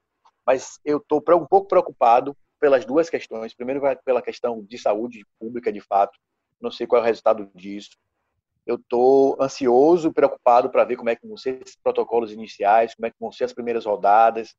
mas 0.45 0.79
eu 0.85 0.97
estou 0.97 1.21
um 1.35 1.45
pouco 1.45 1.67
preocupado 1.67 2.35
pelas 2.59 2.85
duas 2.85 3.09
questões. 3.09 3.53
Primeiro, 3.53 3.81
pela 4.03 4.21
questão 4.21 4.63
de 4.63 4.77
saúde 4.77 5.25
pública, 5.39 5.71
de 5.71 5.81
fato. 5.81 6.17
Não 6.59 6.71
sei 6.71 6.87
qual 6.87 7.01
é 7.01 7.03
o 7.03 7.05
resultado 7.05 7.49
disso. 7.53 7.91
Eu 8.65 8.75
estou 8.75 9.41
ansioso 9.41 10.11
preocupado 10.11 10.69
para 10.69 10.83
ver 10.83 10.97
como 10.97 11.09
é 11.09 11.15
que 11.15 11.27
vão 11.27 11.37
ser 11.37 11.61
esses 11.61 11.77
protocolos 11.77 12.31
iniciais, 12.31 12.93
como 12.95 13.05
é 13.05 13.09
que 13.09 13.15
vão 13.19 13.31
ser 13.31 13.45
as 13.45 13.53
primeiras 13.53 13.85
rodadas, 13.85 14.53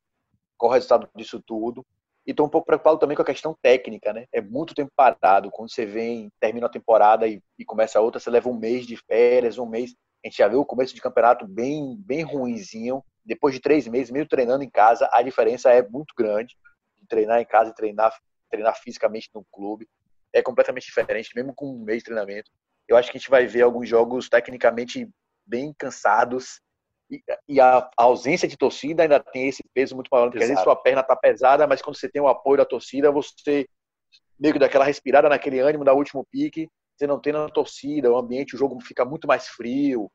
qual 0.57 0.71
é 0.71 0.73
o 0.73 0.75
resultado 0.75 1.09
disso 1.15 1.41
tudo. 1.45 1.85
E 2.25 2.31
estou 2.31 2.45
um 2.45 2.49
pouco 2.49 2.65
preocupado 2.65 2.99
também 2.99 3.15
com 3.15 3.21
a 3.21 3.25
questão 3.25 3.55
técnica, 3.61 4.13
né? 4.13 4.25
É 4.31 4.41
muito 4.41 4.73
tempo 4.73 4.91
parado. 4.95 5.51
Quando 5.51 5.71
você 5.71 5.85
vem, 5.85 6.29
termina 6.39 6.67
a 6.67 6.71
temporada 6.71 7.27
e, 7.27 7.41
e 7.57 7.65
começa 7.65 7.99
a 7.99 8.01
outra, 8.01 8.19
você 8.19 8.29
leva 8.29 8.49
um 8.49 8.57
mês 8.57 8.85
de 8.85 8.95
férias, 8.95 9.57
um 9.57 9.65
mês. 9.65 9.95
A 10.23 10.27
gente 10.27 10.37
já 10.37 10.47
viu 10.47 10.59
o 10.59 10.65
começo 10.65 10.93
de 10.93 11.01
campeonato 11.01 11.47
bem, 11.47 11.95
bem 11.97 12.23
ruinzinho 12.23 13.03
depois 13.25 13.53
de 13.53 13.61
três 13.61 13.87
meses, 13.87 14.11
mesmo 14.11 14.27
treinando 14.27 14.63
em 14.63 14.69
casa, 14.69 15.09
a 15.11 15.21
diferença 15.21 15.71
é 15.71 15.81
muito 15.87 16.13
grande. 16.17 16.55
De 16.99 17.07
treinar 17.07 17.39
em 17.39 17.45
casa 17.45 17.71
e 17.71 17.75
treinar, 17.75 18.13
treinar 18.49 18.77
fisicamente 18.79 19.29
no 19.33 19.45
clube 19.51 19.87
é 20.33 20.41
completamente 20.41 20.85
diferente, 20.85 21.31
mesmo 21.35 21.53
com 21.53 21.67
um 21.73 21.83
mês 21.83 21.99
de 21.99 22.05
treinamento. 22.05 22.51
Eu 22.87 22.97
acho 22.97 23.11
que 23.11 23.17
a 23.17 23.19
gente 23.19 23.29
vai 23.29 23.45
ver 23.45 23.61
alguns 23.61 23.87
jogos 23.87 24.29
tecnicamente 24.29 25.09
bem 25.45 25.73
cansados 25.77 26.61
e, 27.09 27.23
e 27.47 27.59
a, 27.59 27.77
a, 27.77 28.03
ausência 28.03 28.47
de 28.47 28.55
torcida 28.55 29.03
ainda 29.03 29.19
tem 29.19 29.47
esse 29.47 29.63
peso 29.73 29.95
muito 29.95 30.09
maior, 30.11 30.29
porque 30.29 30.43
às 30.43 30.49
vezes 30.49 30.63
sua 30.63 30.75
perna 30.75 31.01
está 31.01 31.15
pesada, 31.15 31.65
mas 31.65 31.81
quando 31.81 31.97
você 31.97 32.07
tem 32.07 32.21
o 32.21 32.27
apoio 32.27 32.57
da 32.57 32.65
torcida, 32.65 33.11
você 33.11 33.67
meio 34.39 34.53
que 34.53 34.59
daquela 34.59 34.85
respirada 34.85 35.27
naquele 35.27 35.59
ânimo 35.59 35.83
da 35.83 35.93
último 35.93 36.25
pique, 36.31 36.69
você 36.95 37.07
não 37.07 37.19
tem 37.19 37.33
na 37.33 37.49
torcida, 37.49 38.11
o 38.11 38.17
ambiente, 38.17 38.55
o 38.55 38.57
jogo 38.57 38.79
fica 38.81 39.03
muito 39.03 39.27
mais 39.27 39.47
frio. 39.47 40.11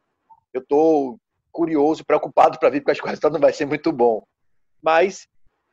Eu 0.53 0.61
estou 0.61 1.19
curioso 1.55 2.03
e 2.03 2.05
preocupado 2.05 2.59
para 2.59 2.69
ver, 2.69 2.81
porque 2.81 2.91
acho 2.91 3.01
que 3.01 3.07
o 3.07 3.09
resultado 3.09 3.35
não 3.35 3.41
vai 3.41 3.53
ser 3.53 3.65
muito 3.65 3.93
bom. 3.93 4.25
Mas 4.83 5.29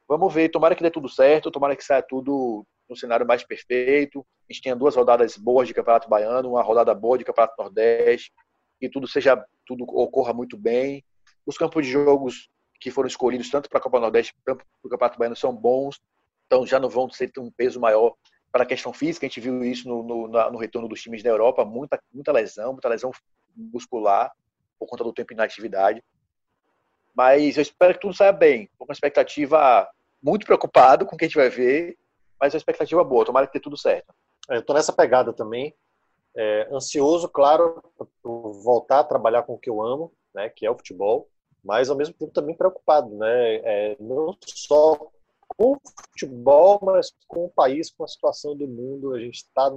vamos 0.07 0.31
ver, 0.31 0.49
tomara 0.49 0.75
que 0.75 0.83
dê 0.83 0.91
tudo 0.91 1.09
certo, 1.09 1.49
tomara 1.49 1.75
que 1.75 1.83
saia 1.83 2.03
tudo 2.03 2.63
no 2.87 2.95
cenário 2.95 3.25
mais 3.25 3.43
perfeito. 3.43 4.25
A 4.47 4.53
gente 4.53 4.61
tenha 4.61 4.75
duas 4.75 4.95
rodadas 4.95 5.35
boas 5.35 5.67
de 5.67 5.73
Campeonato 5.73 6.07
Baiano, 6.07 6.51
uma 6.51 6.61
rodada 6.61 6.93
boa 6.93 7.17
de 7.17 7.25
Campeonato 7.25 7.55
Nordeste, 7.57 8.31
que 8.79 8.87
tudo 8.87 9.07
seja, 9.07 9.43
tudo 9.65 9.83
ocorra 9.83 10.33
muito 10.33 10.55
bem. 10.55 11.03
Os 11.45 11.57
campos 11.57 11.85
de 11.85 11.91
jogos 11.91 12.47
que 12.79 12.91
foram 12.91 13.07
escolhidos 13.07 13.49
tanto 13.49 13.67
para 13.67 13.79
a 13.79 13.81
Copa 13.81 13.99
Nordeste 13.99 14.33
quanto 14.45 14.59
para 14.59 14.65
o 14.83 14.89
Campeonato 14.89 15.17
Baiano 15.17 15.35
são 15.35 15.55
bons, 15.55 15.99
então 16.45 16.65
já 16.65 16.79
não 16.79 16.89
vão 16.89 17.07
ter 17.07 17.31
um 17.39 17.51
peso 17.51 17.79
maior 17.79 18.13
para 18.51 18.63
a 18.63 18.67
questão 18.67 18.93
física. 18.93 19.25
A 19.25 19.29
gente 19.29 19.39
viu 19.39 19.63
isso 19.63 19.89
no, 19.89 20.03
no, 20.03 20.51
no 20.51 20.57
retorno 20.59 20.87
dos 20.87 21.01
times 21.01 21.23
da 21.23 21.29
Europa, 21.29 21.65
muita, 21.65 21.99
muita 22.13 22.31
lesão, 22.31 22.73
muita 22.73 22.89
lesão 22.89 23.11
muscular 23.55 24.31
por 24.81 24.87
conta 24.87 25.03
do 25.03 25.13
tempo 25.13 25.29
de 25.29 25.35
inatividade. 25.35 26.03
Mas 27.13 27.55
eu 27.55 27.61
espero 27.61 27.93
que 27.93 27.99
tudo 27.99 28.15
saia 28.15 28.31
bem. 28.31 28.63
Estou 28.63 28.79
com 28.79 28.85
uma 28.85 28.95
expectativa 28.95 29.87
muito 30.21 30.45
preocupado 30.45 31.05
com 31.05 31.15
o 31.15 31.17
que 31.17 31.25
a 31.25 31.27
gente 31.27 31.37
vai 31.37 31.49
ver, 31.49 31.97
mas 32.39 32.53
uma 32.53 32.57
expectativa 32.57 33.03
boa. 33.03 33.23
Tomara 33.23 33.45
que 33.45 33.53
dê 33.53 33.59
tudo 33.59 33.77
certo. 33.77 34.11
É, 34.49 34.55
eu 34.55 34.61
estou 34.61 34.75
nessa 34.75 34.91
pegada 34.91 35.31
também. 35.31 35.75
É, 36.35 36.67
ansioso, 36.71 37.29
claro, 37.29 37.83
por 38.23 38.53
voltar 38.63 39.01
a 39.01 39.03
trabalhar 39.03 39.43
com 39.43 39.53
o 39.53 39.59
que 39.59 39.69
eu 39.69 39.81
amo, 39.81 40.11
né, 40.33 40.49
que 40.49 40.65
é 40.65 40.71
o 40.71 40.77
futebol, 40.77 41.29
mas 41.63 41.89
ao 41.89 41.95
mesmo 41.97 42.13
tempo 42.15 42.31
também 42.31 42.55
preocupado, 42.55 43.13
né, 43.17 43.55
é, 43.55 43.97
não 43.99 44.35
só 44.45 45.11
com 45.57 45.73
o 45.73 45.81
futebol, 46.09 46.79
mas 46.81 47.13
com 47.27 47.45
o 47.45 47.49
país, 47.49 47.91
com 47.91 48.05
a 48.05 48.07
situação 48.07 48.55
do 48.55 48.65
mundo. 48.65 49.13
A 49.13 49.19
gente 49.19 49.35
está 49.35 49.69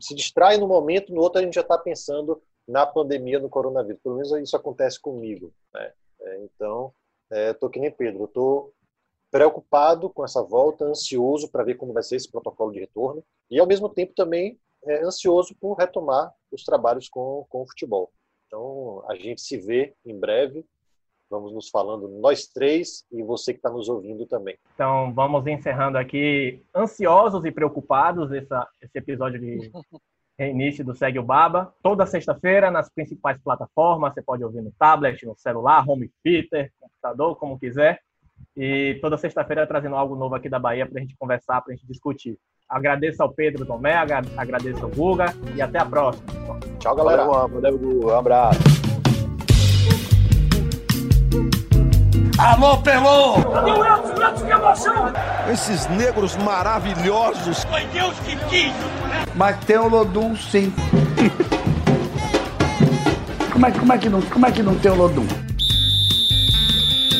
se 0.00 0.14
distrai 0.14 0.58
no 0.58 0.66
momento, 0.66 1.14
no 1.14 1.22
outro 1.22 1.40
a 1.40 1.44
gente 1.44 1.54
já 1.54 1.60
está 1.60 1.78
pensando 1.78 2.42
na 2.66 2.86
pandemia 2.86 3.40
do 3.40 3.48
coronavírus. 3.48 4.00
Pelo 4.02 4.16
menos 4.16 4.30
isso 4.32 4.56
acontece 4.56 5.00
comigo. 5.00 5.52
Né? 5.72 5.92
É, 6.20 6.44
então, 6.44 6.92
estou 7.30 7.68
é, 7.68 7.72
que 7.72 7.80
nem 7.80 7.90
Pedro. 7.90 8.24
Estou 8.24 8.72
preocupado 9.30 10.10
com 10.10 10.24
essa 10.24 10.42
volta, 10.42 10.84
ansioso 10.84 11.48
para 11.50 11.64
ver 11.64 11.76
como 11.76 11.92
vai 11.92 12.02
ser 12.02 12.16
esse 12.16 12.30
protocolo 12.30 12.72
de 12.72 12.80
retorno 12.80 13.22
e, 13.50 13.58
ao 13.60 13.66
mesmo 13.66 13.88
tempo, 13.88 14.12
também 14.14 14.58
é, 14.84 15.04
ansioso 15.04 15.54
por 15.54 15.74
retomar 15.74 16.32
os 16.50 16.64
trabalhos 16.64 17.08
com, 17.08 17.46
com 17.48 17.62
o 17.62 17.66
futebol. 17.66 18.10
Então, 18.46 19.04
a 19.08 19.14
gente 19.14 19.40
se 19.40 19.56
vê 19.56 19.94
em 20.04 20.18
breve. 20.18 20.64
Vamos 21.28 21.52
nos 21.52 21.68
falando 21.68 22.08
nós 22.08 22.48
três 22.48 23.04
e 23.12 23.22
você 23.22 23.52
que 23.52 23.60
está 23.60 23.70
nos 23.70 23.88
ouvindo 23.88 24.26
também. 24.26 24.58
Então, 24.74 25.14
vamos 25.14 25.46
encerrando 25.46 25.96
aqui, 25.96 26.60
ansiosos 26.74 27.44
e 27.44 27.52
preocupados, 27.52 28.32
essa, 28.32 28.68
esse 28.82 28.98
episódio 28.98 29.38
de 29.38 29.70
reinício 30.40 30.82
do 30.82 30.94
Segue 30.94 31.18
o 31.18 31.22
Baba, 31.22 31.70
toda 31.82 32.06
sexta-feira 32.06 32.70
nas 32.70 32.88
principais 32.88 33.36
plataformas, 33.44 34.14
você 34.14 34.22
pode 34.22 34.42
ouvir 34.42 34.62
no 34.62 34.72
tablet, 34.78 35.26
no 35.26 35.36
celular, 35.36 35.84
home 35.86 36.10
theater, 36.24 36.72
computador, 36.80 37.36
como 37.36 37.58
quiser. 37.58 38.00
E 38.56 38.98
toda 39.02 39.18
sexta-feira 39.18 39.66
trazendo 39.66 39.96
algo 39.96 40.16
novo 40.16 40.34
aqui 40.34 40.48
da 40.48 40.58
Bahia 40.58 40.86
para 40.86 40.98
a 40.98 41.02
gente 41.02 41.14
conversar, 41.18 41.60
para 41.60 41.74
a 41.74 41.76
gente 41.76 41.86
discutir. 41.86 42.38
Agradeço 42.66 43.22
ao 43.22 43.30
Pedro 43.30 43.66
Tomé, 43.66 43.94
agradeço 43.94 44.82
ao 44.82 44.90
Guga 44.90 45.26
e 45.54 45.60
até 45.60 45.78
a 45.78 45.84
próxima. 45.84 46.26
Tchau, 46.78 46.96
galera. 46.96 47.26
Valeu, 47.26 48.06
Um 48.06 48.10
abraço. 48.10 48.60
Alô, 52.38 52.78
Pelô! 52.78 53.34
Esses 55.52 55.86
negros 55.88 56.34
maravilhosos! 56.38 57.64
Foi 57.64 57.84
Deus 57.88 58.18
que 58.20 58.36
quis! 58.48 58.89
Mas 59.34 59.56
tem 59.64 59.78
o 59.78 59.88
Lodum, 59.88 60.36
sim. 60.36 60.72
como, 63.52 63.66
é, 63.66 63.70
como, 63.70 63.92
é 63.92 63.98
que 63.98 64.08
não, 64.08 64.22
como 64.22 64.46
é 64.46 64.52
que 64.52 64.62
não 64.62 64.74
tem 64.76 64.90
o 64.90 64.94
Lodum? 64.94 65.26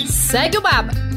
Segue 0.07 0.59
o 0.59 0.63
Baba! 0.63 1.10